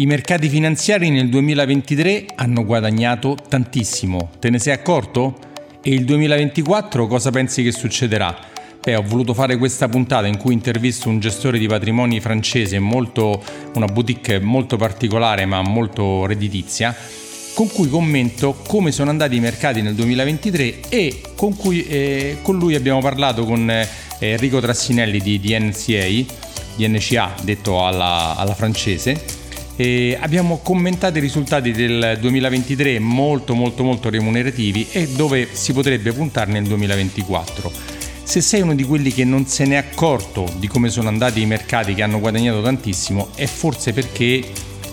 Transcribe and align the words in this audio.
I 0.00 0.06
mercati 0.06 0.48
finanziari 0.48 1.10
nel 1.10 1.28
2023 1.28 2.24
hanno 2.36 2.64
guadagnato 2.64 3.36
tantissimo, 3.46 4.30
te 4.38 4.48
ne 4.48 4.58
sei 4.58 4.72
accorto? 4.72 5.36
E 5.82 5.92
il 5.92 6.06
2024 6.06 7.06
cosa 7.06 7.30
pensi 7.30 7.62
che 7.62 7.70
succederà? 7.70 8.34
Beh, 8.82 8.94
ho 8.94 9.02
voluto 9.02 9.34
fare 9.34 9.58
questa 9.58 9.90
puntata 9.90 10.26
in 10.26 10.38
cui 10.38 10.54
intervisto 10.54 11.10
un 11.10 11.20
gestore 11.20 11.58
di 11.58 11.66
patrimoni 11.66 12.18
francese, 12.18 12.78
molto, 12.78 13.44
una 13.74 13.84
boutique 13.88 14.40
molto 14.40 14.78
particolare 14.78 15.44
ma 15.44 15.60
molto 15.60 16.24
redditizia, 16.24 16.96
con 17.52 17.70
cui 17.70 17.90
commento 17.90 18.56
come 18.66 18.92
sono 18.92 19.10
andati 19.10 19.36
i 19.36 19.40
mercati 19.40 19.82
nel 19.82 19.94
2023 19.96 20.80
e 20.88 21.20
con, 21.36 21.54
cui, 21.54 21.86
eh, 21.86 22.38
con 22.40 22.56
lui 22.56 22.74
abbiamo 22.74 23.02
parlato 23.02 23.44
con 23.44 23.68
eh, 23.68 23.86
Enrico 24.18 24.60
Trassinelli 24.60 25.18
di, 25.18 25.38
di 25.38 25.54
NCA, 25.58 26.34
di 26.74 26.88
NCA 26.88 27.34
detto 27.42 27.84
alla, 27.84 28.34
alla 28.38 28.54
francese, 28.54 29.39
e 29.80 30.18
abbiamo 30.20 30.58
commentato 30.58 31.16
i 31.16 31.22
risultati 31.22 31.72
del 31.72 32.18
2023 32.20 32.98
molto 32.98 33.54
molto 33.54 33.82
molto 33.82 34.10
remunerativi 34.10 34.88
e 34.92 35.08
dove 35.08 35.48
si 35.52 35.72
potrebbe 35.72 36.12
puntare 36.12 36.52
nel 36.52 36.64
2024. 36.64 37.72
Se 38.22 38.42
sei 38.42 38.60
uno 38.60 38.74
di 38.74 38.84
quelli 38.84 39.10
che 39.10 39.24
non 39.24 39.46
se 39.46 39.64
n'è 39.64 39.76
accorto 39.76 40.46
di 40.58 40.68
come 40.68 40.90
sono 40.90 41.08
andati 41.08 41.40
i 41.40 41.46
mercati 41.46 41.94
che 41.94 42.02
hanno 42.02 42.20
guadagnato 42.20 42.60
tantissimo, 42.60 43.30
è 43.34 43.46
forse 43.46 43.94
perché 43.94 44.44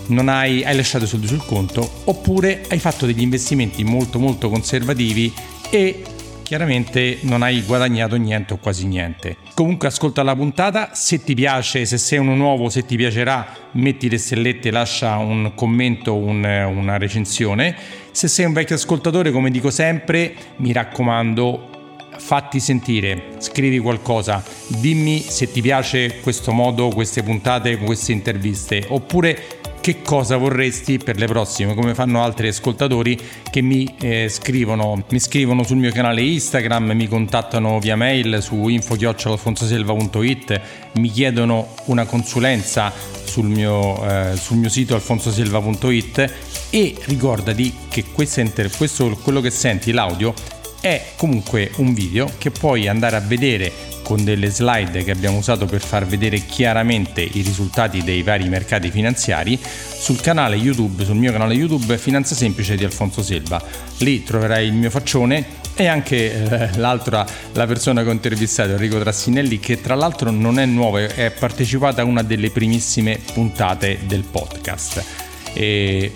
non 0.06 0.30
hai, 0.30 0.64
hai 0.64 0.74
lasciato 0.74 1.04
soldi 1.04 1.26
sul 1.26 1.44
conto 1.44 1.86
oppure 2.04 2.64
hai 2.68 2.78
fatto 2.78 3.04
degli 3.04 3.20
investimenti 3.20 3.84
molto 3.84 4.18
molto 4.18 4.48
conservativi 4.48 5.30
e 5.68 6.02
chiaramente 6.48 7.18
non 7.24 7.42
hai 7.42 7.60
guadagnato 7.60 8.16
niente 8.16 8.54
o 8.54 8.56
quasi 8.56 8.86
niente. 8.86 9.36
Comunque 9.52 9.88
ascolta 9.88 10.22
la 10.22 10.34
puntata, 10.34 10.94
se 10.94 11.22
ti 11.22 11.34
piace, 11.34 11.84
se 11.84 11.98
sei 11.98 12.18
uno 12.20 12.34
nuovo, 12.34 12.70
se 12.70 12.86
ti 12.86 12.96
piacerà, 12.96 13.54
metti 13.72 14.08
le 14.08 14.16
stellette, 14.16 14.70
lascia 14.70 15.18
un 15.18 15.52
commento, 15.54 16.14
un, 16.14 16.42
una 16.42 16.96
recensione. 16.96 17.76
Se 18.12 18.28
sei 18.28 18.46
un 18.46 18.54
vecchio 18.54 18.76
ascoltatore, 18.76 19.30
come 19.30 19.50
dico 19.50 19.70
sempre, 19.70 20.34
mi 20.56 20.72
raccomando, 20.72 21.68
fatti 22.16 22.60
sentire, 22.60 23.34
scrivi 23.40 23.78
qualcosa, 23.78 24.42
dimmi 24.68 25.20
se 25.20 25.52
ti 25.52 25.60
piace 25.60 26.20
questo 26.20 26.52
modo, 26.52 26.88
queste 26.88 27.22
puntate, 27.22 27.76
queste 27.76 28.12
interviste, 28.12 28.86
oppure 28.88 29.57
che 29.80 30.02
cosa 30.02 30.36
vorresti 30.36 30.98
per 30.98 31.16
le 31.16 31.26
prossime, 31.26 31.74
come 31.74 31.94
fanno 31.94 32.22
altri 32.22 32.48
ascoltatori 32.48 33.18
che 33.50 33.62
mi 33.62 33.94
eh, 34.00 34.28
scrivono, 34.28 35.04
mi 35.08 35.20
scrivono 35.20 35.62
sul 35.62 35.78
mio 35.78 35.90
canale 35.92 36.20
Instagram, 36.22 36.90
mi 36.92 37.06
contattano 37.08 37.78
via 37.78 37.96
mail 37.96 38.42
su 38.42 38.68
info-alfonsoselva.it, 38.68 40.60
mi 40.94 41.08
chiedono 41.10 41.74
una 41.86 42.04
consulenza 42.04 42.92
sul 43.24 43.46
mio, 43.46 44.04
eh, 44.04 44.36
sul 44.36 44.58
mio 44.58 44.68
sito 44.68 44.94
alfonsoselva.it 44.94 46.32
e 46.70 46.94
ricordati 47.04 47.74
che 47.88 48.04
questo, 48.12 48.42
questo, 48.76 49.16
quello 49.22 49.40
che 49.40 49.50
senti, 49.50 49.92
l'audio, 49.92 50.34
è 50.80 51.12
comunque 51.16 51.70
un 51.76 51.94
video 51.94 52.30
che 52.38 52.50
puoi 52.50 52.88
andare 52.88 53.16
a 53.16 53.20
vedere 53.20 53.97
con 54.08 54.24
delle 54.24 54.48
slide 54.48 55.04
che 55.04 55.10
abbiamo 55.10 55.36
usato 55.36 55.66
per 55.66 55.82
far 55.82 56.06
vedere 56.06 56.46
chiaramente 56.46 57.20
i 57.20 57.42
risultati 57.42 58.02
dei 58.02 58.22
vari 58.22 58.48
mercati 58.48 58.90
finanziari 58.90 59.60
sul 59.60 60.18
canale 60.22 60.56
YouTube, 60.56 61.04
sul 61.04 61.16
mio 61.16 61.30
canale 61.30 61.52
YouTube 61.52 61.98
Finanza 61.98 62.34
Semplice 62.34 62.74
di 62.74 62.84
Alfonso 62.84 63.22
Selva. 63.22 63.62
Lì 63.98 64.24
troverai 64.24 64.66
il 64.66 64.72
mio 64.72 64.88
faccione 64.88 65.44
e 65.74 65.86
anche 65.88 66.32
eh, 66.32 66.78
l'altra, 66.78 67.26
la 67.52 67.66
persona 67.66 68.02
che 68.02 68.08
ho 68.08 68.12
intervistato, 68.12 68.70
Enrico 68.70 68.98
Trassinelli, 68.98 69.60
che 69.60 69.82
tra 69.82 69.94
l'altro 69.94 70.30
non 70.30 70.58
è 70.58 70.64
nuova, 70.64 71.00
è 71.00 71.30
partecipata 71.30 72.00
a 72.00 72.06
una 72.06 72.22
delle 72.22 72.48
primissime 72.48 73.20
puntate 73.34 73.98
del 74.06 74.24
podcast. 74.24 75.04
E 75.52 76.10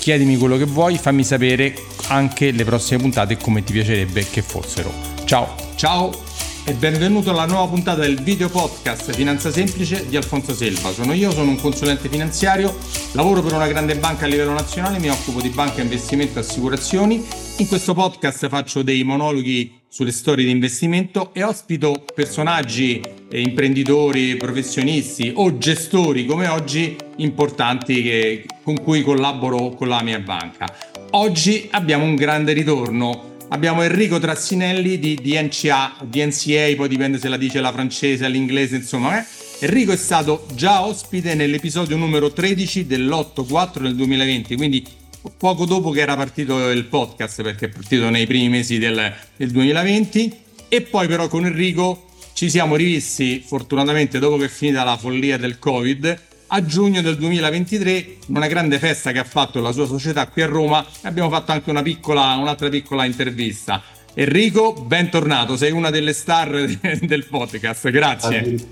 chiedimi 0.00 0.36
quello 0.36 0.58
che 0.58 0.66
vuoi, 0.66 0.98
fammi 0.98 1.24
sapere 1.24 1.74
anche 2.08 2.50
le 2.50 2.64
prossime 2.64 3.00
puntate 3.00 3.38
come 3.38 3.64
ti 3.64 3.72
piacerebbe 3.72 4.26
che 4.28 4.42
fossero. 4.42 4.92
Ciao! 5.24 5.54
Ciao! 5.76 6.23
E 6.66 6.72
benvenuto 6.72 7.28
alla 7.28 7.44
nuova 7.44 7.68
puntata 7.68 8.00
del 8.00 8.22
video 8.22 8.48
podcast 8.48 9.12
Finanza 9.12 9.50
Semplice 9.50 10.08
di 10.08 10.16
Alfonso 10.16 10.54
Selva. 10.54 10.92
Sono 10.92 11.12
io, 11.12 11.30
sono 11.30 11.50
un 11.50 11.60
consulente 11.60 12.08
finanziario, 12.08 12.74
lavoro 13.12 13.42
per 13.42 13.52
una 13.52 13.66
grande 13.66 13.96
banca 13.96 14.24
a 14.24 14.28
livello 14.28 14.52
nazionale, 14.52 14.98
mi 14.98 15.10
occupo 15.10 15.42
di 15.42 15.50
banca, 15.50 15.82
investimento 15.82 16.38
e 16.38 16.40
assicurazioni. 16.40 17.22
In 17.58 17.68
questo 17.68 17.92
podcast 17.92 18.48
faccio 18.48 18.80
dei 18.80 19.04
monologhi 19.04 19.82
sulle 19.88 20.10
storie 20.10 20.46
di 20.46 20.50
investimento 20.50 21.34
e 21.34 21.42
ospito 21.42 22.02
personaggi, 22.14 22.98
eh, 23.30 23.40
imprenditori, 23.42 24.36
professionisti 24.38 25.32
o 25.34 25.58
gestori 25.58 26.24
come 26.24 26.48
oggi 26.48 26.96
importanti 27.16 28.02
che, 28.02 28.46
con 28.62 28.82
cui 28.82 29.02
collaboro 29.02 29.74
con 29.74 29.88
la 29.88 30.02
mia 30.02 30.18
banca. 30.18 30.66
Oggi 31.10 31.68
abbiamo 31.72 32.04
un 32.04 32.14
grande 32.14 32.54
ritorno 32.54 33.32
abbiamo 33.48 33.82
Enrico 33.82 34.18
Trassinelli 34.18 34.98
di, 34.98 35.18
di, 35.20 35.40
NCA, 35.40 35.96
di 36.04 36.24
NCA, 36.24 36.74
poi 36.76 36.88
dipende 36.88 37.18
se 37.18 37.28
la 37.28 37.36
dice 37.36 37.60
la 37.60 37.72
francese, 37.72 38.28
l'inglese, 38.28 38.76
insomma. 38.76 39.18
Eh? 39.18 39.24
Enrico 39.60 39.92
è 39.92 39.96
stato 39.96 40.46
già 40.54 40.84
ospite 40.84 41.34
nell'episodio 41.34 41.96
numero 41.96 42.32
13 42.32 42.86
dell'8-4 42.86 43.80
del 43.80 43.94
2020, 43.94 44.56
quindi 44.56 44.84
poco 45.36 45.64
dopo 45.64 45.90
che 45.90 46.00
era 46.00 46.16
partito 46.16 46.70
il 46.70 46.84
podcast, 46.84 47.42
perché 47.42 47.66
è 47.66 47.68
partito 47.68 48.10
nei 48.10 48.26
primi 48.26 48.48
mesi 48.48 48.78
del, 48.78 49.12
del 49.36 49.50
2020. 49.50 50.42
E 50.68 50.82
poi 50.82 51.06
però 51.06 51.28
con 51.28 51.46
Enrico 51.46 52.06
ci 52.32 52.50
siamo 52.50 52.74
rivisti, 52.74 53.42
fortunatamente 53.46 54.18
dopo 54.18 54.36
che 54.36 54.46
è 54.46 54.48
finita 54.48 54.82
la 54.82 54.96
follia 54.96 55.38
del 55.38 55.58
Covid, 55.58 56.20
a 56.48 56.64
giugno 56.64 57.00
del 57.00 57.16
2023, 57.16 58.16
una 58.28 58.46
grande 58.46 58.78
festa 58.78 59.12
che 59.12 59.18
ha 59.18 59.24
fatto 59.24 59.60
la 59.60 59.72
sua 59.72 59.86
società 59.86 60.26
qui 60.28 60.42
a 60.42 60.46
Roma, 60.46 60.84
abbiamo 61.02 61.30
fatto 61.30 61.52
anche 61.52 61.70
una 61.70 61.82
piccola, 61.82 62.34
un'altra 62.34 62.68
piccola 62.68 63.04
intervista. 63.04 63.82
Enrico, 64.16 64.72
bentornato, 64.74 65.56
sei 65.56 65.72
una 65.72 65.90
delle 65.90 66.12
star 66.12 66.50
del 67.02 67.26
podcast, 67.26 67.90
grazie. 67.90 68.68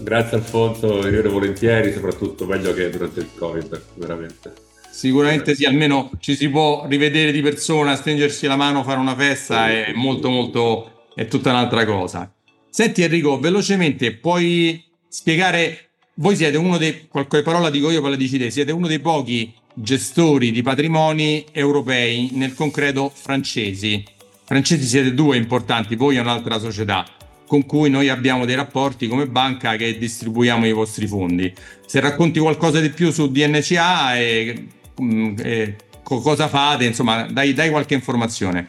Grazie 0.00 0.36
Alfonso, 0.36 1.00
venire 1.00 1.28
volentieri, 1.28 1.92
soprattutto 1.92 2.46
meglio 2.46 2.72
che 2.72 2.90
durante 2.90 3.20
il 3.20 3.30
Covid, 3.36 3.82
veramente. 3.94 4.52
Sicuramente 4.90 5.56
sì, 5.56 5.64
almeno 5.64 6.12
ci 6.20 6.36
si 6.36 6.48
può 6.48 6.86
rivedere 6.86 7.32
di 7.32 7.42
persona, 7.42 7.96
stringersi 7.96 8.46
la 8.46 8.54
mano, 8.54 8.84
fare 8.84 9.00
una 9.00 9.16
festa, 9.16 9.68
è 9.68 9.92
molto 9.92 10.30
molto, 10.30 11.08
è 11.16 11.26
tutta 11.26 11.50
un'altra 11.50 11.84
cosa. 11.84 12.32
Senti 12.70 13.02
Enrico, 13.02 13.40
velocemente 13.40 14.14
puoi 14.14 14.84
spiegare 15.08 15.93
voi 16.14 16.36
siete 16.36 16.56
uno 16.56 16.78
dei, 16.78 17.06
qualche 17.08 17.42
parola 17.42 17.70
dico 17.70 17.90
io, 17.90 18.00
poi 18.00 18.16
la 18.16 18.50
siete 18.50 18.72
uno 18.72 18.86
dei 18.86 19.00
pochi 19.00 19.52
gestori 19.74 20.52
di 20.52 20.62
patrimoni 20.62 21.46
europei, 21.52 22.30
nel 22.32 22.54
concreto 22.54 23.10
francesi. 23.12 24.04
Francesi 24.44 24.84
siete 24.86 25.14
due 25.14 25.36
importanti, 25.36 25.96
voi 25.96 26.16
e 26.16 26.20
un'altra 26.20 26.58
società 26.58 27.04
con 27.46 27.66
cui 27.66 27.90
noi 27.90 28.08
abbiamo 28.08 28.46
dei 28.46 28.54
rapporti 28.54 29.06
come 29.06 29.26
banca 29.26 29.76
che 29.76 29.98
distribuiamo 29.98 30.66
i 30.66 30.72
vostri 30.72 31.06
fondi. 31.06 31.52
Se 31.86 32.00
racconti 32.00 32.40
qualcosa 32.40 32.80
di 32.80 32.90
più 32.90 33.10
su 33.10 33.30
DNCA 33.30 34.16
e, 34.16 34.66
mm, 35.00 35.34
e 35.38 35.76
cosa 36.02 36.48
fate, 36.48 36.84
insomma, 36.84 37.26
dai, 37.30 37.52
dai 37.52 37.70
qualche 37.70 37.94
informazione. 37.94 38.68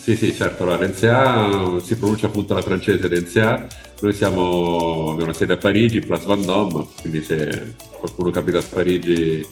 Sì, 0.00 0.14
sì, 0.14 0.34
certo. 0.34 0.64
Allora, 0.64 0.84
l'NCA 0.84 1.80
si 1.80 1.96
pronuncia 1.96 2.26
appunto 2.26 2.52
la 2.52 2.60
francese 2.60 3.08
l'NCA. 3.08 3.66
Noi 4.00 4.12
siamo, 4.12 5.10
abbiamo 5.10 5.24
una 5.24 5.32
sede 5.32 5.54
a 5.54 5.56
Parigi, 5.56 6.00
Place 6.00 6.26
Vendôme, 6.26 6.86
quindi 7.00 7.22
se 7.22 7.74
qualcuno 7.98 8.30
capita 8.30 8.58
a 8.58 8.62
Parigi 8.62 9.44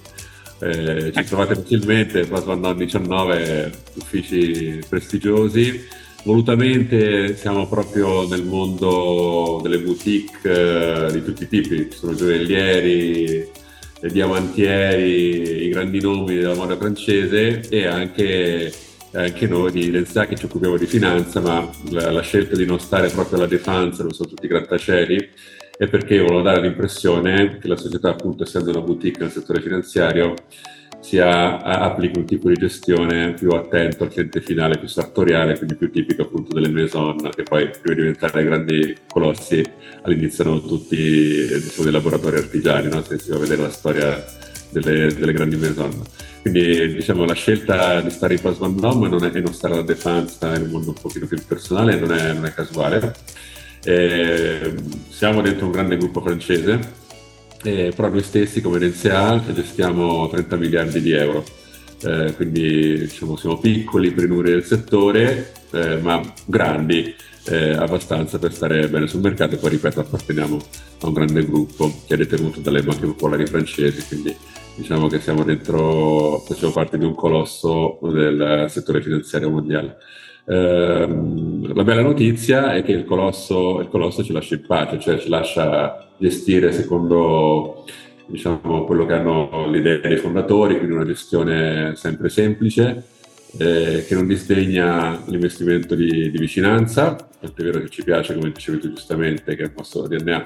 eh, 0.60 1.12
ci 1.14 1.24
trovate 1.24 1.54
facilmente, 1.54 2.26
Place 2.26 2.44
Vendôme 2.44 2.84
19, 2.84 3.72
uffici 3.94 4.78
prestigiosi. 4.86 5.84
Volutamente 6.24 7.36
siamo 7.36 7.66
proprio 7.66 8.28
nel 8.28 8.44
mondo 8.44 9.60
delle 9.62 9.78
boutique 9.78 11.06
eh, 11.06 11.12
di 11.12 11.22
tutti 11.24 11.44
i 11.44 11.48
tipi, 11.48 11.88
ci 11.90 11.96
sono 11.98 12.14
gioiellieri, 12.14 13.48
i 14.02 14.10
diamantieri, 14.10 15.64
i 15.64 15.68
grandi 15.68 16.00
nomi 16.00 16.34
della 16.34 16.54
moda 16.54 16.76
francese 16.76 17.60
e 17.68 17.86
anche 17.86 18.72
anche 19.16 19.46
noi 19.46 19.72
di 19.72 19.90
Lenzà 19.90 20.26
che 20.26 20.36
ci 20.36 20.44
occupiamo 20.44 20.76
di 20.76 20.86
finanza, 20.86 21.40
ma 21.40 21.68
la, 21.90 22.10
la, 22.10 22.22
scelta 22.22 22.56
di 22.56 22.66
non 22.66 22.78
stare 22.78 23.08
proprio 23.08 23.38
alla 23.38 23.46
defensa, 23.46 24.02
non 24.02 24.12
sono 24.12 24.28
tutti 24.28 24.46
grattacieli, 24.46 25.30
è 25.78 25.88
perché 25.88 26.18
volevo 26.20 26.42
dare 26.42 26.60
l'impressione 26.60 27.58
che 27.58 27.68
la 27.68 27.76
società, 27.76 28.10
appunto, 28.10 28.44
essendo 28.44 28.70
una 28.70 28.80
boutique 28.80 29.22
nel 29.22 29.32
settore 29.32 29.60
finanziario, 29.60 30.34
sia, 31.00 31.62
applichi 31.62 32.18
un 32.18 32.24
tipo 32.24 32.48
di 32.48 32.56
gestione 32.56 33.34
più 33.34 33.50
attento 33.50 34.04
al 34.04 34.10
cliente 34.10 34.40
finale, 34.40 34.78
più 34.78 34.88
sartoriale, 34.88 35.56
quindi 35.56 35.76
più 35.76 35.90
tipico 35.90 36.22
appunto 36.22 36.54
delle 36.54 36.68
maison, 36.68 37.16
che 37.34 37.42
poi 37.42 37.68
prima 37.68 37.94
di 37.94 38.00
diventare 38.00 38.44
grandi 38.44 38.96
colossi 39.08 39.62
all'inizio 40.02 40.44
erano 40.44 40.60
tutti 40.62 40.96
diciamo, 40.96 41.84
dei 41.84 41.92
laboratori 41.92 42.36
artigiani, 42.36 42.88
no? 42.88 43.02
se 43.02 43.18
si 43.18 43.30
va 43.30 43.36
a 43.36 43.40
vedere 43.40 43.62
la 43.62 43.70
storia 43.70 44.24
delle, 44.80 45.14
delle 45.14 45.32
grandi 45.32 45.56
maison. 45.56 45.90
Quindi 46.42 46.94
diciamo, 46.94 47.24
la 47.24 47.34
scelta 47.34 48.00
di 48.00 48.10
stare 48.10 48.34
in 48.34 48.40
Place 48.40 48.58
Vendôme 48.60 49.08
e 49.08 49.40
non 49.40 49.52
stare 49.52 49.74
alla 49.74 49.82
Defense 49.82 50.38
in 50.42 50.62
un 50.62 50.70
mondo 50.70 50.88
un 50.88 51.00
pochino 51.00 51.26
più 51.26 51.38
personale 51.46 51.98
non 51.98 52.12
è, 52.12 52.32
non 52.32 52.46
è 52.46 52.54
casuale. 52.54 53.14
E 53.84 54.74
siamo 55.08 55.40
dentro 55.42 55.66
un 55.66 55.72
grande 55.72 55.96
gruppo 55.96 56.20
francese 56.20 57.04
eh, 57.66 57.92
però 57.94 58.08
noi 58.08 58.22
stessi 58.22 58.60
come 58.60 58.78
NCA 58.78 59.42
gestiamo 59.52 60.28
30 60.28 60.56
miliardi 60.56 61.00
di 61.00 61.12
euro. 61.12 61.44
Eh, 62.02 62.34
quindi 62.36 62.98
diciamo, 62.98 63.36
siamo 63.36 63.58
piccoli 63.58 64.12
per 64.12 64.24
i 64.24 64.28
numeri 64.28 64.50
del 64.50 64.64
settore, 64.64 65.52
eh, 65.72 65.96
ma 65.96 66.20
grandi 66.44 67.14
eh, 67.48 67.72
abbastanza 67.72 68.38
per 68.38 68.52
stare 68.52 68.88
bene 68.88 69.06
sul 69.06 69.20
mercato 69.20 69.54
e 69.54 69.58
poi 69.58 69.70
ripeto 69.70 70.00
apparteniamo 70.00 70.58
a 71.00 71.06
un 71.06 71.12
grande 71.12 71.44
gruppo 71.44 72.02
che 72.06 72.14
è 72.14 72.16
detenuto 72.16 72.60
dalle 72.60 72.82
banche 72.82 73.06
popolari 73.06 73.46
francesi, 73.46 74.04
quindi 74.06 74.36
diciamo 74.76 75.08
che 75.08 75.20
siamo 75.20 75.42
dentro, 75.42 76.38
facciamo 76.40 76.72
parte 76.72 76.98
di 76.98 77.04
un 77.04 77.14
colosso 77.14 77.98
del 78.02 78.66
settore 78.68 79.00
finanziario 79.02 79.50
mondiale. 79.50 79.96
Eh, 80.44 81.08
la 81.74 81.82
bella 81.82 82.02
notizia 82.02 82.74
è 82.74 82.82
che 82.82 82.92
il 82.92 83.04
colosso, 83.04 83.80
il 83.80 83.88
colosso 83.88 84.22
ci 84.22 84.32
lascia 84.32 84.54
in 84.54 84.66
pace, 84.66 85.00
cioè 85.00 85.18
ci 85.18 85.28
lascia 85.28 86.08
gestire 86.18 86.72
secondo 86.72 87.84
diciamo, 88.26 88.84
quello 88.84 89.06
che 89.06 89.14
hanno 89.14 89.68
le 89.68 89.78
idee 89.78 90.00
dei 90.00 90.18
fondatori, 90.18 90.76
quindi 90.76 90.94
una 90.94 91.06
gestione 91.06 91.94
sempre 91.96 92.28
semplice, 92.28 93.04
eh, 93.58 94.04
che 94.06 94.14
non 94.14 94.26
disdegna 94.26 95.22
l'investimento 95.26 95.94
di, 95.94 96.30
di 96.30 96.38
vicinanza, 96.38 97.16
è 97.40 97.48
vero 97.54 97.80
che 97.80 97.88
ci 97.88 98.04
piace, 98.04 98.34
come 98.34 98.52
dicevi 98.52 98.78
tu 98.78 98.88
giustamente, 98.90 99.56
che 99.56 99.62
è 99.62 99.66
il 99.66 99.72
nostro 99.74 100.06
DNA 100.06 100.44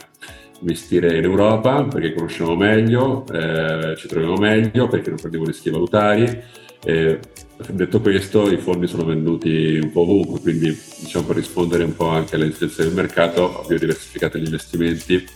investire 0.61 1.17
in 1.17 1.25
Europa 1.25 1.85
perché 1.85 2.15
conosciamo 2.15 2.55
meglio, 2.55 3.25
eh, 3.33 3.97
ci 3.97 4.09
troviamo 4.09 4.37
meglio, 4.37 4.89
perché 4.89 5.11
non 5.11 5.19
prendiamo 5.19 5.47
rischi 5.47 5.71
valutari. 5.71 6.43
E, 6.83 7.19
detto 7.69 8.01
questo, 8.01 8.51
i 8.51 8.57
fondi 8.57 8.87
sono 8.87 9.05
venduti 9.05 9.79
un 9.83 9.91
po' 9.93 10.03
ovunque, 10.03 10.41
quindi 10.41 10.77
diciamo 11.01 11.27
per 11.27 11.37
rispondere 11.37 11.85
un 11.85 11.95
po' 11.95 12.09
anche 12.09 12.37
alle 12.37 12.47
esigenze 12.47 12.85
del 12.85 12.95
mercato, 12.95 13.61
abbiamo 13.61 13.81
diversificato 13.81 14.39
gli 14.39 14.45
investimenti 14.45 15.27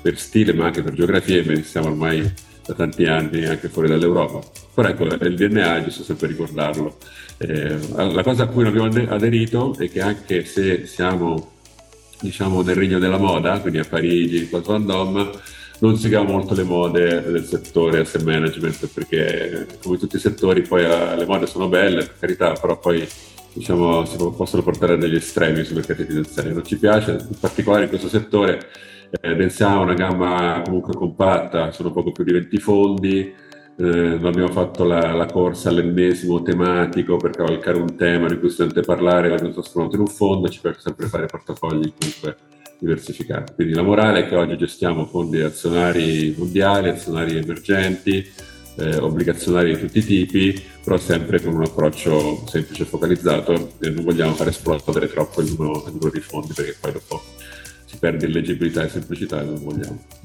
per 0.00 0.18
stile 0.18 0.52
ma 0.52 0.66
anche 0.66 0.82
per 0.82 0.94
geografia 0.94 1.42
e 1.42 1.62
siamo 1.62 1.88
ormai 1.88 2.32
da 2.64 2.74
tanti 2.74 3.04
anni 3.04 3.44
anche 3.44 3.68
fuori 3.68 3.88
dall'Europa. 3.88 4.40
Però 4.74 4.88
ecco, 4.88 5.04
il 5.04 5.36
DNA 5.36 5.84
giusto 5.84 6.02
sempre 6.02 6.28
ricordarlo. 6.28 6.96
Eh, 7.38 7.78
la 7.94 8.22
cosa 8.22 8.44
a 8.44 8.46
cui 8.46 8.64
non 8.64 8.76
abbiamo 8.76 9.12
aderito 9.12 9.74
è 9.78 9.90
che 9.90 10.00
anche 10.00 10.44
se 10.44 10.86
siamo 10.86 11.58
diciamo, 12.20 12.62
nel 12.62 12.74
regno 12.74 12.98
della 12.98 13.18
moda, 13.18 13.58
quindi 13.60 13.78
a 13.78 13.84
Parigi, 13.84 14.48
in 14.50 14.62
Vendôme, 14.62 15.30
non 15.80 15.96
seguiamo 15.96 16.30
molto 16.30 16.54
le 16.54 16.62
mode 16.62 17.22
del 17.22 17.44
settore 17.44 18.00
asset 18.00 18.22
management 18.22 18.88
perché 18.92 19.66
come 19.82 19.96
tutti 19.96 20.16
i 20.16 20.20
settori 20.20 20.60
poi 20.62 20.84
eh, 20.84 21.16
le 21.16 21.24
mode 21.24 21.46
sono 21.46 21.68
belle, 21.68 22.04
per 22.04 22.16
carità, 22.18 22.52
però 22.52 22.78
poi 22.78 23.06
diciamo, 23.52 24.04
si 24.04 24.16
possono 24.16 24.62
portare 24.62 24.94
a 24.94 24.96
degli 24.96 25.16
estremi 25.16 25.64
sui 25.64 25.76
mercati 25.76 26.04
finanziari. 26.04 26.52
Non 26.52 26.64
ci 26.64 26.76
piace, 26.76 27.12
in 27.12 27.38
particolare 27.38 27.84
in 27.84 27.88
questo 27.88 28.08
settore 28.08 28.68
eh, 29.10 29.34
pensiamo 29.34 29.80
a 29.80 29.82
una 29.82 29.94
gamma 29.94 30.62
comunque 30.64 30.94
compatta, 30.94 31.72
sono 31.72 31.90
poco 31.90 32.12
più 32.12 32.24
di 32.24 32.32
20 32.32 32.58
fondi, 32.58 33.34
eh, 33.80 34.18
abbiamo 34.22 34.50
fatto 34.50 34.84
la, 34.84 35.12
la, 35.14 35.24
corsa 35.24 35.70
all'ennesimo 35.70 36.42
tematico 36.42 37.16
per 37.16 37.30
cavalcare 37.30 37.78
un 37.78 37.96
tema 37.96 38.28
di 38.28 38.38
cui 38.38 38.50
si 38.50 38.56
sente 38.56 38.82
parlare, 38.82 39.30
l'abbiamo 39.30 39.54
trasformato 39.54 39.94
in 39.94 40.02
un 40.02 40.06
fondo 40.08 40.50
ci 40.50 40.60
piace 40.60 40.80
sempre 40.80 41.06
fare 41.06 41.24
portafogli 41.24 41.90
comunque 41.98 42.36
diversificati. 42.78 43.54
Quindi 43.54 43.74
la 43.74 43.82
morale 43.82 44.20
è 44.20 44.28
che 44.28 44.36
oggi 44.36 44.56
gestiamo 44.58 45.06
fondi 45.06 45.40
azionari 45.40 46.34
mondiali, 46.36 46.90
azionari 46.90 47.36
emergenti, 47.38 48.30
eh, 48.76 48.96
obbligazionari 48.98 49.74
di 49.74 49.80
tutti 49.80 49.98
i 49.98 50.04
tipi, 50.04 50.62
però 50.84 50.98
sempre 50.98 51.40
con 51.40 51.54
un 51.54 51.64
approccio 51.64 52.44
semplice 52.46 52.82
e 52.82 52.86
focalizzato 52.86 53.72
e 53.80 53.88
non 53.88 54.04
vogliamo 54.04 54.34
far 54.34 54.48
esplodere 54.48 55.08
troppo 55.08 55.40
il 55.40 55.54
numero, 55.56 55.84
il 55.86 55.92
numero 55.92 56.10
di 56.10 56.20
fondi 56.20 56.52
perché 56.52 56.76
poi 56.78 56.92
dopo 56.92 57.22
si 57.86 57.96
perde 57.98 58.26
leggibilità 58.26 58.84
e 58.84 58.88
semplicità 58.90 59.40
e 59.40 59.44
non 59.44 59.62
vogliamo. 59.62 60.19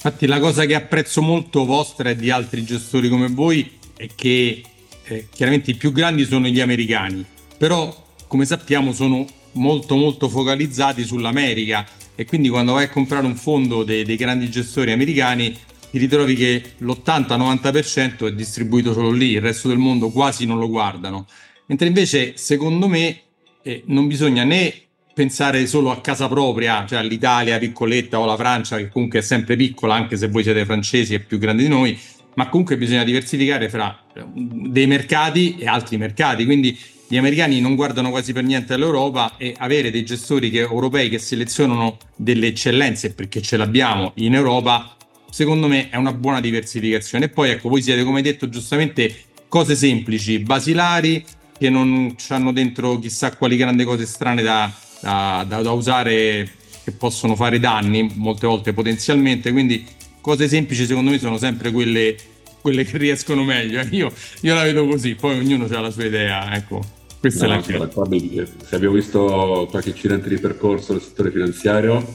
Infatti 0.00 0.26
la 0.26 0.38
cosa 0.38 0.64
che 0.64 0.76
apprezzo 0.76 1.20
molto 1.22 1.64
vostra 1.64 2.10
e 2.10 2.14
di 2.14 2.30
altri 2.30 2.62
gestori 2.62 3.08
come 3.08 3.26
voi 3.26 3.68
è 3.96 4.06
che 4.14 4.62
eh, 5.02 5.26
chiaramente 5.28 5.72
i 5.72 5.74
più 5.74 5.90
grandi 5.90 6.24
sono 6.24 6.46
gli 6.46 6.60
americani, 6.60 7.24
però 7.56 8.06
come 8.28 8.44
sappiamo 8.44 8.92
sono 8.92 9.26
molto 9.54 9.96
molto 9.96 10.28
focalizzati 10.28 11.02
sull'America 11.02 11.84
e 12.14 12.24
quindi 12.26 12.48
quando 12.48 12.74
vai 12.74 12.84
a 12.84 12.90
comprare 12.90 13.26
un 13.26 13.34
fondo 13.34 13.82
dei, 13.82 14.04
dei 14.04 14.14
grandi 14.14 14.48
gestori 14.48 14.92
americani 14.92 15.50
ti 15.90 15.98
ritrovi 15.98 16.36
che 16.36 16.74
l'80-90% 16.78 18.28
è 18.28 18.32
distribuito 18.32 18.92
solo 18.92 19.10
lì, 19.10 19.30
il 19.32 19.40
resto 19.40 19.66
del 19.66 19.78
mondo 19.78 20.10
quasi 20.10 20.46
non 20.46 20.60
lo 20.60 20.68
guardano. 20.68 21.26
Mentre 21.66 21.88
invece 21.88 22.36
secondo 22.36 22.86
me 22.86 23.22
eh, 23.62 23.82
non 23.86 24.06
bisogna 24.06 24.44
né 24.44 24.74
pensare 25.18 25.66
solo 25.66 25.90
a 25.90 26.00
casa 26.00 26.28
propria, 26.28 26.86
cioè 26.86 27.00
all'Italia 27.00 27.58
piccoletta 27.58 28.20
o 28.20 28.22
alla 28.22 28.36
Francia, 28.36 28.76
che 28.76 28.88
comunque 28.88 29.18
è 29.18 29.22
sempre 29.22 29.56
piccola, 29.56 29.94
anche 29.94 30.16
se 30.16 30.28
voi 30.28 30.44
siete 30.44 30.64
francesi 30.64 31.12
e 31.14 31.18
più 31.18 31.38
grandi 31.38 31.64
di 31.64 31.68
noi, 31.68 31.98
ma 32.34 32.48
comunque 32.48 32.78
bisogna 32.78 33.02
diversificare 33.02 33.68
fra 33.68 34.00
eh, 34.14 34.22
dei 34.32 34.86
mercati 34.86 35.56
e 35.58 35.66
altri 35.66 35.96
mercati. 35.96 36.44
Quindi 36.44 36.78
gli 37.08 37.16
americani 37.16 37.60
non 37.60 37.74
guardano 37.74 38.10
quasi 38.10 38.32
per 38.32 38.44
niente 38.44 38.74
all'Europa 38.74 39.36
e 39.38 39.56
avere 39.58 39.90
dei 39.90 40.04
gestori 40.04 40.50
che, 40.50 40.60
europei 40.60 41.08
che 41.08 41.18
selezionano 41.18 41.96
delle 42.14 42.46
eccellenze, 42.46 43.12
perché 43.12 43.42
ce 43.42 43.56
l'abbiamo 43.56 44.12
in 44.16 44.34
Europa, 44.34 44.94
secondo 45.30 45.66
me 45.66 45.88
è 45.90 45.96
una 45.96 46.12
buona 46.12 46.40
diversificazione. 46.40 47.24
E 47.24 47.28
poi 47.28 47.50
ecco, 47.50 47.68
voi 47.68 47.82
siete, 47.82 48.04
come 48.04 48.22
detto 48.22 48.48
giustamente, 48.48 49.12
cose 49.48 49.74
semplici, 49.74 50.38
basilari, 50.38 51.24
che 51.58 51.70
non 51.70 52.14
hanno 52.28 52.52
dentro 52.52 53.00
chissà 53.00 53.34
quali 53.34 53.56
grandi 53.56 53.82
cose 53.82 54.06
strane 54.06 54.42
da, 54.42 54.72
da, 55.00 55.44
da, 55.46 55.62
da 55.62 55.70
usare 55.72 56.50
che 56.84 56.92
possono 56.92 57.36
fare 57.36 57.58
danni 57.58 58.10
molte 58.14 58.46
volte 58.46 58.72
potenzialmente, 58.72 59.52
quindi 59.52 59.84
cose 60.20 60.48
semplici 60.48 60.86
secondo 60.86 61.10
me 61.10 61.18
sono 61.18 61.38
sempre 61.38 61.70
quelle, 61.70 62.16
quelle 62.60 62.84
che 62.84 62.98
riescono 62.98 63.44
meglio. 63.44 63.80
Io, 63.90 64.12
io, 64.42 64.54
la 64.54 64.62
vedo 64.62 64.86
così, 64.86 65.14
poi 65.14 65.38
ognuno 65.38 65.66
ha 65.70 65.80
la 65.80 65.90
sua 65.90 66.04
idea, 66.04 66.54
ecco. 66.54 66.96
Questa 67.20 67.46
no, 67.46 67.62
è 67.64 67.78
la 67.78 67.88
cosa. 67.88 68.46
Se 68.64 68.76
abbiamo 68.76 68.94
visto 68.94 69.66
qualche 69.70 69.90
incidente 69.90 70.28
di 70.28 70.38
percorso 70.38 70.92
nel 70.92 71.02
settore 71.02 71.32
finanziario 71.32 72.14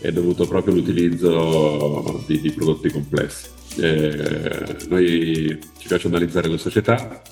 è 0.00 0.10
dovuto 0.10 0.46
proprio 0.46 0.74
all'utilizzo 0.74 2.22
di, 2.26 2.40
di 2.40 2.50
prodotti 2.50 2.90
complessi. 2.90 3.46
Eh, 3.78 4.76
noi 4.88 5.58
ci 5.78 5.86
piace 5.86 6.08
analizzare 6.08 6.48
le 6.48 6.58
società, 6.58 7.22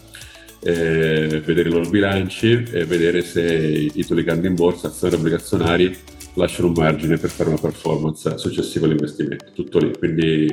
eh, 0.62 1.42
vedere 1.44 1.68
i 1.68 1.72
loro 1.72 1.88
bilanci 1.88 2.64
e 2.70 2.84
vedere 2.84 3.22
se 3.22 3.42
i 3.42 3.90
titoli 3.90 4.24
che 4.24 4.30
hanno 4.30 4.46
in 4.46 4.54
borsa, 4.54 4.88
azioni 4.88 5.14
obbligazionari, 5.14 5.96
lasciano 6.34 6.68
un 6.68 6.74
margine 6.76 7.16
per 7.16 7.30
fare 7.30 7.48
una 7.48 7.58
performance 7.58 8.38
successiva 8.38 8.86
all'investimento. 8.86 9.46
Tutto 9.54 9.78
lì. 9.78 9.96
Quindi 9.96 10.46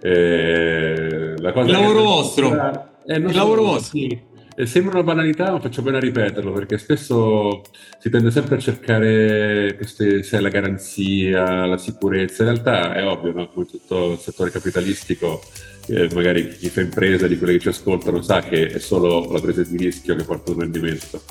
eh, 0.00 1.34
la 1.38 1.52
cosa 1.52 1.66
il 1.66 1.72
lavoro 1.72 2.02
vostro. 2.02 2.54
È 3.04 3.14
il 3.14 3.34
lavoro 3.34 3.62
vostro. 3.62 3.98
Sì. 3.98 4.26
Sembra 4.64 4.94
una 4.94 5.04
banalità, 5.04 5.52
ma 5.52 5.60
faccio 5.60 5.82
bene 5.82 5.98
a 5.98 6.00
ripeterlo 6.00 6.50
perché 6.50 6.78
spesso 6.78 7.62
si 8.00 8.10
tende 8.10 8.32
sempre 8.32 8.56
a 8.56 8.58
cercare 8.58 9.74
queste, 9.76 10.24
sai, 10.24 10.42
la 10.42 10.48
garanzia, 10.48 11.64
la 11.64 11.76
sicurezza. 11.78 12.42
In 12.42 12.50
realtà 12.50 12.92
è 12.92 13.06
ovvio, 13.06 13.32
no? 13.32 13.48
come 13.50 13.66
tutto 13.66 14.12
il 14.12 14.18
settore 14.18 14.50
capitalistico, 14.50 15.40
magari 16.12 16.56
chi 16.56 16.68
fa 16.68 16.82
impresa 16.82 17.26
di 17.26 17.38
quelli 17.38 17.54
che 17.54 17.60
ci 17.60 17.68
ascoltano 17.68 18.20
sa 18.20 18.40
che 18.40 18.66
è 18.66 18.78
solo 18.78 19.30
la 19.32 19.40
presa 19.40 19.62
di 19.62 19.76
rischio 19.76 20.14
che 20.16 20.24
porta 20.24 20.52
un 20.52 20.60
rendimento 20.60 21.22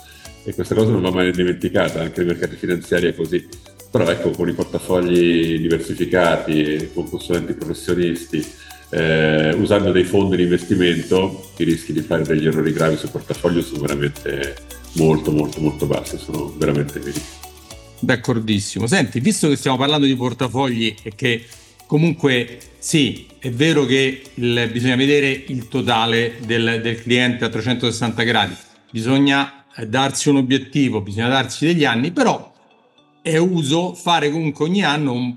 e 0.44 0.54
questa 0.54 0.76
cosa 0.76 0.92
non 0.92 1.02
va 1.02 1.12
mai 1.12 1.32
dimenticata, 1.32 2.00
anche 2.00 2.24
nei 2.24 2.28
mercati 2.28 2.56
finanziari 2.56 3.08
è 3.08 3.14
così. 3.14 3.46
Però 3.92 4.10
ecco, 4.10 4.30
con 4.30 4.48
i 4.48 4.54
portafogli 4.54 5.60
diversificati, 5.60 6.90
con 6.94 7.10
consulenti 7.10 7.54
professionisti, 7.54 8.46
eh, 8.92 9.54
usando 9.56 9.92
dei 9.92 10.06
fondi 10.06 10.38
di 10.38 10.44
investimento, 10.44 11.52
i 11.58 11.66
rischi 11.66 11.92
di 11.92 12.00
fare 12.00 12.24
degli 12.24 12.48
errori 12.48 12.72
gravi 12.72 12.96
sul 12.96 13.10
portafoglio 13.10 13.62
sono 13.62 13.82
veramente 13.82 14.56
molto 14.94 15.32
molto 15.32 15.60
molto 15.60 15.86
bassi, 15.86 16.18
sono 16.18 16.56
veramente 16.58 17.00
veri. 17.00 17.22
D'accordissimo. 18.00 18.88
Senti, 18.88 19.20
visto 19.20 19.50
che 19.50 19.58
stiamo 19.58 19.76
parlando 19.76 20.06
di 20.06 20.16
portafogli 20.16 20.96
e 21.04 21.12
che 21.14 21.44
Comunque 21.88 22.60
sì, 22.80 23.28
è 23.48 23.52
vero 23.52 23.86
che 23.86 24.24
il, 24.34 24.70
bisogna 24.74 24.98
vedere 24.98 25.30
il 25.48 25.70
totale 25.70 26.36
del, 26.46 26.82
del, 26.82 27.02
cliente 27.02 27.46
a 27.46 27.50
360 27.50 28.24
gradi, 28.24 28.54
bisogna 28.92 29.64
eh, 29.74 29.88
darsi 29.88 30.28
un 30.28 30.36
obiettivo, 30.36 31.00
bisogna 31.00 31.30
darsi 31.30 31.66
degli 31.66 31.86
anni, 31.86 32.12
però 32.12 32.52
è 33.22 33.38
uso 33.38 33.94
fare 33.94 34.30
comunque 34.32 34.66
ogni 34.66 34.84
anno, 34.84 35.14
un, 35.14 35.36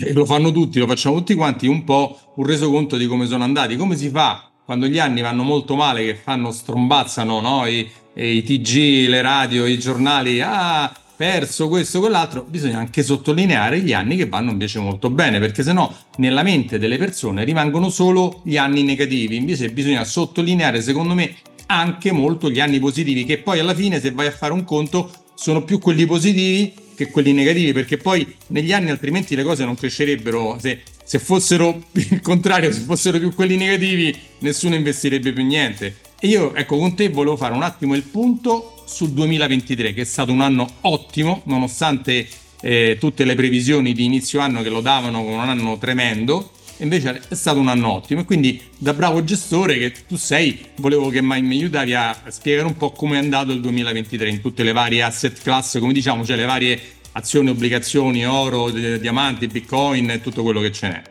e 0.00 0.12
lo 0.12 0.24
fanno 0.24 0.50
tutti, 0.50 0.80
lo 0.80 0.88
facciamo 0.88 1.18
tutti 1.18 1.36
quanti, 1.36 1.68
un 1.68 1.84
po' 1.84 2.32
un 2.34 2.44
resoconto 2.44 2.96
di 2.96 3.06
come 3.06 3.26
sono 3.26 3.44
andati, 3.44 3.76
come 3.76 3.96
si 3.96 4.08
fa 4.08 4.50
quando 4.64 4.86
gli 4.86 4.98
anni 4.98 5.20
vanno 5.20 5.44
molto 5.44 5.76
male, 5.76 6.04
che 6.04 6.16
fanno 6.16 6.50
strombazzano 6.50 7.40
no? 7.40 7.66
I, 7.66 7.88
i 8.14 8.42
TG, 8.42 9.08
le 9.08 9.22
radio, 9.22 9.64
i 9.64 9.78
giornali, 9.78 10.40
ah 10.40 10.92
perso 11.16 11.68
questo, 11.68 12.00
quell'altro, 12.00 12.44
bisogna 12.48 12.78
anche 12.78 13.02
sottolineare 13.02 13.80
gli 13.80 13.92
anni 13.92 14.16
che 14.16 14.26
vanno 14.26 14.50
invece 14.50 14.78
molto 14.78 15.10
bene, 15.10 15.38
perché 15.38 15.62
sennò 15.62 15.92
nella 16.16 16.42
mente 16.42 16.78
delle 16.78 16.96
persone 16.96 17.44
rimangono 17.44 17.88
solo 17.90 18.40
gli 18.44 18.56
anni 18.56 18.82
negativi, 18.82 19.36
invece 19.36 19.70
bisogna 19.70 20.04
sottolineare, 20.04 20.82
secondo 20.82 21.14
me, 21.14 21.36
anche 21.66 22.12
molto 22.12 22.50
gli 22.50 22.60
anni 22.60 22.78
positivi, 22.78 23.24
che 23.24 23.38
poi 23.38 23.58
alla 23.58 23.74
fine 23.74 24.00
se 24.00 24.10
vai 24.10 24.26
a 24.26 24.32
fare 24.32 24.52
un 24.52 24.64
conto 24.64 25.10
sono 25.34 25.64
più 25.64 25.78
quelli 25.78 26.06
positivi 26.06 26.82
che 26.94 27.10
quelli 27.10 27.32
negativi, 27.32 27.72
perché 27.72 27.96
poi 27.96 28.26
negli 28.48 28.72
anni 28.72 28.90
altrimenti 28.90 29.34
le 29.34 29.42
cose 29.42 29.64
non 29.64 29.74
crescerebbero. 29.74 30.56
Se, 30.60 30.82
se 31.04 31.18
fossero 31.18 31.82
il 31.92 32.20
contrario, 32.20 32.72
se 32.72 32.80
fossero 32.80 33.18
più 33.18 33.34
quelli 33.34 33.56
negativi, 33.56 34.16
nessuno 34.40 34.74
investirebbe 34.74 35.32
più 35.32 35.44
niente. 35.44 35.96
E 36.24 36.28
io, 36.28 36.54
ecco, 36.54 36.78
con 36.78 36.94
te 36.94 37.10
volevo 37.10 37.36
fare 37.36 37.52
un 37.52 37.62
attimo 37.62 37.94
il 37.94 38.02
punto 38.02 38.82
sul 38.86 39.10
2023, 39.10 39.92
che 39.92 40.00
è 40.00 40.04
stato 40.04 40.32
un 40.32 40.40
anno 40.40 40.66
ottimo, 40.80 41.42
nonostante 41.44 42.26
eh, 42.62 42.96
tutte 42.98 43.26
le 43.26 43.34
previsioni 43.34 43.92
di 43.92 44.06
inizio 44.06 44.40
anno 44.40 44.62
che 44.62 44.70
lo 44.70 44.80
davano 44.80 45.22
come 45.22 45.34
un 45.34 45.40
anno 45.50 45.76
tremendo 45.76 46.52
invece 46.78 47.20
è 47.28 47.34
stato 47.34 47.58
un 47.58 47.68
anno 47.68 47.92
ottimo. 47.92 48.22
E 48.22 48.24
quindi 48.24 48.58
da 48.78 48.94
bravo 48.94 49.22
gestore 49.22 49.76
che 49.76 49.92
tu 50.08 50.16
sei 50.16 50.64
volevo 50.76 51.10
che 51.10 51.20
mi 51.20 51.34
aiutavi 51.34 51.92
a 51.92 52.18
spiegare 52.28 52.68
un 52.68 52.78
po' 52.78 52.92
come 52.92 53.16
è 53.16 53.18
andato 53.18 53.52
il 53.52 53.60
2023 53.60 54.26
in 54.26 54.40
tutte 54.40 54.62
le 54.62 54.72
varie 54.72 55.02
asset 55.02 55.42
class 55.42 55.78
come 55.78 55.92
diciamo 55.92 56.24
cioè 56.24 56.36
le 56.36 56.46
varie 56.46 56.80
azioni, 57.12 57.50
obbligazioni, 57.50 58.24
oro, 58.24 58.70
diamanti, 58.70 59.46
bitcoin 59.46 60.08
e 60.08 60.22
tutto 60.22 60.42
quello 60.42 60.62
che 60.62 60.72
ce 60.72 60.88
n'è. 60.88 61.02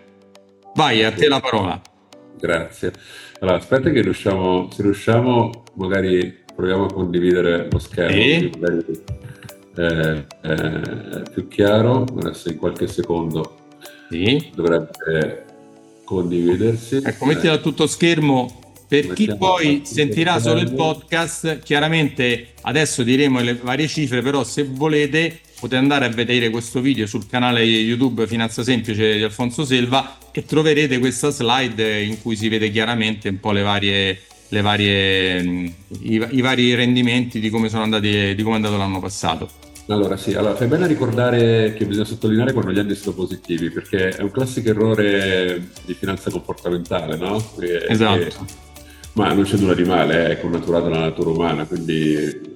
Vai 0.74 1.03
a 1.03 1.12
te 1.12 1.27
la 1.27 1.39
parola. 1.39 1.79
Grazie 2.39 2.93
allora 3.39 3.57
aspetta 3.57 3.89
che 3.89 4.01
riusciamo 4.01 4.69
se 4.71 4.81
riusciamo 4.81 5.63
magari 5.75 6.41
proviamo 6.55 6.85
a 6.85 6.93
condividere 6.93 7.67
lo 7.69 7.79
schermo 7.79 8.15
e? 8.15 8.51
magari, 8.59 9.01
eh, 9.75 10.25
eh, 10.41 11.21
più 11.31 11.47
chiaro 11.47 12.05
adesso 12.19 12.49
in 12.49 12.57
qualche 12.57 12.87
secondo 12.87 13.57
sì. 14.09 14.51
dovrebbe 14.53 15.45
condividersi. 16.03 17.01
Ecco, 17.03 17.25
mettila 17.25 17.53
a 17.53 17.57
tutto 17.57 17.87
schermo. 17.87 18.61
Per 18.87 19.13
chi 19.13 19.35
poi 19.35 19.81
sentirà 19.85 20.39
solo 20.39 20.59
il 20.59 20.71
podcast, 20.71 21.59
chiaramente 21.59 22.49
adesso 22.61 23.01
diremo 23.01 23.39
le 23.39 23.55
varie 23.55 23.87
cifre, 23.87 24.21
però 24.21 24.43
se 24.43 24.67
volete 24.69 25.39
potete 25.63 25.77
andare 25.77 26.03
a 26.03 26.10
vedere 26.10 26.50
questo 26.50 26.82
video 26.82 27.08
sul 27.08 27.25
canale 27.25 27.63
YouTube 27.63 28.27
Finanza 28.27 28.63
Semplice 28.63 29.15
di 29.15 29.24
Alfonso 29.24 29.63
Selva 29.63 30.17
e 30.34 30.43
troverete 30.43 31.00
questa 31.00 31.29
slide 31.29 32.01
in 32.01 32.22
cui 32.22 32.36
si 32.36 32.50
vede 32.50 32.70
chiaramente 32.70 33.29
un 33.29 33.39
po' 33.39 33.53
le 33.53 33.62
varie, 33.62 34.20
le 34.50 34.62
varie 34.62 35.39
i, 36.01 36.27
i, 36.32 36.41
vari 36.41 36.75
rendimenti 36.75 37.39
di 37.39 37.50
come 37.50 37.70
sono 37.70 37.84
andati, 37.84 38.36
di 38.36 38.43
come 38.43 38.55
è 38.55 38.58
andato 38.58 38.75
l'anno 38.75 39.00
passato. 39.00 39.50
Allora 39.88 40.17
sì, 40.17 40.34
allora 40.34 40.53
fai 40.55 40.67
bene 40.67 40.84
a 40.84 40.88
ricordare 40.88 41.74
che 41.77 41.86
bisogna 41.86 42.08
sottolineare 42.08 42.51
quando 42.51 42.74
gli 42.74 42.79
anni 42.79 42.96
sono 42.96 43.15
positivi, 43.15 43.70
perché 43.70 44.10
è 44.10 44.22
un 44.22 44.32
classico 44.32 44.67
errore 44.67 45.70
di 45.86 45.93
finanza 45.93 46.29
comportamentale, 46.29 47.15
no? 47.15 47.41
E, 47.62 47.86
esatto. 47.88 48.20
E, 48.20 48.32
ma 49.13 49.32
non 49.32 49.46
c'è 49.46 49.55
nulla 49.55 49.75
di 49.75 49.84
male, 49.84 50.27
è 50.27 50.41
connaturato 50.41 50.89
nella 50.89 51.05
natura 51.05 51.29
umana, 51.29 51.65
quindi 51.65 52.51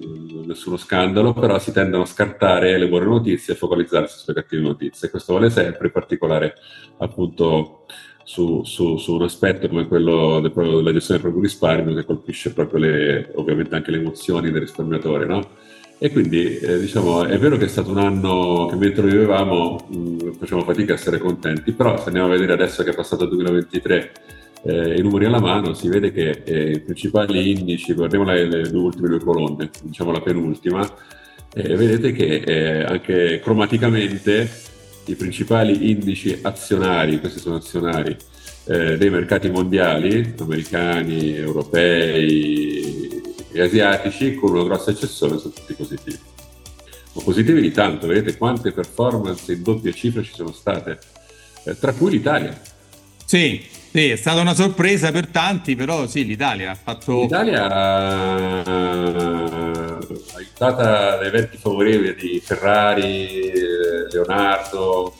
nessuno 0.47 0.77
scandalo, 0.77 1.33
però 1.33 1.59
si 1.59 1.71
tendono 1.71 2.03
a 2.03 2.07
scartare 2.07 2.77
le 2.77 2.87
buone 2.87 3.05
notizie 3.05 3.53
e 3.53 3.57
focalizzarsi 3.57 4.17
sulle 4.19 4.35
cattive 4.35 4.61
notizie. 4.63 5.09
Questo 5.09 5.33
vale 5.33 5.49
sempre, 5.49 5.87
in 5.87 5.91
particolare 5.91 6.55
appunto 6.97 7.85
su, 8.23 8.63
su, 8.63 8.97
su 8.97 9.13
un 9.13 9.23
aspetto 9.23 9.67
come 9.67 9.87
quello 9.87 10.39
del, 10.39 10.51
della 10.51 10.91
gestione 10.91 11.21
del 11.21 11.31
proprio 11.31 11.41
risparmio 11.41 11.95
che 11.95 12.05
colpisce 12.05 12.53
proprio 12.53 12.79
le, 12.79 13.31
ovviamente 13.35 13.75
anche 13.75 13.91
le 13.91 13.97
emozioni 13.97 14.51
del 14.51 14.61
risparmiatore, 14.61 15.25
no? 15.25 15.49
E 15.99 16.11
quindi 16.11 16.57
eh, 16.57 16.79
diciamo 16.79 17.23
è 17.25 17.39
vero 17.39 17.57
che 17.57 17.65
è 17.65 17.69
stato 17.69 17.89
un 17.89 17.97
anno 17.97 18.67
che 18.69 18.75
mentre 18.75 19.07
vivevamo 19.07 19.87
mh, 19.87 20.31
facevamo 20.33 20.65
fatica 20.65 20.93
a 20.93 20.95
essere 20.95 21.17
contenti, 21.17 21.71
però 21.71 21.97
se 21.97 22.07
andiamo 22.07 22.27
a 22.27 22.31
vedere 22.31 22.53
adesso 22.53 22.83
che 22.83 22.91
è 22.91 22.95
passato 22.95 23.23
il 23.23 23.29
2023 23.29 24.11
eh, 24.63 24.97
i 24.97 25.01
numeri 25.01 25.25
alla 25.25 25.39
mano 25.39 25.73
si 25.73 25.87
vede 25.87 26.11
che 26.11 26.41
eh, 26.43 26.71
i 26.71 26.79
principali 26.79 27.51
indici, 27.51 27.93
guardiamo 27.93 28.25
le, 28.25 28.45
le 28.45 28.69
due 28.69 28.81
ultime 28.81 29.09
due 29.09 29.19
colonne, 29.19 29.69
diciamo 29.83 30.11
la 30.11 30.21
penultima, 30.21 30.87
eh, 31.53 31.75
vedete 31.75 32.11
che 32.11 32.35
eh, 32.45 32.83
anche 32.83 33.39
cromaticamente 33.41 34.49
i 35.05 35.15
principali 35.15 35.89
indici 35.89 36.37
azionari, 36.41 37.19
questi 37.19 37.39
sono 37.39 37.55
azionari, 37.55 38.15
eh, 38.65 38.97
dei 38.97 39.09
mercati 39.09 39.49
mondiali, 39.49 40.33
americani, 40.39 41.35
europei, 41.35 43.07
e 43.51 43.61
asiatici, 43.61 44.35
con 44.35 44.51
una 44.51 44.63
grossa 44.63 44.91
eccezione, 44.91 45.37
sono 45.37 45.53
tutti 45.53 45.73
positivi. 45.73 46.19
Ma 47.13 47.21
positivi 47.23 47.61
di 47.61 47.71
tanto, 47.71 48.07
vedete 48.07 48.37
quante 48.37 48.71
performance 48.71 49.51
in 49.51 49.63
doppie 49.63 49.93
cifre 49.93 50.23
ci 50.23 50.33
sono 50.33 50.51
state, 50.51 50.99
eh, 51.63 51.79
tra 51.79 51.93
cui 51.93 52.11
l'Italia. 52.11 52.59
Sì, 53.25 53.65
sì, 53.91 54.09
è 54.09 54.15
stata 54.15 54.41
una 54.41 54.53
sorpresa 54.53 55.11
per 55.11 55.27
tanti, 55.27 55.75
però 55.75 56.07
sì, 56.07 56.25
l'Italia 56.25 56.71
ha 56.71 56.75
fatto... 56.75 57.21
L'Italia 57.21 57.65
aiutata 60.35 61.17
dai 61.17 61.29
venti 61.31 61.57
favorevoli 61.57 62.15
di 62.15 62.41
Ferrari, 62.43 63.51
Leonardo, 64.11 65.15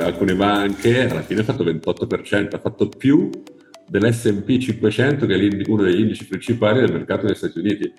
alcune 0.00 0.34
banche, 0.34 1.08
alla 1.08 1.22
fine 1.22 1.40
ha 1.40 1.44
fatto 1.44 1.64
28%, 1.64 2.54
ha 2.54 2.58
fatto 2.58 2.88
più 2.88 3.30
dell'S&P 3.88 4.58
500 4.58 5.26
che 5.26 5.34
è 5.34 5.48
uno 5.68 5.82
degli 5.82 6.00
indici 6.00 6.26
principali 6.26 6.80
del 6.80 6.92
mercato 6.92 7.26
degli 7.26 7.36
Stati 7.36 7.58
Uniti. 7.58 7.92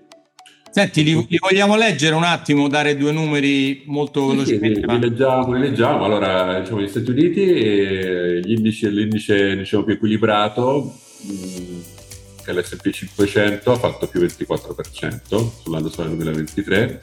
Senti, 0.77 1.03
li, 1.03 1.25
li 1.27 1.39
vogliamo 1.39 1.75
leggere 1.75 2.13
un 2.13 2.23
attimo, 2.23 2.67
dare 2.67 2.95
due 2.95 3.11
numeri 3.11 3.81
molto 3.87 4.27
velocemente? 4.27 4.81
Sì, 4.81 4.85
li, 4.85 4.99
leggiamo, 4.99 5.53
li 5.53 5.59
leggiamo. 5.59 6.05
Allora, 6.05 6.59
diciamo, 6.59 6.81
gli 6.81 6.87
Stati 6.87 7.09
Uniti, 7.09 7.41
eh, 7.41 8.41
indici, 8.45 8.87
l'indice 8.91 9.57
diciamo, 9.57 9.83
più 9.83 9.95
equilibrato, 9.95 10.93
mm, 11.25 11.79
che 12.43 12.51
è 12.51 12.53
l'S&P 12.53 12.91
500, 12.91 13.71
ha 13.71 13.75
fatto 13.75 14.05
più 14.05 14.19
24% 14.19 15.51
sull'anno 15.63 15.89
solare 15.89 16.15
2023, 16.15 16.99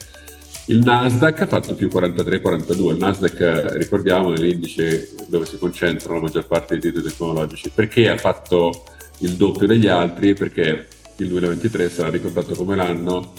il 0.67 0.79
Nasdaq 0.79 1.41
ha 1.41 1.47
fatto 1.47 1.75
più 1.75 1.89
43-42. 1.89 2.91
Il 2.91 2.97
Nasdaq, 2.97 3.73
ricordiamo, 3.73 4.33
è 4.33 4.37
l'indice 4.37 5.09
dove 5.27 5.45
si 5.45 5.57
concentrano 5.57 6.15
la 6.15 6.21
maggior 6.21 6.47
parte 6.47 6.77
dei 6.77 6.91
titoli 6.93 7.11
tecnologici. 7.11 7.69
Perché 7.75 8.07
ha 8.07 8.15
fatto 8.15 8.85
il 9.17 9.31
doppio 9.31 9.67
degli 9.67 9.87
altri? 9.87 10.33
Perché 10.33 10.87
il 11.17 11.27
2023 11.27 11.89
sarà 11.89 12.09
ricordato 12.09 12.55
come 12.55 12.77
l'anno 12.77 13.33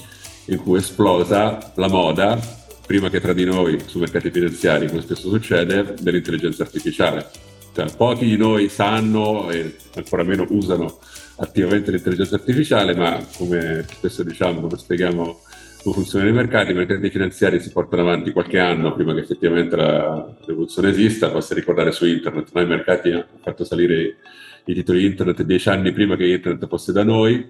in 0.46 0.58
cui 0.58 0.76
è 0.76 0.80
esplosa 0.80 1.72
la 1.76 1.88
moda, 1.88 2.38
prima 2.86 3.10
che 3.10 3.20
tra 3.20 3.32
di 3.32 3.44
noi 3.44 3.80
sui 3.86 4.00
mercati 4.00 4.30
finanziari, 4.30 4.88
come 4.88 5.02
spesso 5.02 5.28
succede, 5.28 5.94
dell'intelligenza 6.00 6.62
artificiale. 6.62 7.28
Cioè, 7.74 7.94
pochi 7.96 8.26
di 8.26 8.36
noi 8.36 8.68
sanno 8.68 9.50
e 9.50 9.76
ancora 9.94 10.22
meno 10.22 10.46
usano 10.50 10.98
attivamente 11.36 11.90
l'intelligenza 11.90 12.36
artificiale, 12.36 12.94
ma 12.94 13.22
come 13.36 13.84
spesso 13.88 14.22
diciamo, 14.22 14.60
come 14.60 14.78
spieghiamo 14.78 15.40
come 15.86 15.94
funzionano 15.94 16.30
i 16.30 16.34
mercati, 16.34 16.72
i 16.72 16.74
mercati 16.74 17.10
finanziari 17.10 17.60
si 17.60 17.70
portano 17.70 18.02
avanti 18.02 18.32
qualche 18.32 18.58
anno 18.58 18.92
prima 18.92 19.14
che 19.14 19.20
effettivamente 19.20 19.76
la 19.76 20.34
rivoluzione 20.44 20.88
esista, 20.88 21.28
basta 21.28 21.54
ricordare 21.54 21.92
su 21.92 22.04
internet, 22.06 22.48
noi 22.52 22.64
i 22.64 22.66
mercati 22.66 23.12
hanno 23.12 23.26
fatto 23.40 23.62
salire 23.64 24.16
i 24.64 24.74
titoli 24.74 25.04
internet 25.04 25.42
dieci 25.42 25.68
anni 25.68 25.92
prima 25.92 26.16
che 26.16 26.26
internet 26.26 26.66
fosse 26.66 26.90
da 26.92 27.04
noi 27.04 27.48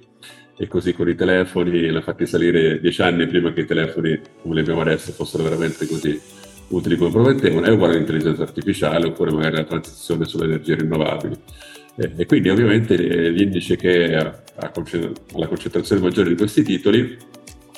e 0.57 0.69
così 0.69 0.93
con 0.95 1.09
i 1.09 1.15
telefoni 1.15 1.91
l'ha 1.91 2.01
fatti 2.01 2.27
salire 2.27 2.81
dieci 2.81 3.03
anni 3.03 3.27
prima 3.27 3.53
che 3.53 3.61
i 3.61 3.67
telefoni 3.67 4.19
come 4.41 4.55
li 4.55 4.61
abbiamo 4.61 4.81
adesso 4.81 5.13
fossero 5.13 5.43
veramente 5.43 5.87
così 5.87 6.19
utili 6.69 6.97
come 6.97 7.11
promettevano, 7.11 7.67
è 7.67 7.71
uguale 7.71 7.95
all'intelligenza 7.95 8.43
artificiale 8.43 9.07
oppure 9.07 9.33
magari 9.33 9.57
la 9.57 9.65
transizione 9.65 10.25
sulle 10.25 10.47
energie 10.47 10.75
rinnovabili. 10.75 11.37
E, 11.97 12.27
quindi 12.27 12.49
ovviamente 12.49 12.95
eh, 12.95 13.31
l'indice 13.31 13.77
che 13.77 14.17
ha, 14.17 14.43
la 14.57 15.47
concentrazione 15.47 16.03
maggiore 16.03 16.31
di 16.31 16.37
questi 16.37 16.63
titoli 16.63 17.17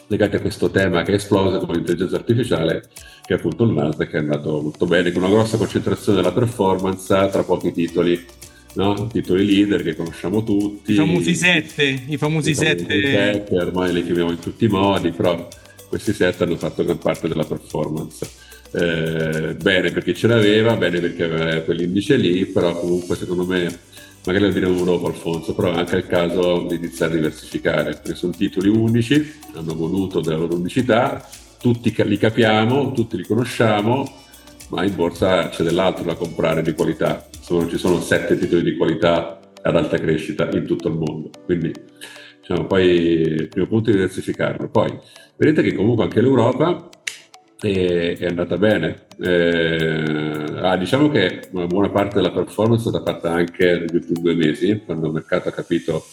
legati 0.09 0.37
a 0.37 0.41
questo 0.41 0.71
tema 0.71 1.03
che 1.03 1.13
è 1.13 1.15
esploso 1.17 1.59
con 1.61 1.75
l'intelligenza 1.75 2.17
artificiale, 2.17 2.89
che 3.25 3.35
è 3.35 3.37
appunto 3.37 3.65
il 3.65 3.73
Nasdaq, 3.73 4.11
è 4.11 4.19
andato 4.19 4.61
molto 4.63 4.87
bene, 4.87 5.13
con 5.13 5.23
una 5.23 5.33
grossa 5.33 5.59
concentrazione 5.59 6.21
della 6.21 6.33
performance 6.33 7.29
tra 7.31 7.43
pochi 7.43 7.73
titoli. 7.73 8.25
No? 8.79 9.09
titoli 9.09 9.45
leader 9.45 9.83
che 9.83 9.97
conosciamo 9.97 10.45
tutti. 10.45 10.93
I 10.93 10.95
famosi 10.95 11.35
sette, 11.35 12.05
i 12.07 12.17
famosi, 12.17 12.51
I 12.51 12.55
sette. 12.55 13.03
sette. 13.03 13.57
Ormai 13.57 13.93
li 13.93 14.05
chiamiamo 14.05 14.31
in 14.31 14.39
tutti 14.39 14.67
i 14.67 14.69
modi, 14.69 15.11
però 15.11 15.49
questi 15.89 16.13
sette 16.13 16.45
hanno 16.45 16.57
fatto 16.57 16.85
gran 16.85 16.99
parte 16.99 17.27
della 17.27 17.43
performance. 17.43 18.25
Eh, 18.71 19.57
bene 19.61 19.91
perché 19.91 20.15
ce 20.15 20.29
l'aveva, 20.29 20.77
bene 20.77 21.01
perché 21.01 21.25
aveva 21.25 21.61
quell'indice 21.63 22.17
lì, 22.17 22.47
però 22.47 22.79
comunque 22.79 23.17
secondo 23.17 23.45
me 23.45 23.81
magari 24.25 24.45
lo 24.45 24.53
diremo 24.53 24.85
dopo 24.85 25.09
Alfonso, 25.09 25.55
però 25.55 25.73
è 25.73 25.79
anche 25.79 25.97
il 25.97 26.07
caso 26.07 26.65
di 26.69 26.77
iniziare 26.77 27.15
a 27.15 27.17
diversificare, 27.17 27.93
perché 27.95 28.15
sono 28.15 28.33
titoli 28.33 28.69
unici, 28.69 29.33
hanno 29.55 29.75
voluto 29.75 30.21
della 30.21 30.37
loro 30.37 30.55
unicità, 30.55 31.27
tutti 31.59 31.93
li 32.05 32.19
capiamo, 32.19 32.93
tutti 32.93 33.17
li 33.17 33.27
conosciamo, 33.27 34.27
ma 34.69 34.85
in 34.85 34.95
borsa 34.95 35.49
c'è 35.49 35.63
dell'altro 35.63 36.05
da 36.05 36.15
comprare 36.15 36.63
di 36.63 36.73
qualità, 36.73 37.27
Sono, 37.41 37.69
ci 37.69 37.79
sono 37.79 38.01
sette 38.01 38.39
titoli 38.39 38.63
di 38.63 38.77
qualità 38.77 39.39
ad 39.63 39.77
alta 39.77 39.99
crescita 39.99 40.49
in 40.51 40.67
tutto 40.67 40.89
il 40.89 40.95
mondo, 40.95 41.31
quindi 41.45 41.73
diciamo, 42.41 42.67
poi 42.67 42.87
il 42.87 43.49
primo 43.49 43.67
punto 43.67 43.91
è 43.91 43.93
diversificarlo. 43.93 44.69
Poi 44.69 44.99
vedete 45.37 45.63
che 45.63 45.75
comunque 45.75 46.05
anche 46.05 46.21
l'Europa 46.21 46.89
è, 47.61 48.17
è 48.19 48.27
andata 48.27 48.57
bene, 48.57 49.07
eh, 49.21 50.45
ah, 50.61 50.77
diciamo 50.77 51.11
che 51.11 51.49
una 51.53 51.67
buona 51.67 51.91
parte 51.91 52.17
della 52.17 52.31
performance 52.31 52.87
è 52.87 52.91
stata 52.91 53.13
fatta 53.13 53.33
anche 53.33 53.79
negli 53.79 53.97
ultimi 53.97 54.21
due 54.21 54.35
mesi, 54.35 54.83
quando 54.85 55.07
il 55.07 55.13
mercato 55.15 55.49
ha 55.49 55.53
capito 55.53 56.05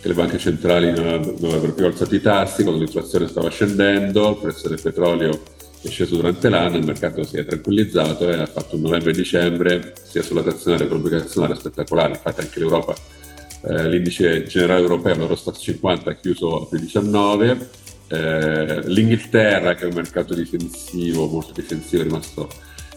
che 0.00 0.08
le 0.08 0.14
banche 0.14 0.36
centrali 0.36 0.92
non, 0.92 1.06
avrebbero 1.06 1.72
più 1.72 1.86
alzato 1.86 2.14
i 2.14 2.20
tassi, 2.20 2.62
quando 2.62 2.80
l'inflazione 2.80 3.26
stava 3.26 3.48
scendendo, 3.48 4.30
il 4.30 4.36
prezzo 4.36 4.68
del 4.68 4.80
petrolio 4.82 5.40
è 5.88 5.90
sceso 5.90 6.16
durante 6.16 6.48
l'anno, 6.48 6.76
il 6.76 6.84
mercato 6.84 7.22
si 7.24 7.36
è 7.36 7.44
tranquillizzato 7.44 8.28
e 8.28 8.34
ha 8.34 8.46
fatto 8.46 8.76
un 8.76 8.82
novembre-dicembre 8.82 9.92
sia 10.02 10.22
sulla 10.22 10.42
tazionaria 10.42 10.86
che 10.86 10.92
sull'obbligazionaria 10.92 11.54
spettacolare, 11.54 12.12
infatti 12.12 12.40
anche 12.40 12.58
l'Europa, 12.58 12.94
eh, 13.62 13.88
l'indice 13.88 14.44
generale 14.44 14.80
europeo, 14.80 15.14
l'Eurostat 15.14 15.58
50 15.58 16.10
ha 16.10 16.14
chiuso 16.14 16.62
a 16.62 16.66
più 16.66 16.78
19, 16.78 17.68
eh, 18.08 18.80
l'Inghilterra 18.88 19.74
che 19.74 19.84
è 19.84 19.86
un 19.86 19.94
mercato 19.94 20.34
difensivo, 20.34 21.26
molto 21.26 21.52
difensivo, 21.52 22.02
è 22.02 22.04
rimasto 22.04 22.48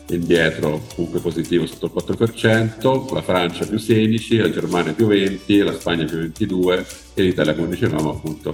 indietro, 0.09 0.85
comunque 0.95 1.19
positivo 1.19 1.65
sotto 1.65 1.87
il 1.87 2.17
4%, 2.17 3.13
la 3.13 3.21
Francia 3.21 3.65
più 3.65 3.77
16, 3.77 4.37
la 4.37 4.49
Germania 4.49 4.93
più 4.93 5.07
20, 5.07 5.57
la 5.59 5.73
Spagna 5.73 6.05
più 6.05 6.17
22 6.17 6.85
e 7.13 7.21
l'Italia, 7.21 7.53
come 7.53 7.69
dicevamo, 7.69 8.11
appunto 8.11 8.53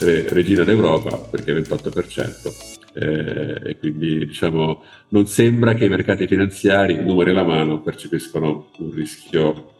regina 0.00 0.64
d'Europa 0.64 1.16
perché 1.16 1.52
28%. 1.52 2.79
Eh, 2.92 3.60
e 3.64 3.78
quindi 3.78 4.26
diciamo 4.26 4.82
non 5.10 5.26
sembra 5.26 5.74
che 5.74 5.84
i 5.84 5.88
mercati 5.88 6.26
finanziari, 6.26 7.02
numeri 7.02 7.30
alla 7.30 7.44
mano, 7.44 7.80
percepiscono 7.80 8.70
un 8.78 8.90
rischio 8.92 9.74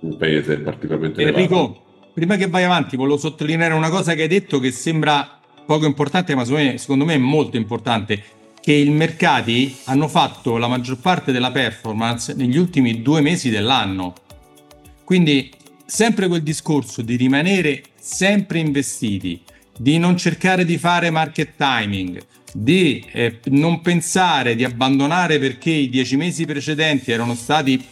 un 0.00 0.16
paese 0.16 0.58
particolarmente 0.58 1.22
Enrico, 1.22 1.40
elevato. 1.40 1.82
prima 2.12 2.36
che 2.36 2.48
vai 2.48 2.64
avanti, 2.64 2.96
volevo 2.96 3.16
sottolineare 3.16 3.74
una 3.74 3.90
cosa 3.90 4.14
che 4.14 4.22
hai 4.22 4.28
detto 4.28 4.60
che 4.60 4.70
sembra 4.70 5.40
poco 5.66 5.86
importante, 5.86 6.34
ma 6.34 6.44
secondo 6.44 7.04
me 7.04 7.14
è 7.14 7.18
molto 7.18 7.56
importante 7.56 8.22
che 8.60 8.72
i 8.72 8.88
mercati 8.88 9.76
hanno 9.84 10.08
fatto 10.08 10.56
la 10.56 10.68
maggior 10.68 10.98
parte 10.98 11.32
della 11.32 11.50
performance 11.50 12.34
negli 12.34 12.56
ultimi 12.56 13.02
due 13.02 13.20
mesi 13.20 13.50
dell'anno. 13.50 14.14
Quindi 15.04 15.50
sempre 15.84 16.28
quel 16.28 16.42
discorso 16.42 17.02
di 17.02 17.16
rimanere 17.16 17.82
sempre 17.98 18.58
investiti, 18.58 19.42
di 19.76 19.98
non 19.98 20.16
cercare 20.16 20.64
di 20.64 20.78
fare 20.78 21.10
market 21.10 21.52
timing, 21.56 22.20
di 22.52 23.04
eh, 23.12 23.40
non 23.46 23.80
pensare 23.80 24.54
di 24.54 24.64
abbandonare 24.64 25.38
perché 25.38 25.70
i 25.70 25.88
dieci 25.88 26.16
mesi 26.16 26.46
precedenti 26.46 27.10
erano 27.10 27.34
stati 27.34 27.84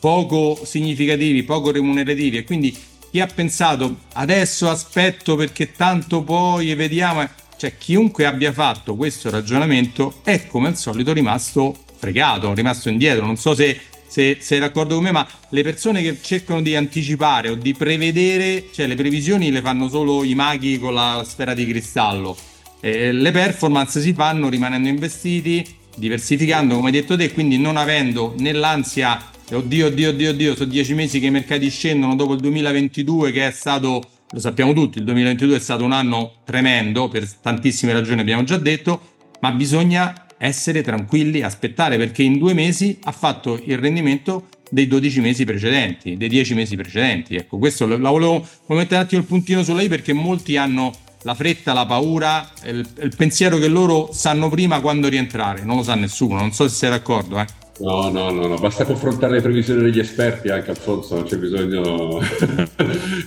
poco 0.00 0.60
significativi, 0.64 1.42
poco 1.42 1.70
remunerativi 1.70 2.38
e 2.38 2.44
quindi 2.44 2.76
chi 3.10 3.20
ha 3.20 3.26
pensato 3.26 4.00
adesso 4.14 4.68
aspetto 4.68 5.34
perché 5.36 5.72
tanto 5.72 6.22
poi 6.22 6.74
vediamo 6.74 7.26
cioè, 7.56 7.76
chiunque 7.76 8.24
abbia 8.24 8.52
fatto 8.52 8.94
questo 8.94 9.30
ragionamento 9.30 10.20
è 10.22 10.46
come 10.46 10.68
al 10.68 10.76
solito 10.76 11.12
rimasto 11.12 11.76
fregato, 11.96 12.54
rimasto 12.54 12.88
indietro. 12.88 13.26
Non 13.26 13.36
so 13.36 13.54
se, 13.54 13.80
se 14.18 14.38
sei 14.40 14.58
d'accordo 14.58 14.96
con 14.96 15.04
me, 15.04 15.12
ma 15.12 15.24
le 15.50 15.62
persone 15.62 16.02
che 16.02 16.18
cercano 16.20 16.60
di 16.60 16.74
anticipare 16.74 17.50
o 17.50 17.54
di 17.54 17.72
prevedere, 17.72 18.64
cioè 18.72 18.88
le 18.88 18.96
previsioni 18.96 19.52
le 19.52 19.60
fanno 19.60 19.88
solo 19.88 20.24
i 20.24 20.34
maghi 20.34 20.76
con 20.80 20.92
la 20.92 21.24
sfera 21.24 21.54
di 21.54 21.64
cristallo. 21.64 22.36
Eh, 22.80 23.12
le 23.12 23.30
performance 23.30 24.00
si 24.00 24.12
fanno 24.14 24.48
rimanendo 24.48 24.88
investiti, 24.88 25.64
diversificando, 25.94 26.74
come 26.74 26.86
hai 26.86 26.92
detto 26.92 27.16
te, 27.16 27.32
quindi 27.32 27.58
non 27.58 27.76
avendo 27.76 28.34
nell'ansia, 28.38 29.22
oddio, 29.52 29.86
oddio, 29.86 30.08
oddio, 30.08 30.30
oddio, 30.30 30.56
sono 30.56 30.68
dieci 30.68 30.94
mesi 30.94 31.20
che 31.20 31.26
i 31.26 31.30
mercati 31.30 31.70
scendono 31.70 32.16
dopo 32.16 32.34
il 32.34 32.40
2022 32.40 33.30
che 33.30 33.46
è 33.46 33.52
stato 33.52 34.02
lo 34.30 34.40
sappiamo 34.40 34.72
tutti, 34.72 34.98
il 34.98 35.04
2022 35.04 35.56
è 35.56 35.60
stato 35.60 35.84
un 35.84 35.92
anno 35.92 36.32
tremendo 36.44 37.08
per 37.08 37.26
tantissime 37.32 37.92
ragioni, 37.92 38.20
abbiamo 38.20 38.42
già 38.42 38.58
detto, 38.58 39.00
ma 39.40 39.52
bisogna 39.52 40.26
essere 40.38 40.82
tranquilli, 40.82 41.42
aspettare 41.42 41.96
perché 41.96 42.22
in 42.22 42.38
due 42.38 42.54
mesi 42.54 42.98
ha 43.02 43.12
fatto 43.12 43.60
il 43.64 43.76
rendimento 43.76 44.46
dei 44.70 44.86
12 44.86 45.20
mesi 45.20 45.44
precedenti, 45.44 46.16
dei 46.16 46.28
10 46.28 46.54
mesi 46.54 46.76
precedenti. 46.76 47.36
Ecco, 47.36 47.58
questo 47.58 47.86
la 47.86 47.96
volevo, 47.96 48.32
volevo 48.32 48.46
mettere 48.66 48.96
un 48.96 49.02
attimo 49.02 49.20
il 49.20 49.26
puntino 49.26 49.62
su 49.62 49.74
lei 49.74 49.88
perché 49.88 50.12
molti 50.12 50.56
hanno 50.56 50.92
la 51.22 51.34
fretta, 51.34 51.72
la 51.72 51.84
paura, 51.84 52.48
il, 52.64 52.86
il 53.02 53.14
pensiero 53.16 53.58
che 53.58 53.68
loro 53.68 54.10
sanno 54.12 54.48
prima 54.48 54.80
quando 54.80 55.08
rientrare, 55.08 55.64
non 55.64 55.76
lo 55.76 55.82
sa 55.82 55.94
nessuno, 55.94 56.36
non 56.36 56.52
so 56.52 56.68
se 56.68 56.74
sei 56.74 56.90
d'accordo. 56.90 57.40
Eh. 57.40 57.57
No, 57.80 58.10
no, 58.10 58.30
no, 58.30 58.48
no, 58.48 58.56
basta 58.56 58.84
confrontare 58.84 59.34
le 59.34 59.40
previsioni 59.40 59.82
degli 59.82 60.00
esperti 60.00 60.48
anche 60.48 60.70
Alfonso, 60.70 61.14
non 61.14 61.24
c'è 61.24 61.36
bisogno 61.36 62.18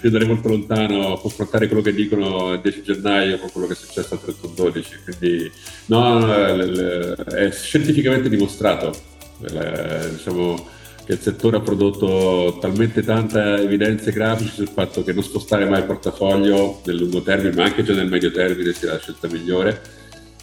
di 0.01 0.07
andare 0.07 0.25
molto 0.25 0.49
lontano, 0.49 1.17
confrontare 1.17 1.67
quello 1.67 1.81
che 1.81 1.93
dicono 1.93 2.51
il 2.53 2.59
10 2.59 2.83
gennaio 2.83 3.37
con 3.39 3.49
quello 3.49 3.67
che 3.67 3.73
è 3.73 3.77
successo 3.77 4.13
al 4.13 4.35
31-12, 4.55 4.83
quindi 5.05 5.51
no, 5.85 6.19
no, 6.19 7.15
è 7.15 7.49
scientificamente 7.51 8.27
dimostrato, 8.27 8.91
diciamo 9.39 10.67
che 11.05 11.13
il 11.13 11.19
settore 11.19 11.57
ha 11.57 11.61
prodotto 11.61 12.57
talmente 12.59 13.03
tanta 13.03 13.57
evidenze 13.57 14.11
grafiche 14.11 14.51
sul 14.51 14.67
fatto 14.67 15.01
che 15.03 15.13
non 15.13 15.23
spostare 15.23 15.65
mai 15.65 15.79
il 15.79 15.85
portafoglio 15.85 16.81
nel 16.85 16.97
lungo 16.97 17.21
termine, 17.21 17.55
ma 17.55 17.63
anche 17.63 17.83
già 17.83 17.93
nel 17.93 18.09
medio 18.09 18.31
termine 18.31 18.73
sia 18.73 18.91
la 18.91 18.99
scelta 18.99 19.29
migliore 19.29 19.99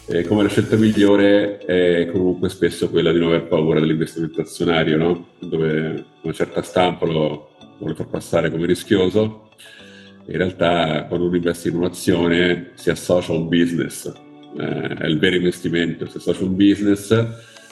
eh, 0.09 0.23
come 0.23 0.41
la 0.41 0.49
scelta 0.49 0.75
migliore 0.75 1.59
è 1.59 2.09
comunque 2.11 2.49
spesso 2.49 2.89
quella 2.89 3.11
di 3.11 3.19
non 3.19 3.29
aver 3.29 3.47
paura 3.47 3.79
dell'investimento 3.79 4.41
azionario, 4.41 4.97
no? 4.97 5.27
dove 5.39 6.05
una 6.21 6.33
certa 6.33 6.63
stampa 6.63 7.05
lo 7.05 7.51
vuole 7.77 7.93
far 7.93 8.07
passare 8.07 8.49
come 8.49 8.65
rischioso. 8.65 9.49
In 10.25 10.37
realtà 10.37 11.05
quando 11.07 11.27
uno 11.27 11.35
investe 11.35 11.69
in 11.69 11.75
un'azione 11.75 12.71
si 12.73 12.89
associa 12.89 13.33
a 13.33 13.35
un 13.35 13.47
business, 13.47 14.11
eh, 14.57 14.87
è 14.95 15.05
il 15.05 15.19
vero 15.19 15.35
investimento, 15.35 16.07
si 16.07 16.17
associa 16.17 16.41
a 16.41 16.47
un 16.47 16.55
business, 16.55 17.27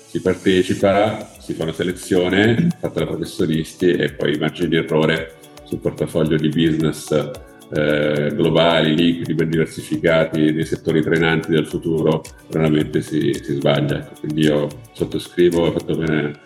si 0.05 0.21
partecipa, 0.21 1.31
si 1.39 1.53
fa 1.53 1.63
una 1.63 1.73
selezione 1.73 2.67
fatta 2.79 2.99
da 2.99 3.07
professionisti 3.07 3.91
e 3.91 4.13
poi 4.13 4.35
i 4.35 4.37
margini 4.37 4.69
di 4.69 4.75
errore 4.75 5.33
sul 5.63 5.79
portafoglio 5.79 6.37
di 6.37 6.49
business 6.49 7.45
eh, 7.73 8.31
globali, 8.33 8.95
liquidi, 8.95 9.33
ben 9.33 9.49
diversificati 9.49 10.51
nei 10.51 10.65
settori 10.65 11.01
trainanti 11.01 11.51
del 11.51 11.67
futuro, 11.67 12.23
veramente 12.49 13.01
si, 13.01 13.33
si 13.43 13.53
sbaglia. 13.53 14.09
Quindi 14.19 14.41
io 14.41 14.67
sottoscrivo, 14.93 15.65
ho 15.65 15.71
fatto 15.71 15.95
bene 15.95 16.39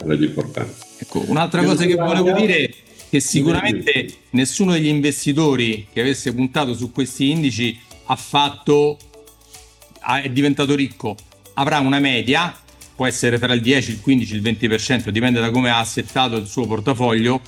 alla 0.00 0.14
di 0.14 0.26
importanza. 0.26 0.86
Ecco, 0.98 1.24
un'altra 1.26 1.62
cosa 1.62 1.84
che 1.84 1.94
volevo 1.94 2.32
dire 2.32 2.56
è 2.56 2.70
che 3.10 3.20
sicuramente 3.20 4.06
nessuno 4.30 4.72
degli 4.72 4.86
investitori 4.86 5.86
che 5.92 6.00
avesse 6.00 6.32
puntato 6.34 6.74
su 6.74 6.92
questi 6.92 7.30
indici 7.30 7.78
ha 8.06 8.16
fatto, 8.16 8.98
è 10.22 10.28
diventato 10.28 10.74
ricco, 10.74 11.16
avrà 11.54 11.78
una 11.80 11.98
media, 11.98 12.54
può 12.94 13.06
essere 13.06 13.38
tra 13.38 13.52
il 13.52 13.60
10, 13.60 13.90
il 13.90 14.00
15, 14.00 14.34
il 14.34 14.42
20%, 14.42 15.08
dipende 15.08 15.40
da 15.40 15.50
come 15.50 15.70
ha 15.70 15.78
assettato 15.78 16.36
il 16.36 16.46
suo 16.46 16.66
portafoglio, 16.66 17.40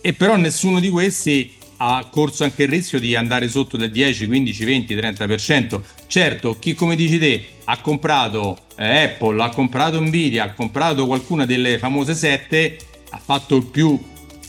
e 0.00 0.12
però 0.12 0.36
nessuno 0.36 0.78
di 0.80 0.88
questi 0.88 1.52
ha 1.78 2.08
corso 2.10 2.44
anche 2.44 2.64
il 2.64 2.68
rischio 2.68 2.98
di 2.98 3.14
andare 3.14 3.48
sotto 3.48 3.76
del 3.76 3.90
10, 3.90 4.26
15, 4.26 4.64
20, 4.64 4.96
30%. 4.96 5.80
Certo, 6.06 6.58
chi 6.58 6.74
come 6.74 6.96
dici 6.96 7.18
te 7.18 7.44
ha 7.64 7.78
comprato 7.80 8.58
eh, 8.76 9.04
Apple, 9.04 9.42
ha 9.42 9.50
comprato 9.50 10.00
Nvidia, 10.00 10.44
ha 10.44 10.52
comprato 10.52 11.06
qualcuna 11.06 11.44
delle 11.44 11.78
famose 11.78 12.14
7, 12.14 12.76
ha 13.10 13.18
fatto 13.18 13.56
il 13.56 13.66
più 13.66 13.98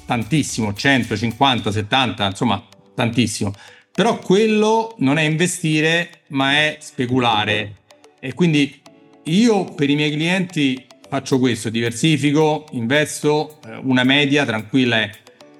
tantissimo, 0.05 0.73
100, 0.73 1.17
50, 1.17 1.71
70, 1.71 2.25
insomma 2.25 2.63
tantissimo. 2.95 3.53
Però 3.91 4.19
quello 4.19 4.95
non 4.99 5.17
è 5.17 5.23
investire, 5.23 6.21
ma 6.27 6.53
è 6.53 6.77
speculare. 6.79 7.75
E 8.19 8.33
quindi 8.33 8.79
io 9.23 9.63
per 9.65 9.89
i 9.89 9.95
miei 9.95 10.11
clienti 10.11 10.85
faccio 11.09 11.39
questo, 11.39 11.69
diversifico, 11.69 12.65
investo, 12.71 13.59
eh, 13.65 13.79
una 13.83 14.03
media 14.03 14.45
tranquilla 14.45 15.01
è 15.01 15.09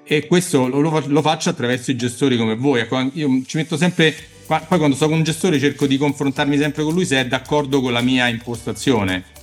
e 0.08 0.26
questo 0.26 0.68
lo, 0.68 1.02
lo, 1.06 1.22
faccio 1.22 1.50
attraverso 1.50 1.90
i 1.90 1.96
gestori 1.96 2.38
come 2.38 2.56
voi. 2.56 2.80
Ecco, 2.80 3.10
io 3.12 3.42
ci 3.44 3.58
metto 3.58 3.76
sempre, 3.76 4.14
poi 4.46 4.78
quando 4.78 4.96
sto 4.96 5.06
con 5.06 5.18
un 5.18 5.22
gestore 5.22 5.58
cerco 5.58 5.86
di 5.86 5.98
confrontarmi 5.98 6.56
sempre 6.56 6.82
con 6.82 6.94
lui 6.94 7.04
se 7.04 7.20
è 7.20 7.26
d'accordo 7.26 7.82
con 7.82 7.92
la 7.92 8.00
mia 8.00 8.26
impostazione. 8.28 9.36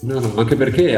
No, 0.00 0.20
no, 0.20 0.34
anche 0.36 0.54
perché 0.54 0.90
eh, 0.90 0.96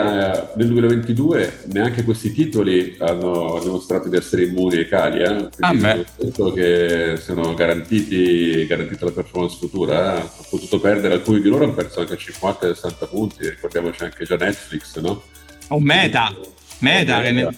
nel 0.57 0.67
2022 0.67 1.65
neanche 1.73 2.03
questi 2.03 2.33
titoli 2.33 2.97
hanno 2.99 3.61
dimostrato 3.63 4.09
di 4.09 4.17
essere 4.17 4.45
immuni 4.45 4.79
ai 4.79 4.89
cali, 4.89 5.23
eh? 5.23 5.49
quindi 5.57 5.85
ah, 5.85 6.53
che 6.53 7.17
sono 7.17 7.55
garantiti, 7.55 8.67
garantita 8.67 9.05
la 9.05 9.13
performance 9.13 9.59
futura. 9.59 10.19
Eh? 10.19 10.23
Ho 10.23 10.47
potuto 10.51 10.81
perdere, 10.81 11.15
alcuni 11.15 11.41
di 11.41 11.49
loro 11.49 11.65
hanno 11.65 11.75
perso 11.75 12.01
anche 12.01 12.19
50-60 12.19 13.09
punti, 13.09 13.49
ricordiamoci 13.49 14.03
anche 14.03 14.25
già 14.25 14.37
Netflix, 14.37 14.99
no? 14.99 15.23
O 15.69 15.79
Meta, 15.79 16.35
Meta, 16.81 17.21
Meta. 17.21 17.51
Che 17.51 17.57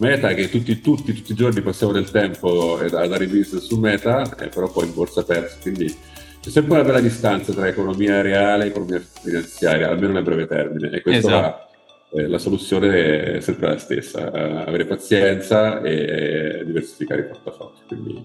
Meta 0.00 0.32
che 0.32 0.48
tutti, 0.48 0.80
tutti, 0.80 1.12
tutti 1.12 1.32
i 1.32 1.34
giorni 1.34 1.60
passiamo 1.60 1.92
del 1.92 2.10
tempo 2.10 2.78
a 2.78 3.06
dare 3.06 3.26
business 3.26 3.66
su 3.66 3.78
Meta, 3.78 4.34
eh, 4.38 4.48
però 4.48 4.70
poi 4.70 4.86
in 4.86 4.94
borsa 4.94 5.24
perso, 5.24 5.58
quindi 5.60 5.94
c'è 6.40 6.48
sempre 6.48 6.72
una 6.72 6.84
bella 6.84 7.00
distanza 7.00 7.52
tra 7.52 7.68
economia 7.68 8.22
reale 8.22 8.64
e 8.64 8.68
economia 8.68 8.98
finanziaria, 8.98 9.90
almeno 9.90 10.14
nel 10.14 10.22
breve 10.22 10.46
termine, 10.46 10.88
e 10.90 11.02
questa 11.02 11.28
esatto. 11.28 12.16
eh, 12.16 12.28
la 12.28 12.38
soluzione 12.38 13.34
è 13.34 13.40
sempre 13.40 13.68
la 13.68 13.78
stessa, 13.78 14.32
eh, 14.32 14.64
avere 14.66 14.86
pazienza 14.86 15.82
e 15.82 16.62
diversificare 16.64 17.20
i 17.20 17.24
portafogli. 17.24 17.78
Quindi, 17.86 18.24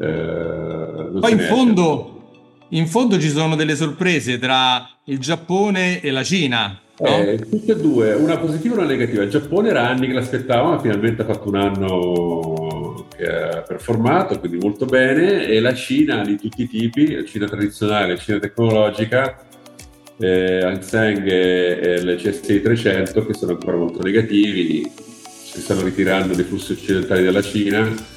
eh, 0.00 1.18
poi 1.18 1.32
in 1.32 1.40
fondo, 1.40 2.30
in 2.68 2.86
fondo 2.86 3.18
ci 3.18 3.30
sono 3.30 3.56
delle 3.56 3.74
sorprese 3.74 4.38
tra 4.38 4.88
il 5.06 5.18
Giappone 5.18 6.00
e 6.00 6.12
la 6.12 6.22
Cina 6.22 6.80
No? 7.00 7.06
Eh, 7.06 7.38
tutte 7.38 7.72
e 7.72 7.76
due, 7.76 8.12
una 8.14 8.38
positiva 8.38 8.74
e 8.74 8.78
una 8.78 8.86
negativa. 8.86 9.22
Il 9.22 9.30
Giappone 9.30 9.68
era 9.68 9.88
anni 9.88 10.08
che 10.08 10.14
l'aspettavamo, 10.14 10.70
ma 10.70 10.80
finalmente 10.80 11.22
ha 11.22 11.24
fatto 11.26 11.48
un 11.48 11.56
anno 11.56 13.06
che 13.16 13.24
ha 13.24 13.62
performato, 13.62 14.38
quindi 14.38 14.58
molto 14.58 14.84
bene, 14.84 15.46
e 15.46 15.60
la 15.60 15.74
Cina 15.74 16.24
di 16.24 16.36
tutti 16.36 16.62
i 16.62 16.68
tipi, 16.68 17.14
la 17.14 17.24
Cina 17.24 17.46
tradizionale, 17.46 18.14
la 18.14 18.18
Cina 18.18 18.38
tecnologica, 18.38 19.38
eh, 20.18 20.60
Hang 20.62 20.80
Seng 20.80 21.26
e, 21.26 21.78
e 21.80 22.02
le 22.02 22.16
CSI 22.16 22.60
300 22.60 23.26
che 23.26 23.34
sono 23.34 23.52
ancora 23.52 23.76
molto 23.76 24.02
negativi, 24.02 24.90
si 24.96 25.60
stanno 25.60 25.82
ritirando 25.82 26.34
dei 26.34 26.44
flussi 26.44 26.72
occidentali 26.72 27.24
dalla 27.24 27.42
Cina. 27.42 28.16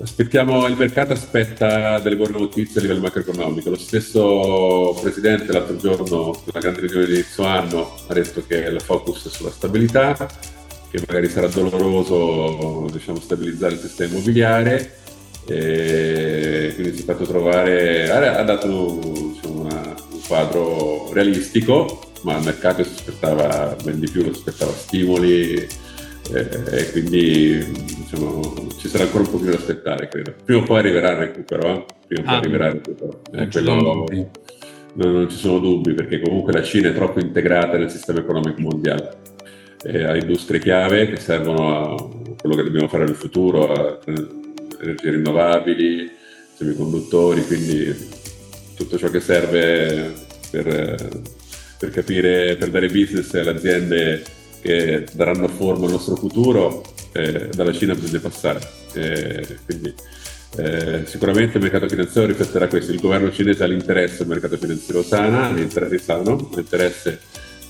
Aspettiamo, 0.00 0.64
il 0.68 0.76
mercato 0.76 1.12
aspetta 1.12 1.98
delle 1.98 2.14
buone 2.14 2.38
notizie 2.38 2.78
a 2.78 2.82
livello 2.82 3.00
macroeconomico. 3.00 3.70
Lo 3.70 3.78
stesso 3.78 4.96
presidente 5.00 5.52
l'altro 5.52 5.76
giorno, 5.76 6.40
nella 6.44 6.60
grande 6.60 6.82
riunione 6.82 7.06
di 7.06 7.14
inizio 7.14 7.42
anno, 7.42 7.96
ha 8.06 8.14
detto 8.14 8.44
che 8.46 8.58
il 8.58 8.80
focus 8.80 9.26
è 9.26 9.28
sulla 9.28 9.50
stabilità, 9.50 10.14
che 10.88 11.02
magari 11.04 11.28
sarà 11.28 11.48
doloroso 11.48 12.86
diciamo, 12.92 13.18
stabilizzare 13.18 13.74
il 13.74 13.80
sistema 13.80 14.12
immobiliare. 14.14 14.98
Quindi 15.44 16.94
si 16.94 17.02
è 17.02 17.04
fatto 17.04 17.24
trovare, 17.24 18.08
ha 18.08 18.42
dato 18.44 19.00
diciamo, 19.32 19.62
una, 19.62 19.94
un 20.12 20.20
quadro 20.28 21.12
realistico, 21.12 22.12
ma 22.22 22.36
il 22.36 22.44
mercato 22.44 22.84
si 22.84 22.92
aspettava 22.94 23.76
ben 23.82 23.98
di 23.98 24.08
più, 24.08 24.22
si 24.22 24.28
aspettava 24.28 24.72
stimoli 24.72 25.54
eh, 25.54 26.48
e 26.70 26.90
quindi 26.92 27.97
diciamo, 28.10 28.68
ci 28.78 28.88
sarà 28.88 29.04
ancora 29.04 29.24
un 29.24 29.30
pochino 29.30 29.50
da 29.50 29.56
aspettare, 29.56 30.08
credo. 30.08 30.34
Prima 30.44 30.60
o 30.60 30.64
poi 30.64 30.78
arriverà 30.78 31.12
il 31.12 31.16
recupero, 31.18 31.68
eh? 31.68 31.84
prima 32.06 32.22
o 32.22 32.24
poi 32.24 32.34
ah, 32.34 32.38
arriverà 32.38 32.66
il 32.66 32.72
recupero. 32.72 33.20
Eh, 33.32 33.48
quello, 33.48 33.74
non, 33.74 34.06
non 34.94 35.30
ci 35.30 35.36
sono 35.36 35.58
dubbi 35.58 35.94
perché 35.94 36.20
comunque 36.20 36.52
la 36.52 36.62
Cina 36.62 36.88
è 36.88 36.94
troppo 36.94 37.20
integrata 37.20 37.76
nel 37.76 37.90
sistema 37.90 38.20
economico 38.20 38.60
mondiale 38.60 39.26
eh, 39.84 40.04
a 40.04 40.16
industrie 40.16 40.60
chiave 40.60 41.08
che 41.08 41.16
servono 41.16 41.94
a 41.94 42.08
quello 42.38 42.56
che 42.56 42.62
dobbiamo 42.64 42.88
fare 42.88 43.04
nel 43.04 43.14
futuro, 43.14 43.72
a 43.72 43.98
energie 44.80 45.10
rinnovabili, 45.10 46.10
semiconduttori, 46.54 47.46
quindi 47.46 47.94
tutto 48.74 48.98
ciò 48.98 49.08
che 49.08 49.20
serve 49.20 50.12
per, 50.50 50.96
per 51.78 51.90
capire, 51.90 52.56
per 52.56 52.70
dare 52.70 52.88
business 52.88 53.32
alle 53.34 53.50
aziende 53.50 54.22
che 54.60 55.06
daranno 55.12 55.46
forma 55.48 55.86
al 55.86 55.92
nostro 55.92 56.16
futuro, 56.16 56.82
eh, 57.12 57.48
dalla 57.54 57.72
Cina 57.72 57.94
bisogna 57.94 58.20
passare. 58.20 58.60
Eh, 58.94 59.58
quindi, 59.64 59.94
eh, 60.56 61.02
sicuramente 61.04 61.58
il 61.58 61.62
mercato 61.62 61.88
finanziario 61.88 62.30
rifletterà 62.30 62.68
questo, 62.68 62.92
il 62.92 63.00
governo 63.00 63.30
cinese 63.30 63.64
ha 63.64 63.66
l'interesse 63.66 64.22
al 64.22 64.28
mercato 64.28 64.56
finanziario 64.56 65.02
sana, 65.02 65.50
l'interesse 65.50 65.98
sano, 65.98 66.50
l'interesse 66.54 67.20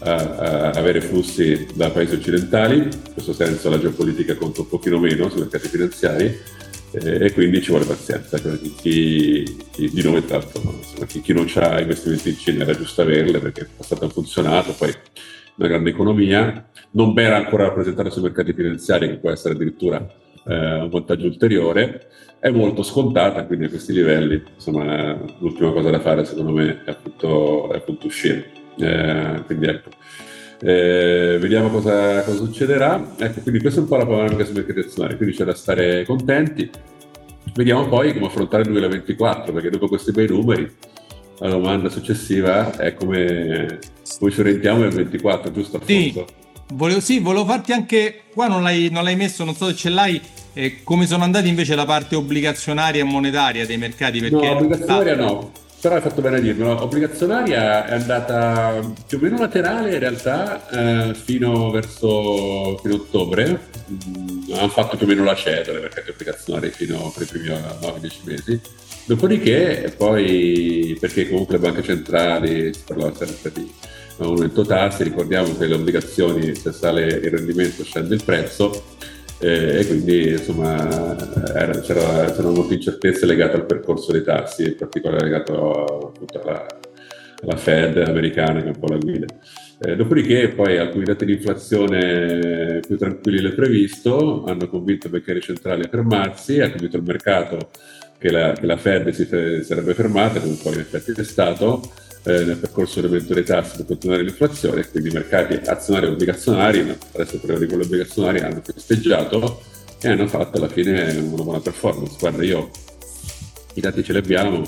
a, 0.01 0.12
a, 0.12 0.70
avere 0.70 1.01
flussi 1.01 1.66
da 1.74 1.90
paesi 1.90 2.14
occidentali, 2.14 2.77
in 2.77 3.12
questo 3.12 3.33
senso 3.33 3.68
la 3.68 3.81
geopolitica 3.81 4.37
conta 4.37 4.61
un 4.61 4.68
pochino 4.68 4.98
meno 4.98 5.29
sui 5.29 5.40
mercati 5.40 5.68
finanziari 5.68 6.38
eh, 6.92 7.24
e 7.24 7.33
quindi 7.33 7.61
ci 7.62 7.70
vuole 7.70 7.85
pazienza. 7.85 8.38
Chi, 8.38 9.57
chi, 9.72 9.90
di 9.90 10.03
noi 10.03 10.24
tanto, 10.24 10.61
insomma, 10.61 11.07
chi, 11.07 11.20
chi, 11.20 11.33
non 11.33 11.51
ha 11.55 11.81
investimenti 11.81 12.31
in 12.31 12.38
Cina 12.38 12.62
era 12.62 12.77
giusto 12.77 13.03
averle 13.03 13.40
perché 13.40 13.68
passato 13.77 14.05
hanno 14.05 14.12
funzionato, 14.12 14.72
poi 14.72 14.94
una 15.59 15.68
grande 15.68 15.90
economia, 15.90 16.68
non 16.92 17.12
ben 17.12 17.33
ancora 17.33 17.64
rappresentata 17.64 18.11
sui 18.11 18.23
mercati 18.23 18.53
finanziari 18.53 19.09
che 19.09 19.16
può 19.18 19.31
essere 19.31 19.55
addirittura 19.55 19.99
eh, 20.47 20.81
un 20.81 20.88
vantaggio 20.88 21.27
ulteriore, 21.27 22.09
è 22.38 22.51
molto 22.51 22.85
scontata, 22.85 23.44
quindi 23.44 23.64
a 23.66 23.68
questi 23.68 23.92
livelli 23.92 24.40
insomma, 24.55 25.18
l'ultima 25.40 25.73
cosa 25.73 25.90
da 25.90 25.99
fare 25.99 26.25
secondo 26.25 26.53
me 26.53 26.85
è 26.85 26.90
appunto, 26.90 27.73
è 27.73 27.77
appunto 27.77 28.07
uscire. 28.07 28.51
Eh, 28.79 29.42
quindi 29.44 29.66
ecco. 29.66 29.90
Eh, 30.61 31.38
vediamo 31.40 31.68
cosa, 31.68 32.23
cosa, 32.23 32.37
succederà. 32.44 33.14
Ecco, 33.18 33.40
quindi 33.40 33.61
questa 33.61 33.81
è 33.81 33.83
un 33.83 33.88
po' 33.88 33.97
la 33.97 34.07
panoramica 34.07 34.44
sui 34.44 34.55
mercati 34.55 34.81
azionari, 34.81 35.16
quindi 35.16 35.35
c'è 35.35 35.44
da 35.44 35.55
stare 35.55 36.05
contenti. 36.05 36.71
Vediamo 37.55 37.88
poi 37.88 38.12
come 38.12 38.27
affrontare 38.27 38.62
il 38.62 38.71
2024, 38.71 39.53
perché 39.53 39.71
dopo 39.71 39.88
questi 39.88 40.12
bei 40.12 40.29
numeri 40.29 40.71
la 41.40 41.49
domanda 41.49 41.88
successiva 41.88 42.77
è 42.77 42.94
come, 42.94 43.79
come 44.18 44.31
ci 44.31 44.40
orientiamo 44.40 44.81
nel 44.81 44.92
24, 44.92 45.51
giusto? 45.53 45.81
Sì, 45.85 46.25
volevo, 46.73 47.01
sì, 47.01 47.18
volevo 47.18 47.44
farti 47.44 47.73
anche, 47.73 48.23
qua 48.33 48.47
non 48.47 48.62
l'hai, 48.62 48.88
non 48.90 49.05
l'hai 49.05 49.16
messo, 49.16 49.44
non 49.44 49.55
so 49.55 49.66
se 49.66 49.75
ce 49.75 49.88
l'hai, 49.90 50.21
eh, 50.53 50.83
come 50.83 51.07
sono 51.07 51.25
andati 51.25 51.49
invece 51.49 51.75
la 51.75 51.85
parte 51.85 52.16
obbligazionaria 52.16 53.01
e 53.01 53.05
monetaria 53.05 53.66
dei 53.66 53.79
mercati? 53.79 54.21
Perché 54.21 54.35
no, 54.35 54.57
obbligazionaria 54.57 55.14
no, 55.14 55.53
però 55.81 55.94
hai 55.94 56.01
fatto 56.01 56.21
bene 56.21 56.38
a 56.38 56.40
dirlo, 56.40 56.83
obbligazionaria 56.83 57.87
è 57.87 57.92
andata 57.92 58.81
più 59.07 59.18
o 59.18 59.21
meno 59.21 59.38
laterale 59.38 59.92
in 59.92 59.99
realtà 60.01 60.68
eh, 60.71 61.14
fino 61.14 61.71
verso 61.71 62.77
fino 62.83 62.94
ottobre, 62.94 63.61
mm, 63.90 64.53
hanno 64.55 64.68
fatto 64.68 64.97
più 64.97 65.07
o 65.07 65.09
meno 65.09 65.23
la 65.23 65.37
cedola 65.37 65.79
i 65.79 65.83
mercati 65.83 66.11
obbligazionari 66.11 66.71
fino 66.71 67.12
per 67.14 67.23
i 67.23 67.27
primi 67.27 67.49
9-10 67.49 68.12
mesi. 68.25 68.61
Dopodiché, 69.05 69.94
poi, 69.97 70.94
perché 71.01 71.29
comunque 71.31 71.57
le 71.57 71.61
banche 71.61 71.83
centrali 71.83 72.75
si 72.75 72.81
parlava 72.85 73.14
sempre 73.14 73.53
di 73.53 73.73
aumento 74.18 74.62
tassi, 74.62 75.04
ricordiamo 75.04 75.57
che 75.57 75.66
le 75.66 75.74
obbligazioni, 75.74 76.54
se 76.54 76.72
sale 76.72 77.07
il 77.07 77.31
rendimento 77.31 77.85
scende 77.85 78.14
il 78.14 78.24
prezzo, 78.24 78.85
eh, 79.40 79.78
e 79.81 79.87
quindi 79.87 80.31
insomma 80.31 81.16
era, 81.54 81.78
c'era, 81.81 82.24
c'erano 82.24 82.52
molte 82.52 82.74
incertezze 82.74 83.26
legate 83.26 83.57
al 83.57 83.66
percorso 83.66 84.12
dei 84.12 84.22
tassi, 84.22 84.64
in 84.64 84.76
particolare 84.76 85.24
legato 85.24 86.09
appunto 86.09 86.42
alla, 86.42 86.66
alla 87.42 87.57
Fed 87.57 87.96
americana 87.98 88.61
che 88.61 88.66
è 88.66 88.72
un 88.74 88.78
po' 88.78 88.92
la 88.92 88.98
guida. 88.98 89.26
Eh, 89.81 89.94
dopodiché 89.94 90.48
poi 90.48 90.76
alcuni 90.76 91.04
dati 91.04 91.24
di 91.24 91.35
inflazione 91.35 92.81
più 92.85 92.98
tranquilli 92.98 93.40
del 93.40 93.54
previsto 93.54 94.42
hanno 94.44 94.68
convinto 94.68 95.07
i 95.07 95.11
banchieri 95.11 95.40
centrali 95.40 95.85
a 95.85 95.88
fermarsi, 95.88 96.61
ha 96.61 96.68
convinto 96.68 96.96
il 96.96 97.04
mercato 97.04 97.70
che 98.18 98.33
la, 98.33 98.52
che 98.52 98.66
la 98.66 98.76
Fed 98.76 99.11
si 99.11 99.24
sarebbe 99.62 99.94
fermata, 99.94 100.40
come 100.40 100.59
poi 100.61 100.74
in 100.74 100.81
effetti 100.81 101.12
è 101.12 101.22
stato, 101.22 101.81
eh, 102.24 102.44
nel 102.44 102.57
percorso 102.57 103.00
dell'aumento 103.00 103.35
dei 103.35 103.44
tassi 103.44 103.76
per 103.76 103.87
continuare 103.87 104.22
l'inflazione 104.22 104.87
quindi 104.88 105.11
i 105.11 105.12
mercati 105.12 105.54
azionari 105.68 106.07
e 106.07 106.11
obbligazionari, 106.11 106.81
adesso 107.14 107.38
parliamo 107.38 107.61
di 107.61 107.66
quelli 107.66 107.85
obbligazionari, 107.85 108.40
hanno 108.40 108.62
festeggiato 108.64 109.62
e 110.00 110.09
hanno 110.09 110.26
fatto 110.26 110.59
alla 110.59 110.68
fine 110.68 111.12
una 111.16 111.42
buona 111.42 111.61
performance. 111.61 112.16
Guarda, 112.18 112.44
io 112.44 112.70
i 113.74 113.81
dati 113.81 114.02
ce 114.04 114.12
li 114.12 114.18
abbiamo, 114.18 114.62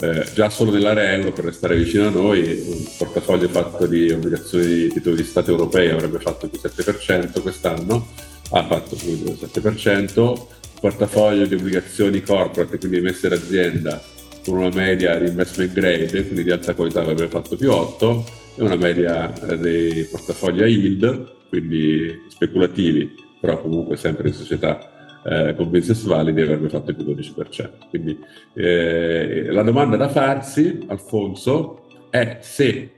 eh, 0.00 0.24
già 0.34 0.48
solo 0.48 0.70
nell'area 0.70 1.12
euro 1.12 1.32
per 1.32 1.44
restare 1.46 1.76
vicino 1.76 2.06
a 2.06 2.10
noi, 2.10 2.64
un 2.66 2.84
portafoglio 2.96 3.48
fatto 3.48 3.86
di 3.86 4.10
obbligazioni 4.10 4.66
di 4.66 4.92
titoli 4.92 5.16
di 5.16 5.24
Stato 5.24 5.50
europei 5.50 5.90
avrebbe 5.90 6.20
fatto 6.20 6.48
più 6.48 6.58
7% 6.60 7.40
quest'anno, 7.40 8.06
ha 8.50 8.64
fatto 8.66 8.96
più 8.96 9.12
7%, 9.12 10.18
un 10.18 10.36
portafoglio 10.80 11.46
di 11.46 11.54
obbligazioni 11.54 12.22
corporate, 12.22 12.78
quindi 12.78 12.98
emesse 12.98 13.28
d'azienda, 13.28 14.00
con 14.48 14.58
una 14.58 14.70
media 14.74 15.18
di 15.18 15.28
investment 15.28 15.72
grade, 15.72 16.22
quindi 16.22 16.42
di 16.42 16.50
alta 16.50 16.74
qualità 16.74 17.00
avrebbe 17.00 17.28
fatto 17.28 17.56
più 17.56 17.70
8, 17.70 18.24
e 18.56 18.62
una 18.62 18.76
media 18.76 19.32
eh, 19.32 19.58
dei 19.58 20.04
portafogli 20.04 20.62
a 20.62 20.66
yield, 20.66 21.34
quindi 21.50 22.24
speculativi, 22.28 23.14
però 23.40 23.60
comunque 23.60 23.96
sempre 23.96 24.28
in 24.28 24.34
società 24.34 25.20
eh, 25.24 25.54
con 25.54 25.70
business 25.70 26.02
validi 26.04 26.40
avrebbe 26.40 26.68
fatto 26.68 26.94
più 26.94 27.04
12%. 27.04 27.70
Quindi 27.90 28.18
eh, 28.54 29.48
la 29.50 29.62
domanda 29.62 29.96
da 29.96 30.08
farsi, 30.08 30.80
Alfonso, 30.86 31.82
è 32.08 32.38
se 32.40 32.92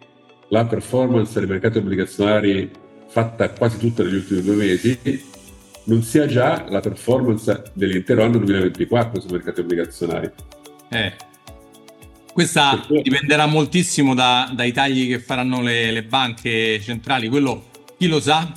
la 0.48 0.64
performance 0.66 1.38
dei 1.38 1.48
mercati 1.48 1.78
obbligazionari 1.78 2.70
fatta 3.08 3.50
quasi 3.50 3.78
tutta 3.78 4.04
negli 4.04 4.14
ultimi 4.14 4.42
due 4.42 4.54
mesi 4.54 4.98
non 5.84 6.02
sia 6.02 6.26
già 6.26 6.66
la 6.68 6.78
performance 6.78 7.64
dell'intero 7.72 8.22
anno 8.22 8.38
2024 8.38 9.20
sui 9.20 9.30
mercati 9.32 9.60
obbligazionari. 9.60 10.30
Eh, 10.90 11.12
questa 12.40 12.86
dipenderà 12.88 13.44
moltissimo 13.44 14.14
da, 14.14 14.50
dai 14.54 14.72
tagli 14.72 15.08
che 15.08 15.18
faranno 15.18 15.60
le, 15.60 15.90
le, 15.90 16.02
banche 16.04 16.80
centrali, 16.80 17.28
quello 17.28 17.64
chi 17.98 18.06
lo 18.08 18.18
sa 18.18 18.50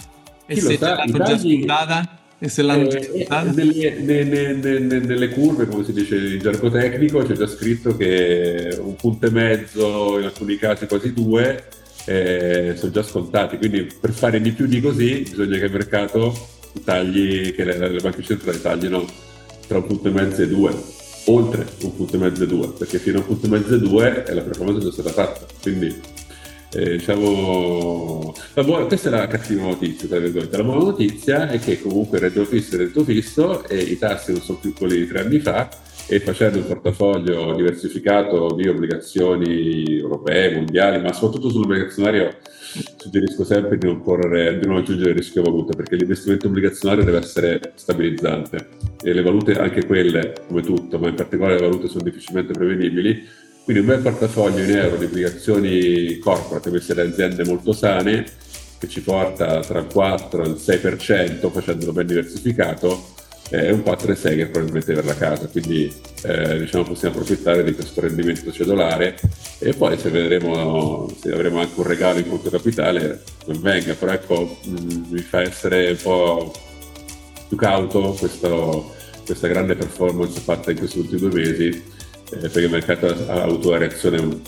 e 0.46 0.54
chi 0.54 0.62
se 0.62 0.78
sa, 0.78 0.96
l'hanno 0.96 1.18
già 1.18 1.38
scontata. 1.38 2.18
E 2.40 2.48
se 2.48 2.62
l'hanno 2.62 2.88
già 2.88 3.02
scontata. 3.02 3.52
Nelle, 3.52 4.00
nelle, 4.00 4.54
nelle, 4.54 5.00
nelle, 5.00 5.30
curve, 5.30 5.68
come 5.68 5.84
si 5.84 5.92
dice 5.92 6.16
in 6.16 6.40
gergo 6.40 6.70
tecnico, 6.70 7.24
c'è 7.24 7.34
già 7.34 7.46
scritto 7.46 7.98
che 7.98 8.78
un 8.80 8.96
punto 8.96 9.26
e 9.26 9.32
mezzo, 9.32 10.18
in 10.18 10.26
alcuni 10.26 10.56
casi 10.56 10.88
quasi 10.88 11.12
due, 11.12 11.68
eh, 12.06 12.76
sono 12.78 12.92
già 12.92 13.04
scontati. 13.04 13.58
Quindi 13.58 13.90
per 14.00 14.12
fare 14.12 14.40
di 14.40 14.52
più 14.54 14.66
di 14.66 14.80
così 14.80 15.26
bisogna 15.30 15.58
che 15.58 15.66
il 15.66 15.72
mercato 15.74 16.34
tagli, 16.86 17.54
che 17.54 17.66
le, 17.66 17.90
le 17.90 18.00
banche 18.00 18.24
centrali 18.24 18.62
taglino 18.62 19.06
tra 19.68 19.80
un 19.80 19.88
punto 19.88 20.08
e 20.08 20.12
mezzo 20.12 20.42
e 20.42 20.48
due 20.48 21.02
oltre 21.26 21.66
un 21.82 21.96
punto 21.96 22.16
e 22.16 22.20
mezzo 22.20 22.44
e 22.44 22.48
due, 22.48 22.70
perché 22.70 23.00
fino 23.00 23.18
a 23.18 23.22
un 23.22 23.28
punto 23.28 23.46
e 23.46 23.50
mezzo 23.50 23.76
e 23.76 23.80
due 23.80 24.26
la 24.28 24.42
performance 24.42 24.88
è 24.88 24.92
stata 24.92 25.12
fatta. 25.12 25.46
Quindi 25.62 26.02
eh, 26.74 26.98
diciamo, 26.98 28.34
buona, 28.64 28.86
questa 28.86 29.10
è 29.10 29.12
la 29.12 29.28
cattiva 29.28 29.64
notizia, 29.64 30.08
tra 30.08 30.20
virgolette. 30.20 30.58
La 30.58 30.64
buona 30.64 30.84
notizia 30.84 31.50
è 31.50 31.60
che 31.60 31.82
comunque 31.82 32.18
il 32.18 32.24
reddito 32.24 32.46
fisso 32.46 32.76
è 32.76 32.78
reddito 32.80 33.04
fisso 33.04 33.68
e 33.68 33.78
i 33.78 33.98
tassi 33.98 34.32
non 34.32 34.42
sono 34.42 34.58
più 34.58 34.74
quelli 34.74 34.98
di 34.98 35.08
tre 35.08 35.20
anni 35.22 35.40
fa 35.40 35.70
e 36.08 36.20
facendo 36.20 36.58
un 36.58 36.68
portafoglio 36.68 37.54
diversificato 37.56 38.54
di 38.56 38.68
obbligazioni 38.68 39.98
europee, 40.00 40.54
mondiali, 40.54 41.02
ma 41.02 41.14
soprattutto 41.14 41.50
sull'obbligazionario 41.50 42.38
suggerisco 42.98 43.44
sempre 43.44 43.78
di 43.78 43.86
non, 43.86 44.02
correre, 44.02 44.60
di 44.60 44.66
non 44.66 44.78
aggiungere 44.78 45.12
il 45.12 45.18
rischio 45.18 45.44
valuta 45.44 45.76
perché 45.76 45.96
l'investimento 45.96 46.48
obbligazionario 46.48 47.04
deve 47.04 47.20
essere 47.20 47.74
stabilizzante. 47.76 48.70
E 49.02 49.14
le 49.14 49.22
valute, 49.22 49.54
anche 49.54 49.86
quelle 49.86 50.34
come 50.48 50.62
tutto, 50.62 50.98
ma 50.98 51.08
in 51.08 51.16
particolare 51.16 51.60
le 51.60 51.68
valute 51.68 51.88
sono 51.88 52.04
difficilmente 52.04 52.54
prevedibili, 52.54 53.42
Quindi 53.64 53.82
un 53.82 53.88
bel 53.88 54.02
portafoglio 54.02 54.62
in 54.62 54.72
euro 54.76 54.98
di 54.98 55.06
obbligazioni 55.06 56.18
corporate 56.18 56.70
queste 56.70 56.94
da 56.94 57.04
aziende 57.04 57.46
molto 57.46 57.72
sane 57.72 58.26
che 58.78 58.90
ci 58.90 59.02
porta 59.02 59.62
tra 59.62 59.80
il 59.80 59.88
4 59.88 60.44
e 60.44 60.48
il 60.48 60.56
6% 60.60 61.50
facendolo 61.50 61.94
ben 61.94 62.06
diversificato 62.06 63.13
è 63.50 63.70
un 63.70 63.80
4,6 63.80 64.36
che 64.36 64.46
probabilmente 64.48 64.94
per 64.94 65.06
la 65.06 65.16
casa, 65.16 65.48
quindi 65.48 65.94
eh, 66.24 66.60
diciamo 66.60 66.84
possiamo 66.84 67.16
approfittare 67.16 67.64
di 67.64 67.74
questo 67.74 68.02
rendimento 68.02 68.52
cedolare 68.52 69.20
e 69.60 69.74
poi 69.74 69.98
se 69.98 70.10
vedremo 70.10 71.08
se 71.20 71.32
avremo 71.32 71.60
anche 71.60 71.80
un 71.80 71.86
regalo 71.86 72.20
in 72.20 72.30
conto 72.30 72.50
capitale 72.50 73.22
non 73.46 73.62
venga, 73.62 73.94
però 73.94 74.12
ecco 74.12 74.58
mh, 74.64 74.72
mm, 74.72 75.04
mi 75.10 75.22
fa 75.22 75.42
essere 75.42 75.92
un 75.92 75.98
po' 76.02 76.54
più 77.48 77.58
cauto 77.58 78.16
questo, 78.18 78.94
questa 79.26 79.48
grande 79.48 79.76
performance 79.76 80.40
fatta 80.40 80.72
in 80.72 80.78
questi 80.78 81.00
ultimi 81.00 81.20
due 81.20 81.34
mesi 81.34 81.68
eh, 81.68 82.38
perché 82.38 82.60
il 82.60 82.70
mercato 82.70 83.08
ha 83.28 83.44
avuto 83.44 83.70
una 83.70 83.78
reazione 83.78 84.42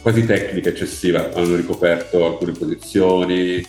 quasi 0.00 0.24
tecnica 0.24 0.70
eccessiva, 0.70 1.32
hanno 1.34 1.56
ricoperto 1.56 2.24
alcune 2.24 2.52
posizioni, 2.52 3.62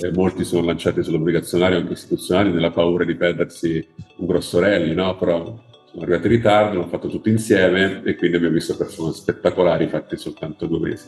eh, 0.00 0.12
molti 0.12 0.44
sono 0.44 0.64
lanciati 0.64 1.02
sull'obbligazionario 1.02 1.78
anche 1.78 1.92
istituzionali 1.92 2.52
nella 2.52 2.70
paura 2.70 3.04
di 3.04 3.14
perdersi 3.14 3.86
un 4.16 4.26
grosso 4.26 4.58
rally, 4.58 4.94
no? 4.94 5.16
però 5.16 5.44
sono 5.90 6.02
arrivati 6.02 6.26
in 6.26 6.32
ritardo, 6.32 6.78
hanno 6.78 6.88
fatto 6.88 7.08
tutto 7.08 7.28
insieme 7.28 8.02
e 8.04 8.14
quindi 8.16 8.36
abbiamo 8.36 8.54
visto 8.54 8.76
performance 8.76 9.20
spettacolari 9.20 9.88
fatti 9.88 10.16
soltanto 10.16 10.66
due 10.66 10.78
mesi. 10.78 11.06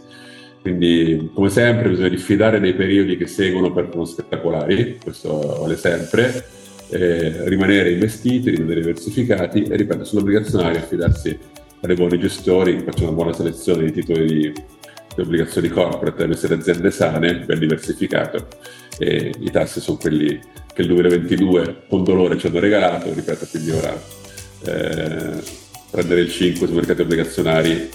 Quindi, 0.61 1.31
come 1.35 1.49
sempre, 1.49 1.89
bisogna 1.89 2.09
diffidare 2.09 2.61
dei 2.61 2.75
periodi 2.75 3.17
che 3.17 3.27
seguono 3.27 3.73
performance 3.73 4.13
spettacolari, 4.13 4.99
questo 5.03 5.57
vale 5.61 5.77
sempre, 5.77 6.45
eh, 6.91 7.49
rimanere 7.49 7.93
investiti, 7.93 8.51
rimanere 8.51 8.81
diversificati 8.81 9.63
e, 9.63 9.77
ripeto, 9.77 10.05
sull'obbligazionario 10.05 10.79
affidarsi 10.79 11.39
a 11.81 11.87
dei 11.87 11.97
buoni 11.97 12.19
gestori 12.19 12.77
che 12.77 12.85
facciano 12.85 13.09
una 13.09 13.17
buona 13.17 13.33
selezione 13.33 13.85
di 13.87 13.93
titoli 13.93 14.27
di 14.27 14.53
le 15.15 15.23
obbligazioni 15.23 15.69
corporate 15.69 16.17
devono 16.17 16.35
essere 16.35 16.55
aziende 16.55 16.91
sane, 16.91 17.41
ben 17.41 17.59
diversificato 17.59 18.49
e 18.99 19.33
i 19.39 19.51
tassi 19.51 19.81
sono 19.81 19.99
quelli 19.99 20.41
che 20.73 20.83
il 20.83 20.89
2022 20.89 21.85
con 21.89 22.03
dolore 22.05 22.39
ci 22.39 22.47
hanno 22.47 22.61
regalato, 22.61 23.13
ripeto, 23.13 23.47
quindi 23.51 23.71
ora 23.71 24.03
eh, 24.65 25.43
prendere 25.91 26.21
il 26.21 26.31
5 26.31 26.67
sui 26.67 26.77
mercati 26.77 27.03
obbligazionari 27.03 27.91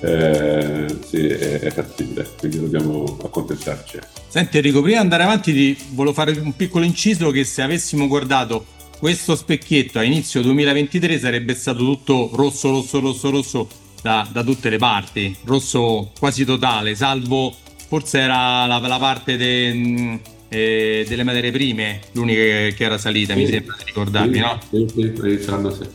eh, 0.00 0.86
sì, 1.04 1.26
è, 1.26 1.60
è, 1.60 1.70
fattibile, 1.70 2.26
quindi 2.38 2.58
dobbiamo 2.58 3.18
accontentarci. 3.22 3.98
Senti 4.28 4.56
Enrico, 4.56 4.80
prima 4.80 4.96
di 4.96 5.02
andare 5.02 5.22
avanti 5.24 5.52
ti 5.52 5.76
volevo 5.90 6.14
fare 6.14 6.32
un 6.32 6.56
piccolo 6.56 6.84
inciso 6.84 7.30
che 7.30 7.44
se 7.44 7.62
avessimo 7.62 8.08
guardato 8.08 8.64
questo 8.98 9.36
specchietto 9.36 9.98
a 9.98 10.04
inizio 10.04 10.42
2023 10.42 11.18
sarebbe 11.18 11.54
stato 11.54 11.78
tutto 11.78 12.30
rosso, 12.32 12.70
rosso, 12.70 13.00
rosso, 13.00 13.30
rosso 13.30 13.68
da, 14.02 14.28
da, 14.30 14.42
tutte 14.42 14.68
le 14.68 14.78
parti, 14.78 15.34
rosso 15.44 16.10
quasi 16.18 16.44
totale, 16.44 16.94
salvo 16.94 17.54
forse 17.88 18.18
era 18.18 18.66
la, 18.66 18.78
la 18.78 18.98
parte 18.98 19.36
de, 19.36 19.72
mm, 19.72 20.14
eh, 20.48 21.04
delle 21.08 21.22
materie 21.22 21.50
prime, 21.50 22.00
l'unica 22.12 22.40
che, 22.40 22.74
che 22.76 22.84
era 22.84 22.98
salita, 22.98 23.34
sì, 23.34 23.40
mi 23.40 23.46
sembra 23.46 23.76
di 23.78 23.84
ricordarmi, 23.86 24.34
sì, 24.34 24.40
no? 24.40 24.60
Sì, 24.68 25.12
sì. 25.74 25.88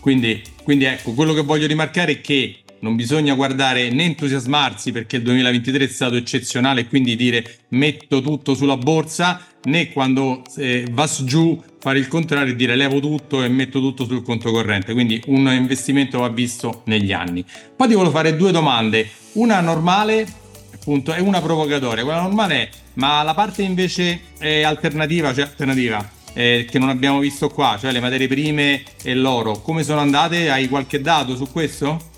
Quindi, 0.00 0.42
quindi 0.62 0.84
ecco, 0.84 1.12
quello 1.12 1.32
che 1.32 1.42
voglio 1.42 1.66
rimarcare 1.66 2.12
è 2.12 2.20
che 2.20 2.56
non 2.80 2.96
bisogna 2.96 3.34
guardare 3.34 3.90
né 3.90 4.04
entusiasmarsi 4.04 4.92
perché 4.92 5.16
il 5.16 5.22
2023 5.22 5.84
è 5.84 5.88
stato 5.88 6.16
eccezionale, 6.16 6.86
quindi 6.86 7.16
dire 7.16 7.58
metto 7.68 8.20
tutto 8.20 8.54
sulla 8.54 8.76
borsa, 8.76 9.44
né 9.64 9.90
quando 9.90 10.42
eh, 10.56 10.86
va 10.90 11.08
giù 11.24 11.62
fare 11.78 11.98
il 11.98 12.08
contrario 12.08 12.52
e 12.52 12.56
dire 12.56 12.76
levo 12.76 13.00
tutto 13.00 13.42
e 13.42 13.48
metto 13.48 13.80
tutto 13.80 14.04
sul 14.04 14.22
conto 14.22 14.50
corrente. 14.50 14.92
Quindi 14.92 15.22
un 15.26 15.48
investimento 15.50 16.20
va 16.20 16.28
visto 16.28 16.82
negli 16.86 17.12
anni. 17.12 17.44
Poi 17.76 17.88
ti 17.88 17.94
volevo 17.94 18.12
fare 18.12 18.36
due 18.36 18.52
domande, 18.52 19.08
una 19.32 19.60
normale 19.60 20.26
appunto 20.74 21.14
e 21.14 21.20
una 21.20 21.40
provocatoria. 21.40 22.04
Quella 22.04 22.22
normale 22.22 22.54
è 22.54 22.68
ma 22.94 23.22
la 23.22 23.34
parte 23.34 23.62
invece 23.62 24.20
è 24.38 24.62
alternativa, 24.62 25.32
cioè 25.32 25.44
alternativa 25.44 26.06
eh, 26.32 26.66
che 26.68 26.78
non 26.78 26.88
abbiamo 26.88 27.18
visto 27.18 27.48
qua, 27.48 27.76
cioè 27.80 27.92
le 27.92 28.00
materie 28.00 28.28
prime 28.28 28.82
e 29.02 29.14
l'oro, 29.14 29.60
come 29.60 29.82
sono 29.82 30.00
andate? 30.00 30.50
Hai 30.50 30.68
qualche 30.68 31.00
dato 31.00 31.36
su 31.36 31.50
questo? 31.50 32.09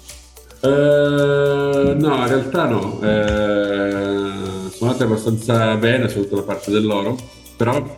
Uh, 0.62 1.98
no, 1.98 2.16
in 2.16 2.28
realtà 2.28 2.66
no. 2.66 2.98
Uh, 3.00 4.70
sono 4.70 4.90
andate 4.90 5.02
abbastanza 5.04 5.74
bene, 5.76 6.08
soprattutto 6.08 6.36
la 6.36 6.42
parte 6.42 6.70
dell'oro, 6.70 7.16
però 7.56 7.96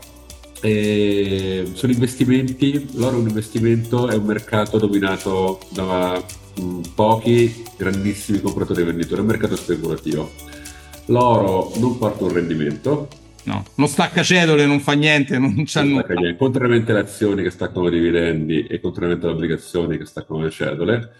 eh, 0.60 1.70
sono 1.74 1.92
investimenti, 1.92 2.88
l'oro 2.94 3.16
è 3.16 3.20
un 3.20 3.28
investimento, 3.28 4.08
è 4.08 4.14
un 4.14 4.24
mercato 4.24 4.78
dominato 4.78 5.60
da 5.70 6.22
mh, 6.56 6.62
mm, 6.62 6.80
pochi 6.94 7.64
grandissimi 7.76 8.40
compratori 8.40 8.80
e 8.80 8.84
venditori, 8.84 9.16
è 9.16 9.20
un 9.20 9.26
mercato 9.26 9.56
speculativo. 9.56 10.32
L'oro 11.06 11.70
non 11.76 11.98
porta 11.98 12.24
un 12.24 12.32
rendimento, 12.32 13.08
No, 13.46 13.62
non 13.74 13.88
stacca 13.88 14.22
cedole, 14.22 14.64
non 14.64 14.80
fa 14.80 14.92
niente, 14.92 15.38
non 15.38 15.64
c'è 15.64 15.82
nulla. 15.82 16.06
Contrariamente 16.38 16.92
alle 16.92 17.00
azioni 17.00 17.42
che 17.42 17.50
staccano 17.50 17.88
i 17.88 17.90
dividendi 17.90 18.64
e 18.64 18.80
contrariamente 18.80 19.26
alle 19.26 19.34
obbligazioni 19.34 19.98
che 19.98 20.06
staccano 20.06 20.40
le 20.40 20.50
cedole, 20.50 21.10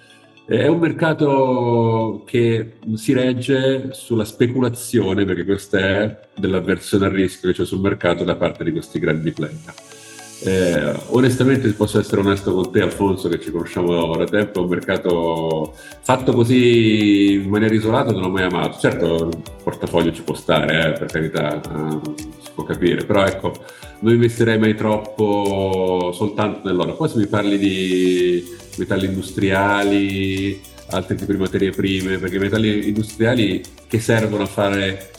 è 0.46 0.66
un 0.66 0.78
mercato 0.78 2.22
che 2.26 2.74
si 2.94 3.12
regge 3.14 3.90
sulla 3.92 4.24
speculazione, 4.24 5.24
perché 5.24 5.44
questa 5.44 5.78
è 5.78 6.20
dell'avversione 6.36 7.06
al 7.06 7.12
rischio 7.12 7.50
che 7.50 7.56
c'è 7.56 7.64
sul 7.64 7.80
mercato 7.80 8.24
da 8.24 8.36
parte 8.36 8.62
di 8.62 8.72
questi 8.72 8.98
grandi 8.98 9.32
player. 9.32 9.93
Eh, 10.42 10.94
onestamente, 11.08 11.72
posso 11.72 11.98
essere 11.98 12.20
onesto 12.20 12.52
con 12.52 12.70
te, 12.70 12.82
Alfonso, 12.82 13.28
che 13.28 13.40
ci 13.40 13.50
conosciamo 13.50 14.16
da 14.16 14.24
tempo, 14.24 14.60
è 14.60 14.62
un 14.62 14.68
mercato 14.68 15.74
fatto 16.02 16.32
così 16.32 17.32
in 17.34 17.48
maniera 17.48 17.74
isolata 17.74 18.12
non 18.12 18.22
l'ho 18.22 18.28
mai 18.28 18.44
amato. 18.44 18.78
Certo, 18.78 19.28
il 19.28 19.42
portafoglio 19.62 20.12
ci 20.12 20.22
può 20.22 20.34
stare, 20.34 20.88
eh, 20.88 20.98
per 20.98 21.06
carità, 21.06 21.60
eh, 21.60 22.00
si 22.42 22.50
può 22.54 22.64
capire, 22.64 23.04
però 23.04 23.24
ecco, 23.24 23.52
non 24.00 24.12
investirei 24.12 24.58
mai 24.58 24.74
troppo 24.74 26.10
soltanto 26.12 26.68
nell'oro. 26.68 26.94
Poi 26.94 27.08
se 27.08 27.18
mi 27.18 27.26
parli 27.26 27.56
di 27.56 28.44
metalli 28.76 29.06
industriali, 29.06 30.60
altri 30.90 31.16
tipi 31.16 31.32
di 31.32 31.38
materie 31.38 31.70
prime, 31.70 32.18
perché 32.18 32.36
i 32.36 32.40
metalli 32.40 32.88
industriali 32.88 33.62
che 33.86 33.98
servono 33.98 34.42
a 34.42 34.46
fare 34.46 35.10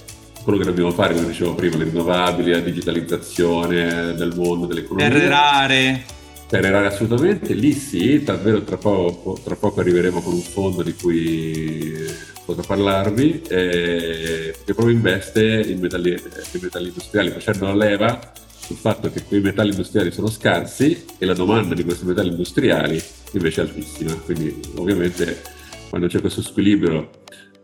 quello 0.45 0.59
che 0.59 0.65
dobbiamo 0.65 0.91
fare, 0.91 1.15
come 1.15 1.25
dicevo 1.25 1.55
prima, 1.55 1.75
le 1.75 1.85
rinnovabili, 1.85 2.51
la 2.51 2.59
digitalizzazione 2.59 4.13
del 4.13 4.31
mondo, 4.35 4.67
dell'economia. 4.67 5.09
Terre 5.09 5.27
rare. 5.27 6.05
Terre 6.47 6.69
rare 6.69 6.85
assolutamente, 6.85 7.55
lì 7.55 7.73
sì, 7.73 8.21
davvero 8.23 8.61
tra 8.61 8.77
poco, 8.77 9.39
tra 9.43 9.55
poco 9.55 9.79
arriveremo 9.79 10.21
con 10.21 10.33
un 10.33 10.41
fondo 10.41 10.83
di 10.83 10.93
cui 10.93 12.05
potrò 12.45 12.63
parlarvi, 12.63 13.41
eh, 13.47 14.55
che 14.63 14.73
proprio 14.75 14.95
investe 14.95 15.63
in 15.65 15.79
metalli, 15.79 16.11
in 16.11 16.59
metalli 16.61 16.87
industriali, 16.89 17.31
facendo 17.31 17.65
la 17.65 17.73
leva 17.73 18.31
sul 18.59 18.77
fatto 18.77 19.09
che 19.09 19.23
quei 19.23 19.41
metalli 19.41 19.71
industriali 19.71 20.11
sono 20.11 20.27
scarsi 20.27 21.05
e 21.17 21.25
la 21.25 21.33
domanda 21.33 21.73
di 21.73 21.83
questi 21.83 22.05
metalli 22.05 22.29
industriali 22.29 23.01
invece 23.31 23.61
è 23.61 23.65
altissima. 23.65 24.13
Quindi 24.13 24.59
ovviamente 24.75 25.41
quando 25.89 26.05
c'è 26.05 26.21
questo 26.21 26.43
squilibrio 26.43 27.09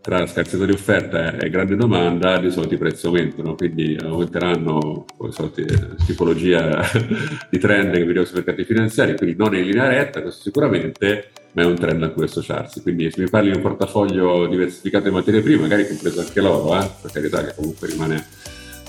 tra 0.02 0.26
scarsità 0.26 0.66
di 0.66 0.72
offerta 0.72 1.38
e 1.38 1.50
grande 1.50 1.76
domanda, 1.76 2.40
di 2.40 2.50
solito 2.50 2.74
i 2.74 2.78
prezzi 2.78 3.06
aumentano, 3.06 3.54
quindi 3.54 3.96
aumenteranno 4.02 5.06
le 5.20 5.32
solite 5.32 5.96
tipologia 6.06 6.82
di 7.50 7.60
trend 7.60 7.94
che 7.94 8.04
vediamo 8.04 8.26
sui 8.26 8.38
mercati 8.38 8.64
finanziari, 8.64 9.16
quindi 9.16 9.36
non 9.38 9.56
in 9.56 9.64
linea 9.64 9.88
retta, 9.88 10.22
questo 10.24 10.42
sicuramente, 10.42 11.30
ma 11.52 11.62
è 11.62 11.66
un 11.66 11.76
trend 11.76 12.02
a 12.02 12.10
cui 12.10 12.24
associarsi. 12.24 12.82
Quindi 12.82 13.12
se 13.12 13.22
mi 13.22 13.30
parli 13.30 13.52
di 13.52 13.58
un 13.58 13.62
portafoglio 13.62 14.48
diversificato 14.48 15.08
in 15.08 15.14
materie 15.14 15.42
prime, 15.42 15.62
magari 15.62 15.88
compreso 15.88 16.22
anche 16.22 16.42
l'oro, 16.42 16.82
eh, 16.82 16.90
per 17.02 17.12
carità 17.12 17.44
che 17.46 17.54
comunque 17.56 17.88
rimane 17.88 18.26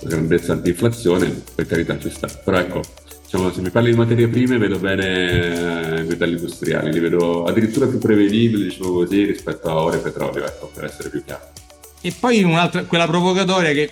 una 0.01 0.11
grandezza 0.15 0.53
anti-inflazione, 0.53 1.43
per 1.55 1.67
carità 1.67 1.99
ci 1.99 2.09
sta. 2.09 2.29
Però 2.43 2.57
ecco, 2.57 2.81
diciamo, 3.33 3.51
se 3.51 3.63
mi 3.63 3.71
parli 3.71 3.93
di 3.93 3.97
materie 3.97 4.29
prime 4.29 4.59
vedo 4.59 4.79
bene 4.79 5.07
eh, 5.07 6.01
i 6.03 6.05
metalli 6.05 6.33
industriali, 6.33 6.93
li 6.93 7.01
vedo 7.01 7.45
addirittura 7.45 7.87
più 7.87 7.99
prevedibili, 7.99 8.65
diciamo 8.65 8.91
così, 8.91 9.25
rispetto 9.25 9.71
a 9.71 9.77
oro 9.77 9.97
e 9.97 10.01
petrolio, 10.01 10.45
ecco, 10.45 10.71
per 10.75 10.85
essere 10.85 11.09
più 11.09 11.25
chiaro. 11.25 11.51
E 12.03 12.13
poi 12.19 12.43
un'altra, 12.43 12.85
quella 12.85 13.07
provocatoria 13.07 13.73
che 13.73 13.91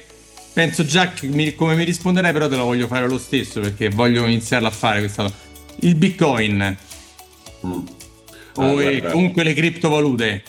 penso 0.52 0.84
già 0.84 1.10
mi, 1.22 1.54
come 1.54 1.74
mi 1.74 1.84
risponderai, 1.84 2.32
però 2.32 2.48
te 2.48 2.56
la 2.56 2.64
voglio 2.64 2.86
fare 2.86 3.08
lo 3.08 3.18
stesso 3.18 3.60
perché 3.60 3.88
voglio 3.88 4.26
iniziarla 4.26 4.68
a 4.68 4.72
fare 4.72 4.98
questa 4.98 5.32
Il 5.76 5.94
Bitcoin 5.94 6.76
mm. 7.66 7.72
ah, 8.56 8.66
o 8.66 8.72
guarda. 8.72 9.10
comunque 9.10 9.42
le 9.42 9.54
criptovalute, 9.54 10.42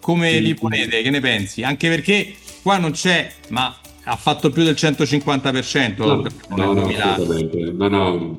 come 0.00 0.32
sì, 0.32 0.42
li 0.42 0.54
ponete? 0.54 1.00
Che 1.00 1.10
ne 1.10 1.20
pensi? 1.20 1.62
Anche 1.62 1.88
perché 1.88 2.34
qua 2.62 2.78
non 2.78 2.90
c'è, 2.90 3.30
ma 3.50 3.78
ha 4.04 4.16
fatto 4.16 4.50
più 4.50 4.64
del 4.64 4.74
150%. 4.74 5.96
No, 5.96 6.24
no, 6.56 6.72
no, 6.72 6.86
assolutamente. 6.86 7.72
No, 7.72 7.88
no, 7.88 8.38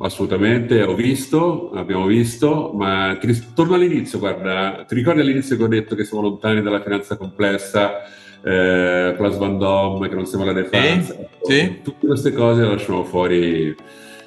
assolutamente, 0.00 0.82
ho 0.82 0.94
visto, 0.94 1.70
abbiamo 1.74 2.06
visto, 2.06 2.72
ma 2.74 3.16
ti 3.20 3.42
torno 3.54 3.74
all'inizio, 3.74 4.18
guarda, 4.18 4.84
ti 4.88 4.94
ricordi 4.94 5.20
all'inizio 5.20 5.56
che 5.56 5.62
ho 5.62 5.68
detto 5.68 5.94
che 5.94 6.04
siamo 6.04 6.22
lontani 6.22 6.62
dalla 6.62 6.82
finanza 6.82 7.16
complessa, 7.16 8.02
eh, 8.42 9.14
Plus 9.16 9.36
Van 9.36 9.58
Dom, 9.58 10.08
che 10.08 10.14
non 10.14 10.26
siamo 10.26 10.44
la 10.44 10.52
defensa? 10.52 11.14
Sì, 11.42 11.52
sì. 11.52 11.80
Tutte 11.82 12.06
queste 12.06 12.32
cose 12.32 12.62
le 12.62 12.68
lasciamo 12.68 13.04
fuori 13.04 13.74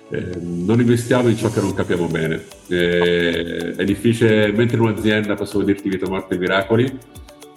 eh, 0.09 0.37
non 0.39 0.79
investiamo 0.79 1.27
in 1.27 1.35
ciò 1.35 1.51
che 1.51 1.59
non 1.59 1.73
capiamo 1.73 2.07
bene. 2.07 2.45
Eh, 2.67 3.75
è 3.75 3.83
difficile, 3.83 4.51
mentre 4.53 4.77
in 4.77 4.83
un'azienda 4.83 5.35
posso 5.35 5.61
dirti 5.61 5.89
vita, 5.89 6.07
morte 6.07 6.35
e 6.35 6.37
miracoli 6.37 6.99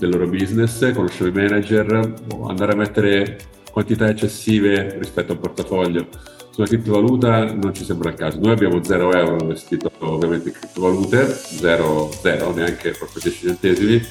del 0.00 0.10
loro 0.10 0.26
business, 0.26 0.92
conoscevo 0.92 1.28
i 1.28 1.32
manager, 1.32 2.14
andare 2.48 2.72
a 2.72 2.76
mettere 2.76 3.38
quantità 3.70 4.08
eccessive 4.08 4.98
rispetto 4.98 5.30
a 5.30 5.34
un 5.36 5.40
portafoglio 5.40 6.08
sulla 6.50 6.66
criptovaluta 6.66 7.52
non 7.52 7.72
ci 7.72 7.84
sembra 7.84 8.10
il 8.10 8.16
caso. 8.16 8.40
Noi 8.40 8.50
abbiamo 8.50 8.82
0 8.82 9.12
euro 9.14 9.38
investito 9.40 9.92
ovviamente 10.00 10.48
in 10.48 10.54
criptovalute, 10.54 11.26
0, 11.26 12.10
0 12.20 12.54
neanche 12.54 12.90
proprio 12.90 13.22
10 13.22 13.46
centesimi. 13.46 14.04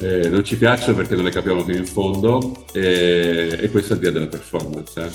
Eh, 0.00 0.28
non 0.28 0.44
ci 0.44 0.56
piacciono 0.56 0.94
perché 0.96 1.14
non 1.14 1.24
le 1.24 1.30
capiamo 1.30 1.64
fino 1.64 1.78
in 1.78 1.86
fondo 1.86 2.66
e, 2.72 3.58
e 3.58 3.70
questo 3.70 3.94
è 3.94 3.96
il 3.96 4.02
dia 4.02 4.10
della 4.10 4.26
performance. 4.26 5.00
Eh. 5.00 5.10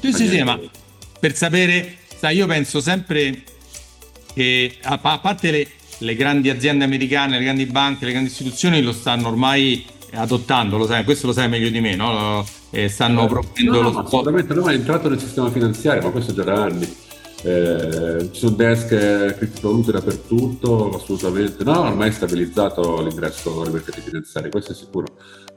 Sì, 0.00 0.12
sì, 0.12 0.28
sì, 0.28 0.42
ma 0.42 0.60
per 1.18 1.34
sapere 1.34 2.00
Sai, 2.22 2.36
io 2.36 2.46
penso 2.46 2.80
sempre 2.80 3.42
che 4.32 4.76
a 4.82 4.96
parte 4.96 5.50
le, 5.50 5.66
le, 6.02 6.14
grandi 6.14 6.50
aziende 6.50 6.84
americane, 6.84 7.38
le 7.38 7.44
grandi 7.44 7.66
banche, 7.66 8.04
le 8.04 8.12
grandi 8.12 8.30
istituzioni 8.30 8.82
lo 8.82 8.92
stanno 8.92 9.28
ormai 9.28 9.84
adottando, 10.14 10.76
lo 10.76 10.86
sai, 10.86 11.04
questo 11.04 11.26
lo 11.26 11.32
sai 11.32 11.48
meglio 11.48 11.70
di 11.70 11.80
me, 11.80 11.94
no? 11.96 12.44
E 12.70 12.88
stanno 12.88 13.24
eh, 13.24 13.28
proponendo 13.28 13.72
no, 13.72 13.82
lo 13.82 13.90
spot. 13.90 14.06
Assolutamente 14.06 14.54
no, 14.54 14.66
è 14.68 14.74
entrato 14.74 15.08
nel 15.08 15.20
sistema 15.20 15.50
finanziario, 15.50 16.02
ma 16.02 16.10
questo 16.10 16.34
già 16.34 16.42
da 16.42 16.62
anni. 16.62 16.96
Eh, 17.44 18.28
ci 18.30 18.38
sono 18.38 18.54
desk 18.54 18.92
eh, 18.92 19.34
criptovalute 19.36 19.90
dappertutto, 19.90 20.90
assolutamente 20.90 21.64
no, 21.64 21.80
ormai 21.80 22.08
è 22.08 22.12
stabilizzato 22.12 23.02
l'ingresso 23.02 23.62
nei 23.64 23.72
mercati 23.72 24.00
finanziari, 24.00 24.50
questo 24.50 24.72
è 24.72 24.74
sicuro. 24.74 25.06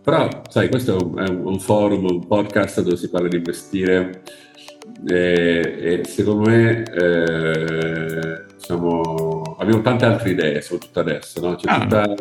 Però, 0.03 0.27
sai, 0.49 0.69
questo 0.69 0.97
è 0.97 1.01
un, 1.01 1.19
è 1.19 1.29
un 1.29 1.59
forum, 1.59 2.05
un 2.05 2.27
podcast 2.27 2.81
dove 2.81 2.97
si 2.97 3.09
parla 3.09 3.27
di 3.27 3.37
investire 3.37 4.23
e, 5.07 6.01
e 6.01 6.01
secondo 6.05 6.49
me 6.49 6.83
diciamo, 8.65 9.55
abbiamo 9.59 9.81
tante 9.81 10.05
altre 10.05 10.31
idee, 10.31 10.61
soprattutto 10.61 10.99
adesso. 10.99 11.39
No? 11.41 11.55
C'è 11.55 11.69
ah, 11.69 11.79
tutta, 11.79 12.15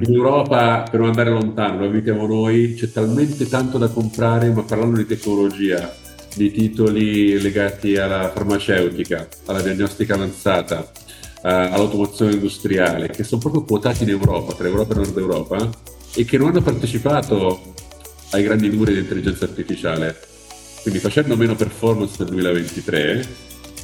in 0.00 0.14
Europa, 0.14 0.84
per 0.90 0.98
non 0.98 1.08
andare 1.08 1.30
lontano, 1.30 1.78
lo 1.78 1.86
abitiamo 1.86 2.26
noi, 2.26 2.74
c'è 2.74 2.90
talmente 2.90 3.48
tanto 3.48 3.78
da 3.78 3.88
comprare, 3.88 4.50
ma 4.50 4.62
parlando 4.62 4.96
di 4.96 5.06
tecnologia, 5.06 5.94
di 6.34 6.50
titoli 6.50 7.40
legati 7.40 7.96
alla 7.96 8.30
farmaceutica, 8.30 9.28
alla 9.46 9.62
diagnostica 9.62 10.14
avanzata, 10.14 10.90
eh, 11.42 11.48
all'automazione 11.48 12.32
industriale, 12.32 13.08
che 13.08 13.22
sono 13.22 13.40
proprio 13.40 13.62
quotati 13.62 14.02
in 14.02 14.10
Europa, 14.10 14.54
tra 14.54 14.66
Europa 14.66 14.94
e 14.94 14.96
Nord 14.96 15.16
Europa, 15.16 15.70
e 16.14 16.24
che 16.24 16.36
non 16.36 16.48
hanno 16.48 16.62
partecipato 16.62 17.74
ai 18.32 18.42
grandi 18.42 18.68
numeri 18.68 18.94
di 18.94 19.00
intelligenza 19.00 19.44
artificiale 19.44 20.28
quindi 20.82 20.98
facendo 20.98 21.36
meno 21.36 21.54
performance 21.54 22.16
nel 22.18 22.28
2023, 22.28 23.26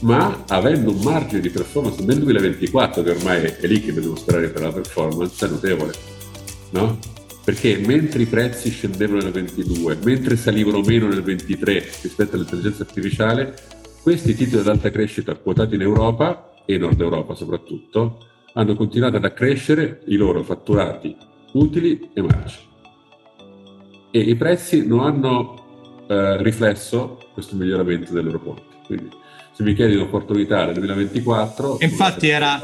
ma 0.00 0.44
avendo 0.48 0.90
un 0.90 1.00
margine 1.02 1.40
di 1.40 1.50
performance 1.50 2.04
nel 2.04 2.18
2024, 2.18 3.02
che 3.02 3.10
ormai 3.10 3.42
è 3.42 3.66
lì 3.66 3.80
che 3.80 3.92
dobbiamo 3.92 4.16
sperare 4.16 4.48
per 4.48 4.62
la 4.62 4.72
performance, 4.72 5.46
è 5.46 5.48
notevole. 5.48 5.92
No? 6.70 6.98
Perché 7.44 7.78
mentre 7.78 8.22
i 8.22 8.26
prezzi 8.26 8.70
scendevano 8.70 9.22
nel 9.22 9.32
22, 9.32 9.98
mentre 10.02 10.36
salivano 10.36 10.80
meno 10.80 11.06
nel 11.06 11.22
23 11.22 11.72
rispetto 12.02 12.34
all'intelligenza 12.34 12.82
artificiale, 12.82 13.54
questi 14.02 14.34
titoli 14.34 14.62
ad 14.62 14.68
alta 14.68 14.90
crescita 14.90 15.34
quotati 15.34 15.76
in 15.76 15.82
Europa 15.82 16.52
e 16.64 16.76
Nord 16.76 17.00
Europa 17.00 17.34
soprattutto, 17.34 18.18
hanno 18.54 18.74
continuato 18.74 19.16
ad 19.16 19.24
accrescere 19.24 20.02
i 20.06 20.16
loro 20.16 20.42
fatturati 20.42 21.16
utili 21.52 22.10
e 22.14 22.22
margini. 22.22 22.64
E 24.10 24.18
i 24.18 24.34
prezzi 24.34 24.86
non 24.86 25.00
hanno 25.00 26.04
eh, 26.08 26.42
riflesso 26.42 27.18
questo 27.32 27.54
miglioramento 27.56 28.12
dei 28.12 28.22
loro 28.22 28.40
conti. 28.40 28.62
Quindi 28.86 29.08
se 29.56 29.62
mi 29.62 29.72
chiedi 29.72 29.94
un'opportunità 29.94 30.66
nel 30.66 30.74
2024... 30.74 31.78
Infatti 31.80 32.28
era... 32.28 32.60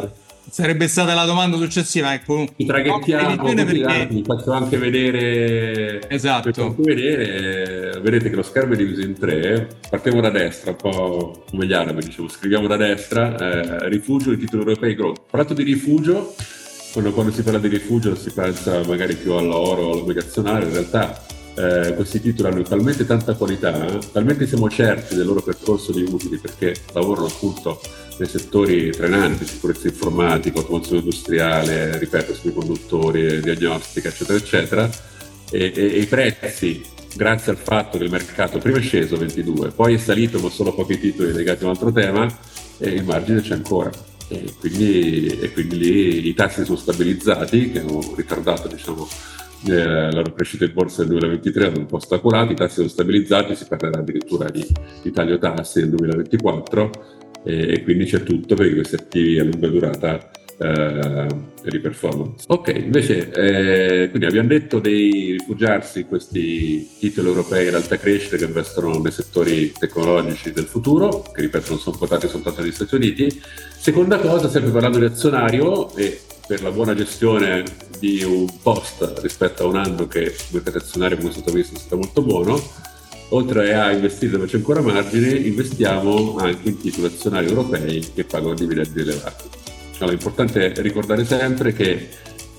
Sarebbe 0.51 0.89
stata 0.89 1.15
la 1.15 1.25
domanda 1.25 1.57
successiva. 1.57 2.13
Ecco, 2.13 2.47
Ci 2.55 2.67
traghettiamo, 2.67 3.55
perché... 3.55 4.09
vi 4.11 4.23
faccio 4.23 4.51
anche 4.51 4.77
vedere. 4.77 6.07
Esatto. 6.11 6.75
Vedere, 6.77 7.99
vedete 8.03 8.29
che 8.29 8.37
lo 8.37 8.43
schermo 8.43 8.75
è 8.75 8.77
diviso 8.77 9.01
in 9.01 9.19
tre. 9.19 9.69
Partiamo 9.89 10.21
da 10.21 10.29
destra, 10.29 10.73
un 10.73 10.77
po' 10.77 11.45
come 11.49 11.65
gli 11.65 11.73
arabi, 11.73 12.05
diciamo, 12.05 12.29
scriviamo 12.29 12.67
da 12.67 12.77
destra, 12.77 13.35
eh, 13.37 13.89
rifugio, 13.89 14.33
i 14.33 14.37
titoli 14.37 14.65
europei, 14.65 14.95
growth. 14.95 15.23
Parlato 15.31 15.55
di 15.55 15.63
rifugio, 15.63 16.35
quando, 16.93 17.13
quando, 17.13 17.33
si 17.33 17.43
parla 17.43 17.59
di 17.59 17.69
rifugio 17.69 18.15
si 18.15 18.31
pensa 18.33 18.83
magari 18.87 19.15
più 19.15 19.33
all'oro, 19.33 19.93
all'obbligazionario, 19.93 20.67
in 20.67 20.75
realtà 20.75 21.23
eh, 21.55 21.95
questi 21.95 22.21
titoli 22.21 22.49
hanno 22.53 22.63
talmente 22.63 23.05
tanta 23.05 23.35
qualità, 23.35 23.99
talmente 24.11 24.47
siamo 24.47 24.71
certi 24.71 25.15
del 25.15 25.27
loro 25.27 25.43
percorso 25.43 25.93
di 25.93 26.03
utili 26.03 26.39
perché 26.39 26.75
lavorano 26.93 27.27
appunto 27.27 27.81
nei 28.19 28.29
settori 28.29 28.91
trainanti, 28.91 29.47
sicurezza 29.47 29.89
informatica, 29.89 30.59
automazione 30.59 31.01
industriale, 31.01 31.99
ripeto, 31.99 32.35
semiconduttori, 32.35 33.41
diagnostica, 33.41 34.09
eccetera, 34.09 34.39
eccetera, 34.39 34.91
e, 35.51 35.73
e, 35.75 35.83
e, 35.83 35.99
i 35.99 36.07
prezzi, 36.07 36.83
grazie 37.15 37.53
al 37.53 37.59
fatto 37.59 37.99
che 37.99 38.05
il 38.05 38.11
mercato 38.11 38.59
prima 38.59 38.79
è 38.79 38.83
sceso 38.83 39.17
22, 39.17 39.71
poi 39.71 39.95
è 39.95 39.99
salito 39.99 40.39
ma 40.39 40.49
solo 40.49 40.73
pochi 40.73 40.99
titoli 40.99 41.33
legati 41.33 41.63
a 41.63 41.67
un 41.67 41.73
altro 41.73 41.93
tema, 41.93 42.27
e 42.79 42.89
il 42.91 43.05
margine 43.05 43.41
c'è 43.41 43.55
ancora. 43.55 43.91
E 44.29 44.55
quindi, 44.59 45.27
e 45.41 45.53
quindi 45.53 45.77
lì 45.77 46.29
i 46.29 46.35
tassi 46.35 46.65
sono 46.65 46.79
stabilizzati, 46.79 47.71
che 47.71 47.81
hanno 47.81 48.15
ritardato 48.17 48.69
diciamo, 48.69 49.07
eh, 49.69 50.13
la 50.13 50.23
crescita 50.35 50.65
in 50.65 50.73
borsa 50.73 51.03
del 51.03 51.11
2023 51.11 51.67
hanno 51.67 51.79
un 51.79 51.87
po' 51.87 51.97
ostacolato, 51.97 52.53
i 52.53 52.57
tassi 52.57 52.77
sono 52.77 52.89
stabilizzati, 52.89 53.55
si 53.55 53.67
parlerà 53.69 53.99
addirittura 53.99 54.49
di, 54.51 54.67
di 55.03 55.11
taglio 55.13 55.39
tassi 55.39 55.81
nel 55.81 55.91
2024 55.91 56.91
e, 57.45 57.73
e, 57.73 57.83
quindi 57.83 58.05
c'è 58.05 58.23
tutto 58.23 58.55
per 58.55 58.73
questi 58.73 58.95
attivi 58.95 59.39
a 59.39 59.45
lunga 59.45 59.69
durata 59.69 60.31
eh, 60.59 61.27
di 61.69 61.79
performance. 61.79 62.45
Ok, 62.49 62.69
invece, 62.69 63.31
eh, 63.31 64.09
quindi 64.11 64.27
abbiamo 64.27 64.49
detto 64.49 64.79
di 64.79 65.37
rifugiarsi 65.39 66.01
in 66.01 66.07
questi 66.09 66.89
titoli 66.99 67.29
europei 67.29 67.69
in 67.69 67.75
alta 67.75 67.97
crescita 67.97 68.37
che 68.37 68.45
investono 68.45 68.99
nei 68.99 69.13
settori 69.13 69.73
tecnologici 69.73 70.53
del 70.53 70.65
futuro, 70.65 71.23
che 71.33 71.41
ripeto 71.41 71.71
non 71.71 71.79
sono 71.79 71.97
quotati 71.97 72.29
soltanto 72.29 72.61
negli 72.61 72.73
Stati 72.73 72.95
Uniti. 72.95 73.41
Seconda 73.77 74.19
cosa, 74.19 74.49
sempre 74.49 74.71
parlando 74.71 74.99
di 74.99 75.05
azionario 75.05 75.95
e 75.97 76.21
per 76.47 76.63
la 76.63 76.71
buona 76.71 76.95
gestione 76.95 77.65
di 77.99 78.23
un 78.23 78.47
post 78.63 79.21
rispetto 79.23 79.65
a 79.65 79.67
un 79.67 79.77
anno 79.77 80.07
che 80.07 80.21
il 80.21 80.35
mercato 80.51 80.79
azionario 80.79 81.17
come 81.17 81.31
è 81.31 81.33
stato 81.33 81.53
visto 81.53 81.75
è 81.75 81.79
stato 81.79 81.97
molto 81.97 82.23
buono, 82.23 82.61
oltre 83.31 83.75
a 83.75 83.93
investire 83.93 84.33
dove 84.33 84.47
c'è 84.47 84.57
ancora 84.57 84.81
margine, 84.81 85.31
investiamo 85.31 86.37
anche 86.37 86.69
in 86.69 86.81
titoli 86.81 87.07
azionari 87.07 87.47
europei 87.47 88.13
che 88.15 88.25
pagano 88.25 88.55
dividendi 88.55 89.01
elevati. 89.01 89.45
Allora, 89.99 90.11
è 90.11 90.13
importante 90.13 90.73
ricordare 90.83 91.25
sempre 91.25 91.73
che 91.73 92.09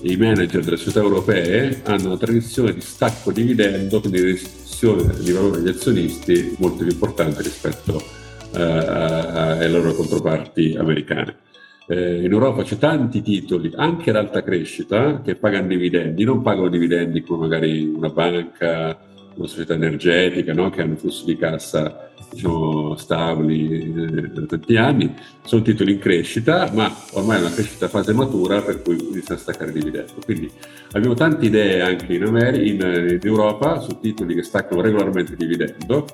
i 0.00 0.16
manager 0.16 0.62
delle 0.62 0.76
società 0.76 1.00
europee 1.00 1.80
hanno 1.84 2.06
una 2.06 2.16
tradizione 2.16 2.74
di 2.74 2.80
stacco 2.80 3.32
dividendo, 3.32 4.00
quindi 4.00 4.20
di 4.20 4.32
restrizione 4.32 5.14
di 5.18 5.32
valore 5.32 5.58
agli 5.58 5.68
azionisti 5.68 6.54
molto 6.58 6.78
più 6.78 6.92
importante 6.92 7.42
rispetto 7.42 7.96
uh, 7.96 8.56
alle 8.56 9.68
loro 9.68 9.94
controparti 9.94 10.76
americane. 10.78 11.43
Eh, 11.86 12.24
in 12.24 12.32
Europa 12.32 12.62
c'è 12.62 12.78
tanti 12.78 13.20
titoli, 13.20 13.70
anche 13.76 14.10
ad 14.10 14.16
alta 14.16 14.42
crescita, 14.42 15.20
che 15.20 15.36
pagano 15.36 15.66
dividendi, 15.66 16.24
non 16.24 16.40
pagano 16.40 16.68
dividendi 16.68 17.22
come 17.22 17.46
magari 17.46 17.84
una 17.84 18.08
banca, 18.08 18.98
una 19.34 19.46
società 19.46 19.74
energetica, 19.74 20.54
no? 20.54 20.70
che 20.70 20.80
hanno 20.80 20.96
flussi 20.96 21.26
di 21.26 21.36
cassa 21.36 22.10
diciamo, 22.30 22.96
stabili 22.96 23.92
eh, 23.92 24.28
da 24.28 24.46
tanti 24.46 24.76
anni, 24.76 25.14
sono 25.44 25.62
titoli 25.62 25.92
in 25.92 25.98
crescita, 25.98 26.70
ma 26.72 26.90
ormai 27.12 27.38
è 27.38 27.40
una 27.40 27.52
crescita 27.52 27.86
a 27.86 27.88
fase 27.88 28.14
matura 28.14 28.62
per 28.62 28.80
cui 28.80 28.96
inizia 29.10 29.34
a 29.34 29.38
staccare 29.38 29.72
dividendi. 29.72 30.12
Quindi 30.24 30.50
abbiamo 30.92 31.14
tante 31.14 31.46
idee 31.46 31.82
anche 31.82 32.14
in, 32.14 32.24
America, 32.24 32.62
in, 32.62 33.08
in 33.10 33.20
Europa 33.22 33.80
su 33.80 33.98
titoli 34.00 34.34
che 34.34 34.42
staccano 34.42 34.80
regolarmente 34.80 35.36
dividendo 35.36 36.06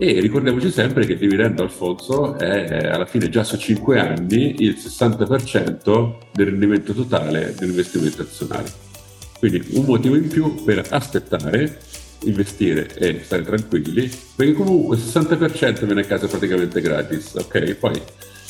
e 0.00 0.20
ricordiamoci 0.20 0.70
sempre 0.70 1.04
che 1.06 1.16
dividendo 1.16 1.64
Alfonso 1.64 2.38
è 2.38 2.86
alla 2.86 3.04
fine 3.04 3.28
già 3.28 3.42
su 3.42 3.56
5 3.56 3.98
anni 3.98 4.62
il 4.62 4.76
60% 4.78 6.14
del 6.32 6.46
rendimento 6.46 6.92
totale 6.92 7.52
dell'investimento 7.58 8.22
azionario. 8.22 8.70
Quindi 9.40 9.66
un 9.72 9.84
motivo 9.84 10.14
in 10.14 10.28
più 10.28 10.62
per 10.62 10.86
aspettare, 10.90 11.80
investire 12.24 12.94
e 12.94 13.22
stare 13.24 13.42
tranquilli, 13.42 14.08
perché 14.36 14.52
comunque 14.52 14.96
il 14.96 15.02
60% 15.02 15.84
viene 15.84 16.02
a 16.02 16.04
casa 16.04 16.28
praticamente 16.28 16.80
gratis, 16.80 17.34
ok? 17.34 17.74
Poi 17.74 18.00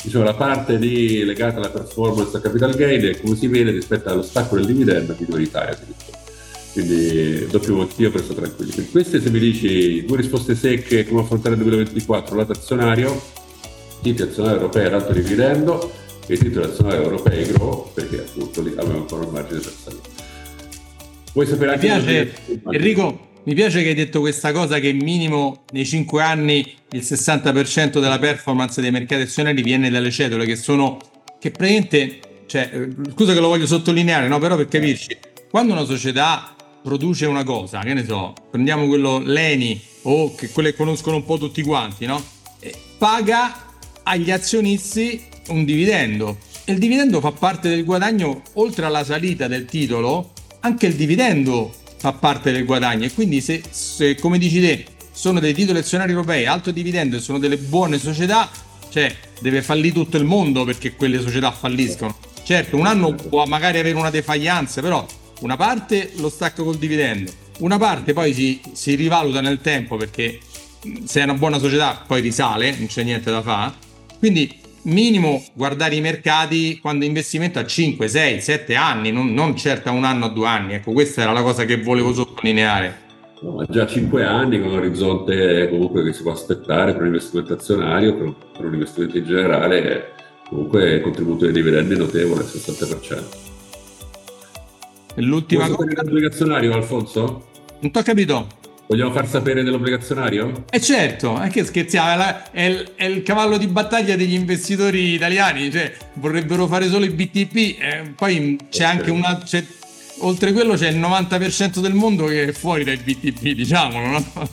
diciamo, 0.03 0.23
la 0.23 0.35
parte 0.35 0.77
di, 0.77 1.23
legata 1.23 1.57
alla 1.57 1.69
performance 1.69 2.39
capital 2.39 2.75
gain 2.75 3.05
è 3.05 3.19
come 3.19 3.35
si 3.35 3.47
vede 3.47 3.71
rispetto 3.71 4.09
allo 4.09 4.21
stacco 4.21 4.55
del 4.55 4.67
dividendo 4.67 5.15
minoritaria 5.17 5.71
addirittura 5.71 6.28
quindi 6.73 7.47
doppio 7.47 7.75
motivo 7.75 8.11
per 8.11 8.23
stare 8.23 8.41
tranquilli. 8.41 8.71
Quindi 8.71 8.91
queste 8.91 9.21
se 9.21 9.29
mi 9.29 9.39
dici 9.39 10.05
due 10.05 10.17
risposte 10.17 10.55
secche 10.55 11.05
come 11.05 11.21
affrontare 11.21 11.55
il 11.55 11.61
2024 11.61 12.35
lato 12.35 12.51
azionario, 12.51 13.21
titoli 14.01 14.29
azionari 14.29 14.55
europei 14.55 14.85
ad 14.85 14.93
alto 14.93 15.13
dividendo 15.13 15.91
e 16.27 16.37
titoli 16.37 16.65
azionari 16.65 17.03
europei 17.03 17.45
grow 17.45 17.91
perché 17.93 18.19
appunto 18.19 18.61
lì 18.61 18.69
avevamo 18.77 18.99
ancora 18.99 19.25
un 19.25 19.31
margine 19.31 19.59
per 19.59 19.73
salire. 19.83 20.01
Vuoi 21.33 21.45
sapere 21.47 21.73
anche... 21.73 21.87
Mi 21.87 21.93
piace, 21.93 22.33
Enrico, 22.71 23.27
mi 23.43 23.53
piace 23.53 23.81
che 23.81 23.89
hai 23.89 23.95
detto 23.95 24.19
questa 24.19 24.51
cosa 24.51 24.79
che 24.79 24.93
minimo 24.93 25.63
nei 25.71 25.85
5 25.85 26.21
anni 26.21 26.75
il 26.91 27.01
60% 27.01 27.99
della 27.99 28.19
performance 28.19 28.81
dei 28.81 28.91
mercati 28.91 29.23
azionari 29.23 29.61
viene 29.61 29.89
dalle 29.89 30.11
cedole 30.11 30.45
che 30.45 30.55
sono 30.55 30.97
che 31.39 31.51
praticamente 31.51 32.19
cioè, 32.45 32.69
eh, 32.73 32.89
scusa 33.15 33.33
che 33.33 33.39
lo 33.39 33.47
voglio 33.47 33.67
sottolineare, 33.67 34.27
no? 34.27 34.39
però 34.39 34.55
per 34.55 34.67
capirci, 34.67 35.15
quando 35.49 35.73
una 35.73 35.85
società 35.85 36.55
produce 36.81 37.25
una 37.25 37.43
cosa, 37.43 37.79
che 37.79 37.93
ne 37.93 38.05
so, 38.05 38.33
prendiamo 38.49 38.87
quello 38.87 39.19
Leni 39.19 39.79
o 40.03 40.33
che 40.35 40.49
quelle 40.49 40.71
che 40.71 40.77
conoscono 40.77 41.17
un 41.17 41.25
po' 41.25 41.37
tutti 41.37 41.61
quanti, 41.61 42.05
no? 42.05 42.23
Eh, 42.59 42.73
paga 42.97 43.67
agli 44.03 44.31
azionisti 44.31 45.21
un 45.49 45.65
dividendo 45.65 46.37
e 46.65 46.71
il 46.71 46.77
dividendo 46.77 47.19
fa 47.19 47.31
parte 47.31 47.69
del 47.69 47.83
guadagno 47.83 48.43
oltre 48.53 48.85
alla 48.85 49.03
salita 49.03 49.47
del 49.47 49.65
titolo, 49.65 50.33
anche 50.61 50.85
il 50.85 50.95
dividendo 50.95 51.73
fa 51.97 52.13
parte 52.13 52.51
del 52.51 52.65
guadagno 52.65 53.05
e 53.05 53.13
quindi 53.13 53.41
se, 53.41 53.61
se 53.69 54.15
come 54.15 54.37
dici 54.37 54.61
te 54.61 54.85
sono 55.11 55.39
dei 55.39 55.53
titoli 55.53 55.79
azionari 55.79 56.11
europei 56.11 56.45
alto 56.45 56.71
dividendo 56.71 57.17
e 57.17 57.19
sono 57.19 57.39
delle 57.39 57.57
buone 57.57 57.99
società, 57.99 58.49
cioè 58.89 59.13
deve 59.41 59.61
fallire 59.61 59.93
tutto 59.93 60.17
il 60.17 60.23
mondo 60.23 60.63
perché 60.63 60.95
quelle 60.95 61.19
società 61.19 61.51
falliscono. 61.51 62.15
Certo, 62.43 62.77
un 62.77 62.85
anno 62.85 63.13
può 63.13 63.45
magari 63.45 63.79
avere 63.79 63.97
una 63.97 64.09
defaglianza, 64.09 64.81
però 64.81 65.05
una 65.39 65.55
parte 65.55 66.11
lo 66.15 66.29
stacca 66.29 66.63
col 66.63 66.77
dividendo, 66.77 67.31
una 67.59 67.77
parte 67.77 68.13
poi 68.13 68.33
si, 68.33 68.59
si 68.73 68.95
rivaluta 68.95 69.41
nel 69.41 69.61
tempo 69.61 69.97
perché 69.97 70.39
se 71.03 71.19
è 71.19 71.23
una 71.23 71.33
buona 71.33 71.59
società 71.59 72.03
poi 72.05 72.21
risale, 72.21 72.75
non 72.77 72.87
c'è 72.87 73.03
niente 73.03 73.31
da 73.31 73.41
fare. 73.41 73.73
Quindi 74.17 74.59
minimo 74.83 75.43
guardare 75.53 75.95
i 75.95 76.01
mercati 76.01 76.79
quando 76.79 77.05
investimento 77.05 77.59
a 77.59 77.65
5, 77.65 78.07
6, 78.07 78.41
7 78.41 78.75
anni, 78.75 79.11
non, 79.11 79.33
non 79.33 79.55
certo 79.55 79.89
a 79.89 79.91
un 79.91 80.05
anno 80.05 80.27
o 80.27 80.29
due 80.29 80.47
anni. 80.47 80.73
Ecco, 80.73 80.91
questa 80.91 81.21
era 81.21 81.31
la 81.31 81.41
cosa 81.41 81.65
che 81.65 81.81
volevo 81.81 82.13
sottolineare. 82.13 83.07
No, 83.41 83.65
già 83.69 83.87
5 83.87 84.23
anni 84.23 84.59
con 84.59 84.71
un 84.71 84.77
orizzonte 84.77 85.69
comunque 85.69 86.03
che 86.03 86.13
si 86.13 86.23
può 86.23 86.33
aspettare 86.33 86.91
per 86.91 87.01
un 87.01 87.07
investimento 87.07 87.53
azionario, 87.53 88.15
per, 88.15 88.35
per 88.53 88.65
un 88.65 88.73
investimento 88.73 89.17
in 89.17 89.25
generale, 89.25 90.11
comunque 90.49 90.95
il 90.95 91.01
contributo 91.01 91.45
dei 91.45 91.53
dividendi 91.53 91.93
è 91.93 91.97
notevole, 91.97 92.41
il 92.41 92.49
60%. 92.53 93.48
L'ultima 95.19 95.67
cosa... 95.67 96.03
L'obbligazionario, 96.03 96.73
Alfonso? 96.73 97.47
Non 97.79 97.91
ti 97.91 97.97
ho 97.97 98.03
capito. 98.03 98.47
Vogliamo 98.87 99.11
far 99.11 99.27
sapere 99.27 99.61
dell'obbligazionario? 99.61 100.65
Eh 100.71 100.81
certo, 100.81 101.39
è 101.39 101.49
che 101.49 101.63
scherziamo, 101.63 102.23
è, 102.51 102.63
il, 102.63 102.91
è 102.95 103.05
il 103.05 103.21
cavallo 103.21 103.57
di 103.57 103.67
battaglia 103.67 104.15
degli 104.15 104.33
investitori 104.33 105.13
italiani, 105.13 105.71
cioè 105.71 105.95
vorrebbero 106.13 106.65
fare 106.65 106.87
solo 106.87 107.05
i 107.05 107.09
BTP, 107.09 107.55
eh, 107.79 108.13
poi 108.15 108.57
c'è 108.69 108.85
okay. 108.85 108.97
anche 108.97 109.11
una... 109.11 109.37
C'è, 109.37 109.63
oltre 110.21 110.51
quello 110.53 110.73
c'è 110.73 110.89
il 110.89 110.99
90% 110.99 111.79
del 111.79 111.93
mondo 111.93 112.25
che 112.25 112.47
è 112.47 112.51
fuori 112.51 112.83
dai 112.83 112.97
BTP, 112.97 113.51
diciamolo, 113.51 114.07
no? 114.07 114.49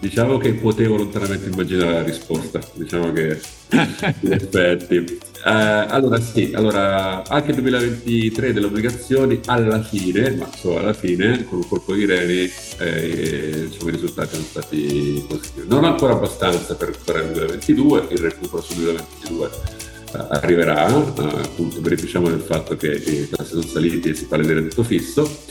Diciamo 0.00 0.38
che 0.38 0.54
potevo 0.54 0.96
lontanamente 0.96 1.48
immaginare 1.48 1.92
la 1.92 2.02
risposta, 2.02 2.60
diciamo 2.74 3.12
che 3.12 3.40
in 3.70 4.32
effetti. 4.32 5.18
Eh, 5.44 5.50
allora 5.50 6.20
sì, 6.20 6.52
allora 6.54 7.22
anche 7.24 7.50
il 7.50 7.56
2023 7.56 8.52
delle 8.52 8.66
obbligazioni 8.66 9.40
alla 9.46 9.82
fine, 9.82 10.30
ma 10.32 10.50
solo 10.54 10.78
alla 10.78 10.92
fine, 10.92 11.44
con 11.44 11.58
un 11.58 11.68
colpo 11.68 11.94
di 11.94 12.04
reni, 12.04 12.50
eh, 12.78 13.68
diciamo, 13.68 13.88
i 13.88 13.92
risultati 13.92 14.34
sono 14.34 14.46
stati 14.48 15.24
positivi. 15.28 15.66
Non 15.68 15.84
ancora 15.84 16.14
abbastanza 16.14 16.74
per 16.74 16.88
recuperare 16.88 17.26
il 17.26 17.32
2022, 17.32 18.06
il 18.10 18.18
recupero 18.18 18.62
sul 18.62 18.76
2022 18.76 19.46
eh, 19.46 20.26
arriverà, 20.30 20.88
eh, 20.88 21.40
appunto 21.42 21.80
beneficiamo 21.80 22.28
del 22.28 22.40
fatto 22.40 22.76
che 22.76 22.92
i 22.92 23.28
tassi 23.28 23.50
sono 23.50 23.62
saliti 23.62 24.10
e 24.10 24.14
si 24.14 24.26
parla 24.26 24.46
di 24.46 24.52
reddito 24.52 24.82
fisso 24.82 25.46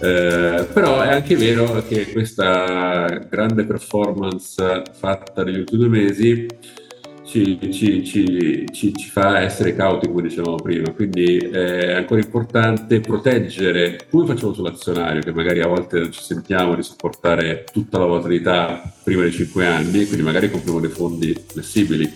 eh, 0.00 0.68
però 0.72 1.00
è 1.00 1.12
anche 1.12 1.36
vero 1.36 1.82
che 1.86 2.10
questa 2.12 3.06
grande 3.30 3.64
performance 3.64 4.82
fatta 4.92 5.44
negli 5.44 5.60
ultimi 5.60 5.78
due 5.78 5.88
mesi 5.88 6.46
ci, 7.34 7.72
ci, 7.72 8.04
ci, 8.70 8.92
ci, 8.94 9.10
fa 9.10 9.40
essere 9.40 9.74
cauti, 9.74 10.06
come 10.06 10.22
dicevamo 10.22 10.54
prima, 10.54 10.92
quindi 10.92 11.36
è 11.38 11.94
ancora 11.94 12.20
importante 12.20 13.00
proteggere, 13.00 14.06
come 14.08 14.26
facciamo 14.26 14.52
sull'azionario, 14.52 15.20
che 15.20 15.32
magari 15.32 15.60
a 15.60 15.66
volte 15.66 15.98
non 15.98 16.12
ci 16.12 16.22
sentiamo 16.22 16.76
di 16.76 16.84
sopportare 16.84 17.64
tutta 17.72 17.98
la 17.98 18.04
volatilità 18.04 18.80
prima 19.02 19.22
dei 19.22 19.32
5 19.32 19.66
anni, 19.66 20.06
quindi 20.06 20.22
magari 20.22 20.48
compriamo 20.48 20.78
dei 20.78 20.90
fondi 20.90 21.34
flessibili, 21.44 22.08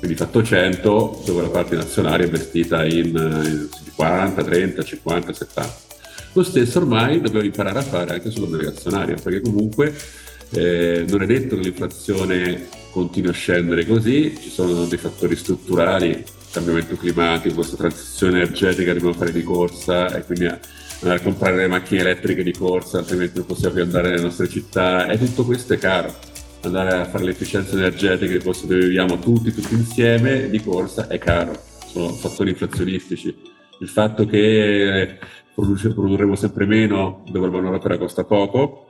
quindi 0.00 0.16
fatto 0.16 0.42
100, 0.42 1.22
dove 1.24 1.42
la 1.42 1.48
parte 1.48 1.76
nazionale 1.76 2.24
è 2.24 2.26
investita 2.26 2.84
in, 2.84 3.06
in 3.06 3.68
40, 3.94 4.42
30, 4.42 4.82
50, 4.82 5.32
70 5.32 5.84
lo 6.32 6.42
stesso 6.42 6.80
ormai 6.80 7.18
dobbiamo 7.18 7.46
imparare 7.46 7.78
a 7.78 7.82
fare 7.82 8.14
anche 8.14 8.30
sull'obbligazionario, 8.30 9.16
perché 9.22 9.40
comunque 9.40 9.94
eh, 10.50 11.06
non 11.08 11.22
è 11.22 11.26
detto 11.26 11.56
che 11.56 11.62
l'inflazione 11.62 12.84
continui 12.96 13.28
a 13.28 13.34
scendere 13.34 13.84
così, 13.84 14.34
ci 14.40 14.48
sono 14.48 14.86
dei 14.86 14.96
fattori 14.96 15.36
strutturali, 15.36 16.24
cambiamento 16.50 16.96
climatico, 16.96 17.56
questa 17.56 17.76
transizione 17.76 18.40
energetica 18.40 18.94
dobbiamo 18.94 19.12
fare 19.12 19.32
di 19.32 19.42
corsa 19.42 20.16
e 20.16 20.24
quindi 20.24 20.46
andare 20.46 21.20
a 21.20 21.22
comprare 21.22 21.56
le 21.56 21.66
macchine 21.66 22.00
elettriche 22.00 22.42
di 22.42 22.52
corsa, 22.52 22.96
altrimenti 22.96 23.36
non 23.36 23.44
possiamo 23.44 23.74
più 23.74 23.82
andare 23.82 24.08
nelle 24.08 24.22
nostre 24.22 24.48
città 24.48 25.08
e 25.08 25.18
tutto 25.18 25.44
questo 25.44 25.74
è 25.74 25.78
caro. 25.78 26.10
Andare 26.62 26.96
a 26.96 27.04
fare 27.04 27.24
l'efficienza 27.24 27.76
energetica 27.76 28.32
che 28.32 28.38
posto 28.38 28.66
dove 28.66 28.80
viviamo 28.80 29.18
tutti, 29.18 29.52
tutti 29.52 29.74
insieme 29.74 30.48
di 30.48 30.62
corsa 30.62 31.06
è 31.06 31.18
caro, 31.18 31.52
sono 31.88 32.08
fattori 32.08 32.48
inflazionistici. 32.48 33.36
Il 33.80 33.88
fatto 33.88 34.24
che 34.24 35.18
produce, 35.54 35.92
produrremo 35.92 36.34
sempre 36.34 36.64
meno 36.64 37.24
dove 37.30 37.46
la 37.46 37.52
manodopera 37.52 37.98
costa 37.98 38.24
poco, 38.24 38.86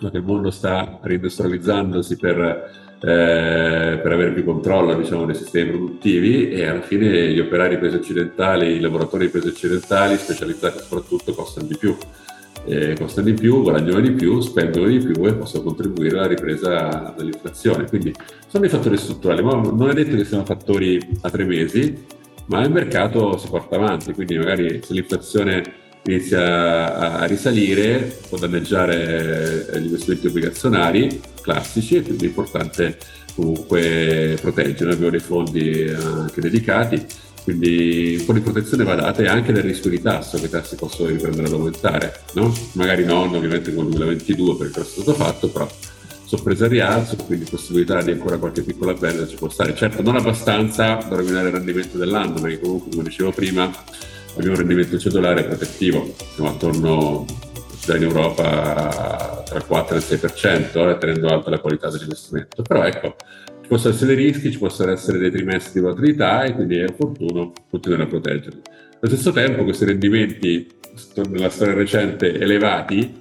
ma 0.00 0.10
che 0.10 0.16
il 0.16 0.24
mondo 0.24 0.50
sta 0.50 1.00
reindustrializzandosi 1.02 2.16
per, 2.16 2.80
eh, 3.04 3.98
per 4.00 4.12
avere 4.12 4.32
più 4.32 4.44
controllo 4.44 4.94
diciamo, 4.94 5.26
dei 5.26 5.34
sistemi 5.34 5.70
produttivi 5.70 6.50
e 6.50 6.66
alla 6.66 6.82
fine 6.82 7.32
gli 7.32 7.40
operai 7.40 7.70
di 7.70 7.78
paesi 7.78 7.96
occidentali, 7.96 8.76
i 8.76 8.80
lavoratori 8.80 9.26
di 9.26 9.32
paesi 9.32 9.48
occidentali 9.48 10.16
specializzati 10.16 10.78
soprattutto 10.78 11.34
costano 11.34 11.66
di 11.66 11.76
più. 11.76 11.96
Eh, 12.64 12.94
costano 12.96 13.26
di 13.26 13.32
più, 13.32 13.60
guadagnano 13.62 13.98
di 13.98 14.12
più, 14.12 14.38
spendono 14.40 14.86
di 14.86 14.98
più 14.98 15.26
e 15.26 15.34
possono 15.34 15.64
contribuire 15.64 16.18
alla 16.18 16.28
ripresa 16.28 17.12
dell'inflazione. 17.16 17.88
Quindi 17.88 18.14
sono 18.46 18.62
dei 18.62 18.70
fattori 18.70 18.96
strutturali, 18.96 19.42
ma 19.42 19.54
non 19.54 19.90
è 19.90 19.94
detto 19.94 20.14
che 20.14 20.24
siano 20.24 20.44
fattori 20.44 21.00
a 21.22 21.30
tre 21.30 21.44
mesi, 21.44 22.04
ma 22.46 22.62
il 22.62 22.70
mercato 22.70 23.36
si 23.36 23.48
porta 23.48 23.74
avanti, 23.74 24.12
quindi 24.12 24.38
magari 24.38 24.80
se 24.80 24.92
l'inflazione 24.92 25.81
inizia 26.04 27.18
a, 27.18 27.24
risalire, 27.26 28.18
può 28.28 28.38
danneggiare 28.38 29.68
eh, 29.70 29.80
gli 29.80 29.84
investimenti 29.84 30.26
obbligazionari 30.26 31.20
classici 31.40 31.96
e 31.96 32.02
quindi 32.02 32.24
è 32.24 32.28
importante 32.28 32.98
comunque 33.34 34.36
proteggere. 34.40 34.92
Abbiamo 34.92 35.10
dei 35.10 35.20
fondi 35.20 35.88
anche 35.88 36.40
dedicati, 36.40 37.04
quindi 37.44 38.16
un 38.18 38.24
po' 38.24 38.32
di 38.32 38.40
protezione 38.40 38.84
va 38.84 38.94
data 38.94 39.22
e 39.22 39.28
anche 39.28 39.52
del 39.52 39.62
rischio 39.62 39.90
di 39.90 40.00
tasso, 40.00 40.38
che 40.38 40.46
i 40.46 40.50
tassi 40.50 40.76
possono 40.76 41.08
riprendere 41.08 41.46
ad 41.46 41.52
aumentare. 41.52 42.20
No? 42.34 42.52
Magari 42.72 43.04
non 43.04 43.34
ovviamente 43.34 43.74
con 43.74 43.86
il 43.86 43.90
2022 43.92 44.56
perché 44.56 44.80
è 44.80 44.84
stato 44.84 45.14
fatto, 45.14 45.48
però 45.48 45.68
sorpresa 46.24 46.64
al 46.64 46.70
rialzo, 46.70 47.16
quindi 47.16 47.44
possibilità 47.48 48.00
di 48.00 48.12
ancora 48.12 48.38
qualche 48.38 48.62
piccola 48.62 48.94
perdita 48.94 49.26
ci 49.26 49.36
può 49.36 49.48
stare. 49.48 49.74
Certo 49.74 50.02
non 50.02 50.16
abbastanza 50.16 50.94
da 50.94 51.16
rovinare 51.16 51.48
il 51.48 51.54
rendimento 51.54 51.98
dell'anno, 51.98 52.40
perché 52.40 52.58
comunque 52.58 52.90
come 52.90 53.02
dicevo 53.04 53.32
prima 53.32 53.70
abbiamo 54.34 54.52
un 54.52 54.58
rendimento 54.58 54.98
cedolare 54.98 55.44
protettivo, 55.44 56.14
siamo 56.34 56.50
attorno 56.50 57.26
in 57.88 58.02
Europa 58.02 59.42
tra 59.44 59.58
il 59.58 59.66
4 59.66 59.96
e 59.96 59.98
il 59.98 60.04
6%, 60.04 60.88
eh, 60.88 60.98
tenendo 60.98 61.28
alta 61.28 61.50
la 61.50 61.58
qualità 61.58 61.90
dell'investimento. 61.90 62.62
Però 62.62 62.84
ecco, 62.84 63.16
ci 63.62 63.68
possono 63.68 63.94
essere 63.94 64.14
dei 64.14 64.24
rischi, 64.24 64.52
ci 64.52 64.58
possono 64.58 64.92
essere 64.92 65.18
dei 65.18 65.30
trimestri 65.30 65.74
di 65.74 65.80
volatilità 65.80 66.44
e 66.44 66.54
quindi 66.54 66.76
è 66.76 66.84
opportuno 66.88 67.52
continuare 67.68 68.04
a 68.04 68.06
proteggerli. 68.06 68.60
Allo 69.00 69.14
stesso 69.14 69.32
tempo 69.32 69.64
questi 69.64 69.84
rendimenti 69.84 70.68
nella 71.28 71.50
storia 71.50 71.74
recente 71.74 72.38
elevati, 72.38 73.20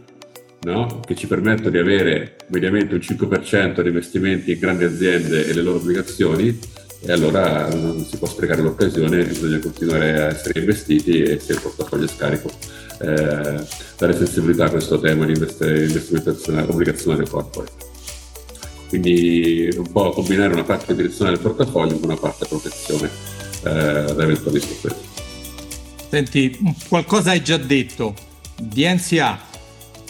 no? 0.62 1.00
che 1.06 1.16
ci 1.16 1.28
permettono 1.28 1.70
di 1.72 1.78
avere 1.80 2.36
mediamente 2.50 2.94
un 2.94 3.00
5% 3.00 3.82
di 3.82 3.88
investimenti 3.88 4.52
in 4.52 4.60
grandi 4.60 4.84
aziende 4.84 5.48
e 5.48 5.54
le 5.54 5.62
loro 5.62 5.78
obbligazioni, 5.78 6.60
e 7.04 7.12
allora 7.12 7.68
non 7.74 8.06
si 8.06 8.18
può 8.18 8.28
sprecare 8.28 8.62
l'occasione, 8.62 9.24
bisogna 9.24 9.60
continuare 9.60 10.22
a 10.22 10.26
essere 10.28 10.60
investiti 10.60 11.24
e 11.24 11.40
se 11.40 11.54
il 11.54 11.62
portafoglio 11.62 12.06
è 12.06 12.08
scarico. 12.08 12.50
Eh, 13.00 13.66
dare 13.98 14.16
sensibilità 14.16 14.66
a 14.66 14.70
questo 14.70 15.00
tema 15.00 15.26
di 15.26 15.32
investimento 15.32 16.36
obbligazionario 16.46 17.28
corporate. 17.28 17.90
Quindi 18.88 19.70
un 19.76 19.92
po' 19.92 20.12
combinare 20.12 20.54
una 20.54 20.64
parte 20.64 20.94
direzione 20.94 21.32
del 21.32 21.40
portafoglio 21.40 21.96
con 21.96 22.10
una 22.10 22.20
parte 22.20 22.46
protezione 22.46 23.10
eh, 23.64 24.14
da 24.14 24.24
eventuali 24.24 24.60
sorprese. 24.60 25.10
Senti, 26.10 26.60
qualcosa 26.88 27.32
hai 27.32 27.42
già 27.42 27.58
detto 27.58 28.14
di 28.60 28.86
NCA, 28.86 29.40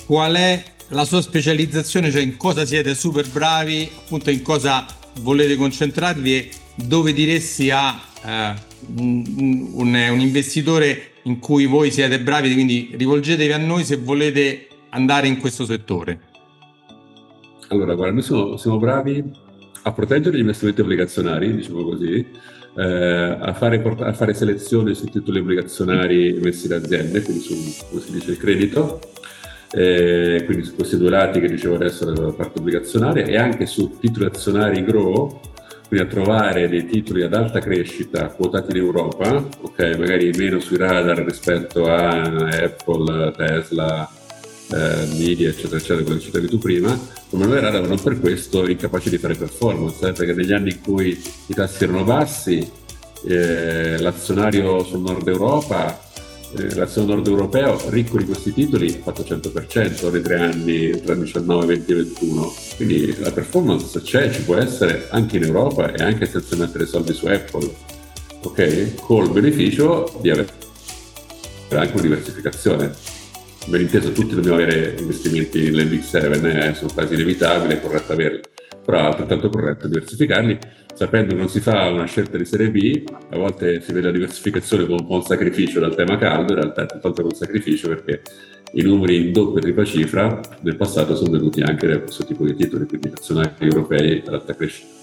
qual 0.06 0.34
è 0.34 0.64
la 0.90 1.06
sua 1.06 1.22
specializzazione, 1.22 2.12
cioè 2.12 2.22
in 2.22 2.36
cosa 2.36 2.66
siete 2.66 2.96
super 2.96 3.30
bravi, 3.30 3.90
appunto 3.96 4.30
in 4.30 4.42
cosa 4.42 4.86
volete 5.22 5.56
concentrarvi? 5.56 6.36
E 6.36 6.50
dove 6.86 7.14
diresti 7.14 7.70
a 7.72 8.00
eh, 8.26 8.54
un, 8.98 9.70
un, 9.74 9.94
un, 9.94 10.20
investitore 10.20 11.12
in 11.24 11.40
cui 11.40 11.66
voi 11.66 11.92
siete 11.92 12.20
bravi, 12.20 12.54
quindi 12.54 12.94
rivolgetevi 12.94 13.52
a 13.52 13.58
noi 13.58 13.84
se 13.84 13.98
volete 13.98 14.68
andare 14.90 15.28
in 15.28 15.38
questo 15.38 15.66
settore? 15.66 16.30
Allora, 17.70 17.96
guarda, 17.96 18.14
noi 18.14 18.24
siamo, 18.24 18.58
siamo 18.58 18.78
bravi 18.78 19.24
a 19.84 19.92
proteggere 19.94 20.36
gli 20.36 20.42
investimenti 20.42 20.82
obbligazionari, 20.82 21.56
diciamo 21.56 21.84
così, 21.84 22.26
eh, 22.78 22.84
a, 22.84 23.54
fare, 23.54 23.82
a, 23.82 24.14
fare, 24.14 24.34
selezione 24.34 24.94
su 24.94 25.06
titoli 25.06 25.40
obbligazionari 25.40 26.36
emessi 26.36 26.68
da 26.68 26.78
aziende, 26.78 27.22
quindi 27.22 27.42
su, 27.42 27.86
come 27.90 28.02
si 28.02 28.12
dice, 28.12 28.32
il 28.32 28.38
credito, 28.38 29.00
eh, 29.72 30.44
quindi 30.46 30.66
su 30.66 30.76
questi 30.76 30.98
due 30.98 31.10
lati 31.10 31.40
che 31.40 31.48
dicevo 31.48 31.76
adesso, 31.76 32.12
la 32.12 32.34
parte 32.34 32.60
obbligazionaria, 32.60 33.26
e 33.26 33.38
anche 33.38 33.66
su 33.66 33.98
titoli 34.00 34.26
azionari 34.26 34.84
grow, 34.84 35.40
quindi 35.92 36.08
a 36.08 36.10
trovare 36.10 36.70
dei 36.70 36.86
titoli 36.86 37.22
ad 37.22 37.34
alta 37.34 37.60
crescita 37.60 38.28
quotati 38.28 38.72
in 38.72 38.78
Europa, 38.78 39.46
ok, 39.60 39.98
magari 39.98 40.32
meno 40.38 40.62
sui 40.62 40.78
radar 40.78 41.18
rispetto 41.18 41.84
a 41.84 42.22
Apple, 42.22 43.34
Tesla, 43.36 44.10
eh, 44.72 45.06
media, 45.18 45.50
eccetera, 45.50 45.76
eccetera, 45.76 46.04
come 46.04 46.20
citavi 46.22 46.48
tu 46.48 46.60
prima, 46.60 46.98
come 47.30 47.46
non 47.46 47.58
era 47.58 47.78
non 47.82 48.02
per 48.02 48.22
questo 48.22 48.70
incapaci 48.70 49.10
di 49.10 49.18
fare 49.18 49.36
performance, 49.36 50.08
eh, 50.08 50.14
perché 50.14 50.34
negli 50.34 50.54
anni 50.54 50.72
in 50.72 50.82
cui 50.82 51.22
i 51.48 51.54
tassi 51.54 51.84
erano 51.84 52.06
bassi, 52.06 52.72
eh, 53.28 54.00
l'azionario 54.00 54.86
sul 54.86 55.02
nord 55.02 55.28
Europa, 55.28 56.00
eh, 56.58 56.76
l'azionario 56.76 57.16
nord 57.16 57.28
europeo 57.28 57.90
ricco 57.90 58.18
di 58.18 58.26
questi 58.26 58.54
titoli 58.54 59.00
ha 59.00 59.12
fatto 59.12 59.24
100% 59.24 60.12
nei 60.12 60.22
tre 60.22 60.40
anni 60.40 61.02
tra 61.02 61.16
19, 61.16 61.66
20 61.66 61.92
e 61.92 61.96
21. 61.96 62.54
Quindi 62.76 63.20
la 63.20 63.32
performance 63.32 64.02
c'è, 64.02 64.32
ci 64.32 64.42
può 64.44 64.56
essere 64.56 65.08
anche 65.12 65.38
in 65.38 65.44
Europa 65.44 65.92
e 65.92 66.04
anche 66.04 66.26
senza 66.26 66.56
mettere 66.56 66.86
soldi 66.86 67.14
su 67.14 67.26
Apple, 67.28 67.70
ok? 68.44 68.96
Col 68.96 69.30
beneficio 69.30 70.18
di 70.22 70.30
avere 70.30 70.60
anche 71.70 71.94
una 71.94 72.02
diversificazione 72.02 73.20
ben 73.68 73.82
inteso 73.82 74.12
tutti 74.12 74.34
dobbiamo 74.34 74.58
avere 74.58 74.96
investimenti 74.98 75.70
nell'MX7, 75.70 76.46
eh, 76.46 76.74
sono 76.74 76.92
quasi 76.94 77.14
inevitabili, 77.14 77.76
è 77.76 77.82
corretto 77.82 78.14
averli, 78.14 78.42
però 78.84 79.00
è 79.00 79.06
altrettanto 79.06 79.50
corretto 79.50 79.88
diversificarli, 79.88 80.58
sapendo 80.94 81.34
che 81.34 81.40
non 81.40 81.50
si 81.50 81.60
fa 81.60 81.90
una 81.90 82.06
scelta 82.06 82.38
di 82.38 82.46
serie 82.46 82.70
B, 82.70 83.04
a 83.30 83.38
volte 83.38 83.82
si 83.82 83.92
vede 83.92 84.08
la 84.08 84.14
diversificazione 84.14 84.86
come 84.86 85.02
un 85.02 85.08
un 85.10 85.24
sacrificio 85.24 85.80
dal 85.80 85.96
tema 85.96 86.18
caldo, 86.18 86.54
in 86.54 86.60
realtà 86.60 86.84
è 86.84 86.86
tutt'altro 86.86 87.28
che 87.28 87.34
un 87.34 87.40
sacrificio 87.40 87.88
perché 87.88 88.22
i 88.74 88.82
numeri 88.84 89.28
in 89.28 89.32
doppia 89.32 89.60
e 89.60 89.62
tripla 89.62 89.84
cifra 89.84 90.40
nel 90.62 90.78
passato 90.78 91.16
sono 91.16 91.32
venuti 91.32 91.62
anche 91.62 91.88
da 91.88 92.00
questo 92.00 92.24
tipo 92.24 92.46
di 92.46 92.56
titoli, 92.56 92.86
quindi 92.86 93.10
nazionali 93.10 93.54
europei 93.60 94.24
ad 94.26 94.34
alta 94.34 94.56
crescita. 94.56 95.01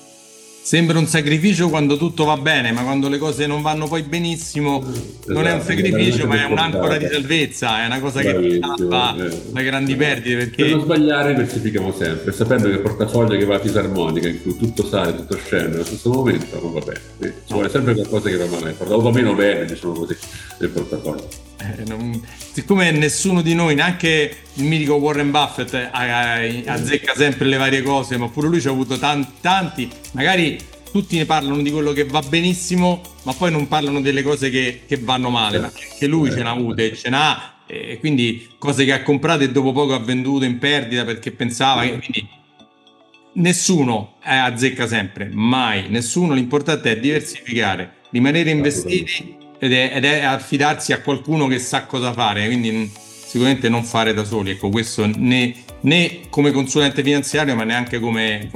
Sembra 0.68 0.98
un 0.98 1.06
sacrificio 1.06 1.70
quando 1.70 1.96
tutto 1.96 2.26
va 2.26 2.36
bene, 2.36 2.72
ma 2.72 2.82
quando 2.82 3.08
le 3.08 3.16
cose 3.16 3.46
non 3.46 3.62
vanno 3.62 3.88
poi 3.88 4.02
benissimo 4.02 4.82
esatto, 4.86 5.32
non 5.32 5.46
è 5.46 5.52
un 5.52 5.60
esatto, 5.60 5.74
sacrificio, 5.74 6.26
ma 6.26 6.42
è 6.42 6.44
un'ancora 6.44 6.98
di 6.98 7.08
salvezza, 7.10 7.84
è 7.84 7.86
una 7.86 8.00
cosa 8.00 8.20
che 8.20 8.60
salva 8.60 9.16
eh. 9.16 9.42
da 9.50 9.62
grandi 9.62 9.96
perdite. 9.96 10.36
Perché... 10.36 10.64
Per 10.64 10.74
non 10.74 10.84
sbagliare 10.84 11.32
diversifichiamo 11.32 11.90
sempre, 11.90 12.32
sapendo 12.32 12.68
che 12.68 12.74
il 12.74 12.80
portafoglio 12.80 13.38
che 13.38 13.46
va 13.46 13.54
a 13.54 13.60
fisarmonica, 13.60 14.28
in 14.28 14.42
cui 14.42 14.58
tutto 14.58 14.86
sale, 14.86 15.16
tutto 15.16 15.38
scende 15.38 15.76
allo 15.76 15.84
stesso 15.86 16.10
momento, 16.10 16.60
non 16.60 16.72
va 16.74 16.80
bene. 16.80 17.00
Quindi 17.16 17.36
ci 17.46 17.52
vuole 17.54 17.70
sempre 17.70 17.94
qualcosa 17.94 18.28
che 18.28 18.36
va 18.36 18.46
male, 18.46 18.76
o 18.78 19.00
va 19.00 19.10
meno 19.10 19.32
bene, 19.32 19.64
diciamo 19.64 19.94
così, 19.94 20.14
nel 20.58 20.68
portafoglio. 20.68 21.47
Eh, 21.60 21.84
non... 21.86 22.20
siccome 22.52 22.90
nessuno 22.92 23.42
di 23.42 23.54
noi, 23.54 23.74
neanche 23.74 24.36
il 24.54 24.64
mitico 24.64 24.94
Warren 24.94 25.30
Buffett, 25.30 25.74
eh, 25.74 26.64
azzecca 26.66 27.14
sempre 27.14 27.46
le 27.46 27.56
varie 27.56 27.82
cose, 27.82 28.16
ma 28.16 28.28
pure 28.28 28.48
lui 28.48 28.60
ci 28.60 28.68
ha 28.68 28.70
avuto 28.70 28.98
tanti, 28.98 29.32
tanti, 29.40 29.90
magari 30.12 30.58
tutti 30.90 31.16
ne 31.16 31.26
parlano 31.26 31.60
di 31.60 31.70
quello 31.70 31.92
che 31.92 32.04
va 32.04 32.20
benissimo, 32.20 33.02
ma 33.24 33.32
poi 33.32 33.50
non 33.50 33.68
parlano 33.68 34.00
delle 34.00 34.22
cose 34.22 34.50
che, 34.50 34.82
che 34.86 34.98
vanno 34.98 35.30
male, 35.30 35.58
ma 35.58 35.66
anche 35.66 36.06
lui 36.06 36.30
ce 36.30 36.42
n'ha 36.42 36.50
avute, 36.50 36.94
ce 36.96 37.10
n'ha, 37.10 37.62
e 37.66 37.98
quindi 37.98 38.48
cose 38.58 38.84
che 38.84 38.92
ha 38.92 39.02
comprato 39.02 39.42
e 39.42 39.50
dopo 39.50 39.72
poco 39.72 39.94
ha 39.94 39.98
venduto 39.98 40.44
in 40.44 40.58
perdita 40.58 41.04
perché 41.04 41.32
pensava 41.32 41.82
che... 41.82 41.98
Quindi, 41.98 42.28
nessuno 43.30 44.14
azzecca 44.22 44.86
sempre, 44.86 45.28
mai, 45.32 45.88
nessuno, 45.88 46.34
l'importante 46.34 46.92
è 46.92 46.98
diversificare, 46.98 47.96
rimanere 48.10 48.50
investiti 48.50 49.36
ed 49.58 49.72
è, 49.72 49.92
ed 49.94 50.04
è 50.04 50.22
affidarsi 50.22 50.92
a 50.92 51.00
qualcuno 51.00 51.46
che 51.46 51.58
sa 51.58 51.84
cosa 51.84 52.12
fare, 52.12 52.46
quindi 52.46 52.90
sicuramente 53.28 53.68
non 53.68 53.84
fare 53.84 54.14
da 54.14 54.24
soli, 54.24 54.52
ecco 54.52 54.70
questo 54.70 55.06
né, 55.06 55.54
né 55.80 56.20
come 56.30 56.50
consulente 56.50 57.02
finanziario 57.02 57.54
ma 57.54 57.64
neanche 57.64 58.00
come, 58.00 58.50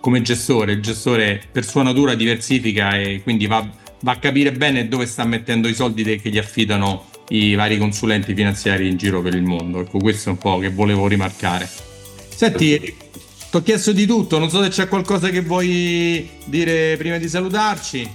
come, 0.00 0.22
gestore, 0.22 0.72
il 0.72 0.82
gestore 0.82 1.40
per 1.50 1.64
sua 1.64 1.82
natura 1.82 2.14
diversifica 2.14 2.98
e 2.98 3.22
quindi 3.22 3.46
va, 3.46 3.66
va 4.00 4.12
a 4.12 4.18
capire 4.18 4.52
bene 4.52 4.88
dove 4.88 5.06
sta 5.06 5.24
mettendo 5.24 5.68
i 5.68 5.74
soldi 5.74 6.02
che 6.02 6.30
gli 6.30 6.38
affidano 6.38 7.06
i 7.28 7.54
vari 7.54 7.78
consulenti 7.78 8.34
finanziari 8.34 8.88
in 8.88 8.96
giro 8.96 9.22
per 9.22 9.34
il 9.34 9.44
mondo, 9.44 9.80
ecco 9.80 9.98
questo 9.98 10.30
è 10.30 10.32
un 10.32 10.38
po' 10.38 10.58
che 10.58 10.70
volevo 10.70 11.06
rimarcare. 11.06 11.68
Senti, 12.34 12.78
ti 13.50 13.56
ho 13.56 13.62
chiesto 13.62 13.92
di 13.92 14.06
tutto, 14.06 14.38
non 14.38 14.50
so 14.50 14.62
se 14.62 14.70
c'è 14.70 14.88
qualcosa 14.88 15.28
che 15.28 15.42
vuoi 15.42 16.28
dire 16.46 16.96
prima 16.96 17.18
di 17.18 17.28
salutarci. 17.28 18.08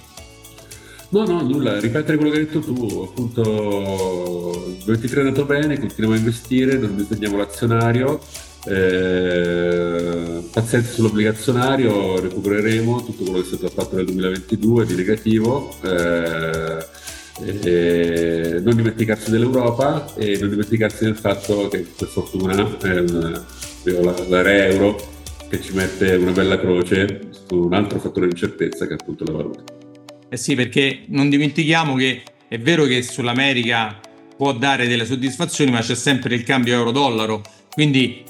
No, 1.10 1.24
no, 1.24 1.42
nulla, 1.44 1.80
ripetere 1.80 2.18
quello 2.18 2.32
che 2.32 2.40
hai 2.40 2.46
detto 2.46 2.60
tu, 2.60 3.08
appunto, 3.08 4.66
il 4.68 4.84
23 4.86 5.22
è 5.22 5.26
andato 5.26 5.46
bene, 5.46 5.80
continuiamo 5.80 6.16
a 6.16 6.20
investire, 6.20 6.78
non 6.78 6.96
disegniamo 6.96 7.38
l'azionario, 7.38 8.20
eh, 8.66 10.44
pazienza 10.52 10.92
sull'obbligazionario, 10.92 12.20
recupereremo 12.20 13.04
tutto 13.04 13.24
quello 13.24 13.40
che 13.40 13.44
è 13.44 13.56
stato 13.56 13.70
fatto 13.70 13.96
nel 13.96 14.06
2022 14.06 14.86
di 14.86 14.96
negativo, 14.96 15.76
eh, 15.84 16.86
eh, 17.44 18.62
non 18.64 18.76
dimenticarsi 18.76 19.30
dell'Europa 19.30 20.14
e 20.16 20.38
non 20.40 20.50
dimenticarsi 20.50 21.04
del 21.04 21.16
fatto 21.16 21.68
che 21.68 21.86
per 21.96 22.08
fortuna 22.08 22.78
eh, 22.82 23.04
la, 23.84 24.16
l'area 24.28 24.66
euro 24.68 25.14
che 25.50 25.62
ci 25.62 25.74
mette 25.74 26.16
una 26.16 26.32
bella 26.32 26.60
croce 26.60 27.30
su 27.48 27.56
un 27.56 27.74
altro 27.74 28.00
fattore 28.00 28.28
di 28.28 28.32
incertezza 28.32 28.88
che 28.88 28.96
è 28.96 28.98
appunto 29.00 29.24
la 29.26 29.34
valuta. 29.34 29.75
Eh 30.30 30.38
sì, 30.38 30.56
perché 30.56 31.04
non 31.08 31.30
dimentichiamo 31.30 31.96
che 31.96 32.24
è 32.48 32.60
vero 32.60 32.86
che 32.86 33.02
sull'America 33.02 34.00
può 34.38 34.54
dare 34.54 34.88
delle 34.88 35.06
soddisfazioni, 35.06 35.72
ma 35.72 35.82
c'è 35.82 35.96
sempre 35.96 36.36
il 36.36 36.44
cambio 36.44 36.74
euro-dollaro. 36.76 37.42
Quindi 37.72 38.24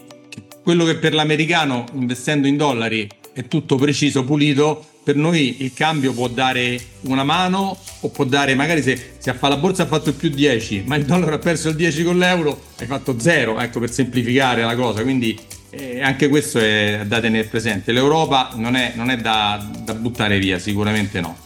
quello 0.63 0.85
che 0.85 0.95
per 0.95 1.13
l'americano, 1.13 1.85
investendo 1.93 2.47
in 2.47 2.57
dollari, 2.57 3.07
è 3.33 3.47
tutto 3.47 3.75
preciso, 3.75 4.23
pulito, 4.23 4.85
per 5.03 5.15
noi 5.15 5.57
il 5.59 5.73
cambio 5.73 6.13
può 6.13 6.27
dare 6.27 6.79
una 7.01 7.23
mano 7.23 7.77
o 7.99 8.09
può 8.09 8.23
dare, 8.23 8.55
magari 8.55 8.81
se, 8.81 9.13
se 9.19 9.35
la 9.39 9.57
borsa 9.57 9.83
ha 9.83 9.85
fatto 9.85 10.13
più 10.13 10.29
10, 10.29 10.83
ma 10.87 10.95
il 10.95 11.05
dollaro 11.05 11.35
ha 11.35 11.39
perso 11.39 11.69
il 11.69 11.75
10 11.75 12.03
con 12.03 12.17
l'euro, 12.17 12.59
hai 12.79 12.87
fatto 12.87 13.19
0, 13.19 13.59
ecco 13.59 13.79
per 13.79 13.91
semplificare 13.91 14.63
la 14.63 14.75
cosa. 14.75 15.03
Quindi 15.03 15.37
eh, 15.69 16.01
anche 16.01 16.27
questo 16.27 16.57
è 16.59 17.03
da 17.05 17.19
tenere 17.19 17.47
presente. 17.47 17.91
L'Europa 17.91 18.53
non 18.55 18.75
è, 18.75 18.93
non 18.95 19.11
è 19.11 19.17
da, 19.17 19.63
da 19.83 19.93
buttare 19.93 20.39
via, 20.39 20.57
sicuramente 20.57 21.21
no. 21.21 21.44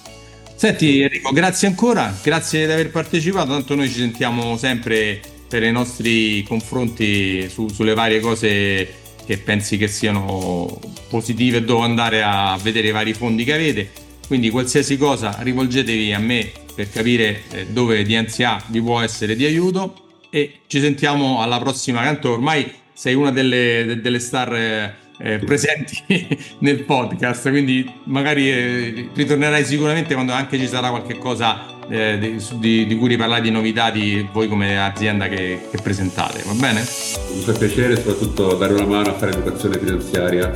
Senti 0.60 0.99
Enrico, 0.99 1.32
grazie 1.32 1.70
ancora, 1.70 2.14
grazie 2.22 2.66
di 2.66 2.72
aver 2.74 2.91
partecipato, 2.91 3.51
tanto 3.51 3.76
noi 3.76 3.88
ci 3.88 3.99
sentiamo 3.99 4.57
sempre 4.57 5.22
per 5.47 5.64
i 5.64 5.72
nostri 5.72 6.43
confronti 6.43 7.47
su, 7.47 7.70
sulle 7.70 7.93
varie 7.93 8.20
cose 8.20 8.93
che 9.26 9.38
pensi 9.38 9.78
che 9.78 9.88
siano 9.88 10.68
positive 11.07 11.64
dove 11.64 11.86
andare 11.86 12.24
a 12.24 12.60
vedere 12.62 12.89
i 12.89 12.91
vari 12.91 13.14
fondi 13.14 13.45
che 13.45 13.53
avete. 13.53 13.89
Quindi 14.28 14.49
qualsiasi 14.49 14.97
cosa 14.97 15.34
rivolgetevi 15.39 16.12
a 16.12 16.20
me 16.20 16.51
per 16.76 16.89
capire 16.89 17.43
eh, 17.51 17.68
dove 17.68 18.03
DNCA 18.03 18.66
vi 18.68 18.82
può 18.82 18.99
essere 18.99 19.38
di 19.38 19.45
aiuto 19.45 19.93
e 20.30 20.60
ci 20.68 20.82
sentiamo 20.82 21.41
alla 21.41 21.60
prossima. 21.60 22.01
Tanto 22.03 22.34
ormai 22.34 22.70
sei 22.91 23.14
una 23.14 23.32
delle, 23.32 23.99
delle 24.01 24.20
star 24.20 24.93
eh, 25.22 25.34
eh, 25.34 25.39
presenti 25.39 26.01
nel 26.59 26.84
podcast, 26.84 27.49
quindi 27.49 27.89
magari 28.05 28.49
eh, 28.49 29.09
ritornerai 29.13 29.65
sicuramente 29.65 30.13
quando 30.13 30.32
anche 30.32 30.57
ci 30.57 30.67
sarà 30.67 30.89
qualche 30.89 31.17
cosa 31.17 31.78
eh, 31.89 32.17
di, 32.17 32.41
di, 32.59 32.86
di, 32.88 32.97
cui 32.97 33.09
riparlare 33.09 33.41
di 33.41 33.51
novità 33.51 33.91
di 33.91 34.28
voi 34.32 34.47
come 34.47 34.80
azienda 34.80 35.28
che, 35.28 35.67
che, 35.70 35.78
presentate, 35.82 36.41
va 36.45 36.53
bene? 36.53 36.80
Mi 36.80 37.41
fa 37.41 37.51
piacere 37.51 37.95
soprattutto 37.97 38.55
dare 38.55 38.74
una 38.74 38.86
mano 38.86 39.09
a 39.09 39.13
fare 39.13 39.32
educazione 39.32 39.78
finanziaria, 39.78 40.51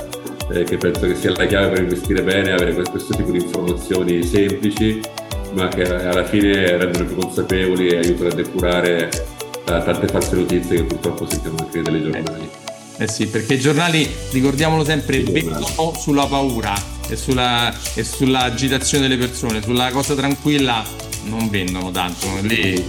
eh, 0.52 0.64
che 0.64 0.78
penso 0.78 1.08
che 1.08 1.16
sia 1.16 1.32
la 1.36 1.46
chiave 1.46 1.70
per 1.70 1.82
investire 1.84 2.22
bene, 2.24 2.52
avere 2.52 2.74
questo 2.84 3.14
tipo 3.16 3.32
di 3.32 3.40
informazioni 3.40 4.24
semplici, 4.24 5.02
ma 5.54 5.68
che 5.68 5.84
alla 5.84 6.26
fine 6.26 6.78
rendono 6.78 7.06
più 7.06 7.16
consapevoli 7.18 7.90
e 7.90 7.98
aiutano 7.98 8.30
a 8.30 8.34
depurare 8.34 9.10
eh, 9.10 9.64
tante 9.66 10.08
false 10.08 10.36
notizie 10.36 10.78
che 10.78 10.84
purtroppo 10.84 11.28
sentiamo 11.28 11.58
anche 11.60 11.82
delle 11.82 12.02
giornali. 12.02 12.63
Eh 12.98 13.08
sì, 13.08 13.28
perché 13.28 13.56
i 13.56 13.60
giornali, 13.60 14.10
ricordiamolo 14.32 14.84
sempre, 14.86 15.24
vendono 15.24 15.94
sulla 15.98 16.26
paura 16.26 16.74
e, 17.08 17.16
sulla, 17.16 17.74
e 17.96 18.04
sull'agitazione 18.04 19.08
delle 19.08 19.20
persone, 19.20 19.62
sulla 19.62 19.90
cosa 19.92 20.14
tranquilla 20.16 20.86
non 21.26 21.50
vendono 21.50 21.92
tanto. 21.92 22.28
Lì... 22.42 22.84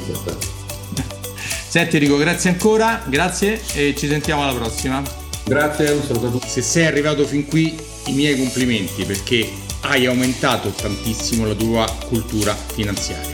Senti 1.66 1.96
Enrico, 1.96 2.16
grazie 2.16 2.50
ancora, 2.50 3.02
grazie 3.06 3.60
e 3.74 3.94
ci 3.96 4.06
sentiamo 4.06 4.42
alla 4.42 4.54
prossima. 4.54 5.02
Grazie, 5.44 5.90
un 5.90 6.02
saluto 6.04 6.26
a 6.26 6.30
tutti. 6.30 6.48
Se 6.48 6.62
sei 6.62 6.86
arrivato 6.86 7.26
fin 7.26 7.46
qui, 7.46 7.76
i 8.06 8.12
miei 8.12 8.38
complimenti 8.38 9.04
perché 9.04 9.50
hai 9.80 10.06
aumentato 10.06 10.70
tantissimo 10.70 11.46
la 11.46 11.54
tua 11.54 11.84
cultura 12.08 12.54
finanziaria. 12.54 13.33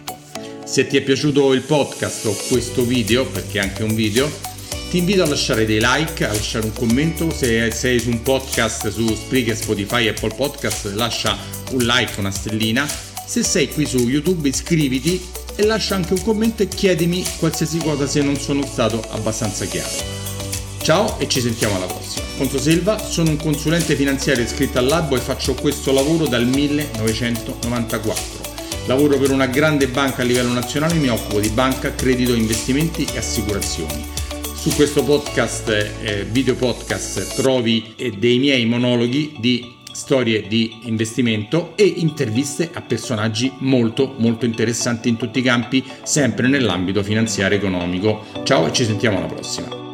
Se 0.71 0.87
ti 0.87 0.95
è 0.95 1.01
piaciuto 1.01 1.51
il 1.51 1.63
podcast 1.63 2.25
o 2.27 2.35
questo 2.47 2.85
video, 2.85 3.25
perché 3.25 3.59
è 3.59 3.61
anche 3.61 3.83
un 3.83 3.93
video, 3.93 4.31
ti 4.89 4.99
invito 4.99 5.21
a 5.21 5.27
lasciare 5.27 5.65
dei 5.65 5.81
like, 5.81 6.25
a 6.25 6.31
lasciare 6.31 6.63
un 6.63 6.71
commento. 6.71 7.29
Se 7.29 7.69
sei 7.71 7.99
su 7.99 8.09
un 8.09 8.21
podcast 8.21 8.87
su 8.87 9.13
Spreaker, 9.13 9.53
Spotify, 9.53 10.07
Apple 10.07 10.33
Podcast, 10.33 10.93
lascia 10.93 11.37
un 11.71 11.79
like, 11.83 12.17
una 12.21 12.31
stellina. 12.31 12.87
Se 13.27 13.43
sei 13.43 13.67
qui 13.67 13.85
su 13.85 13.97
YouTube, 14.07 14.47
iscriviti 14.47 15.21
e 15.57 15.65
lascia 15.65 15.95
anche 15.95 16.13
un 16.13 16.23
commento 16.23 16.63
e 16.63 16.69
chiedimi 16.69 17.21
qualsiasi 17.37 17.79
cosa 17.79 18.07
se 18.07 18.21
non 18.21 18.37
sono 18.37 18.65
stato 18.65 19.03
abbastanza 19.09 19.65
chiaro. 19.65 19.89
Ciao 20.81 21.19
e 21.19 21.27
ci 21.27 21.41
sentiamo 21.41 21.75
alla 21.75 21.87
prossima. 21.87 22.23
Conto 22.37 22.57
Silva, 22.57 22.97
sono 22.97 23.31
un 23.31 23.35
consulente 23.35 23.93
finanziario 23.97 24.45
iscritto 24.45 24.77
al 24.77 24.85
Labo 24.85 25.17
e 25.17 25.19
faccio 25.19 25.53
questo 25.53 25.91
lavoro 25.91 26.27
dal 26.27 26.47
1994. 26.47 28.40
Lavoro 28.87 29.17
per 29.17 29.31
una 29.31 29.45
grande 29.45 29.87
banca 29.87 30.23
a 30.23 30.25
livello 30.25 30.51
nazionale 30.51 30.95
e 30.95 30.99
mi 30.99 31.09
occupo 31.09 31.39
di 31.39 31.49
banca, 31.49 31.93
credito, 31.93 32.33
investimenti 32.33 33.05
e 33.13 33.17
assicurazioni. 33.19 34.05
Su 34.55 34.73
questo 34.75 35.03
podcast, 35.03 35.69
eh, 36.01 36.25
video 36.29 36.55
podcast, 36.55 37.35
trovi 37.35 37.93
eh, 37.95 38.11
dei 38.11 38.39
miei 38.39 38.65
monologhi 38.65 39.35
di 39.39 39.79
storie 39.91 40.47
di 40.47 40.79
investimento 40.83 41.73
e 41.75 41.83
interviste 41.83 42.69
a 42.73 42.81
personaggi 42.81 43.51
molto 43.59 44.15
molto 44.17 44.45
interessanti 44.45 45.09
in 45.09 45.17
tutti 45.17 45.39
i 45.39 45.43
campi, 45.43 45.83
sempre 46.03 46.47
nell'ambito 46.47 47.03
finanziario 47.03 47.57
economico. 47.57 48.25
Ciao 48.43 48.67
e 48.67 48.73
ci 48.73 48.83
sentiamo 48.85 49.17
alla 49.17 49.27
prossima. 49.27 49.90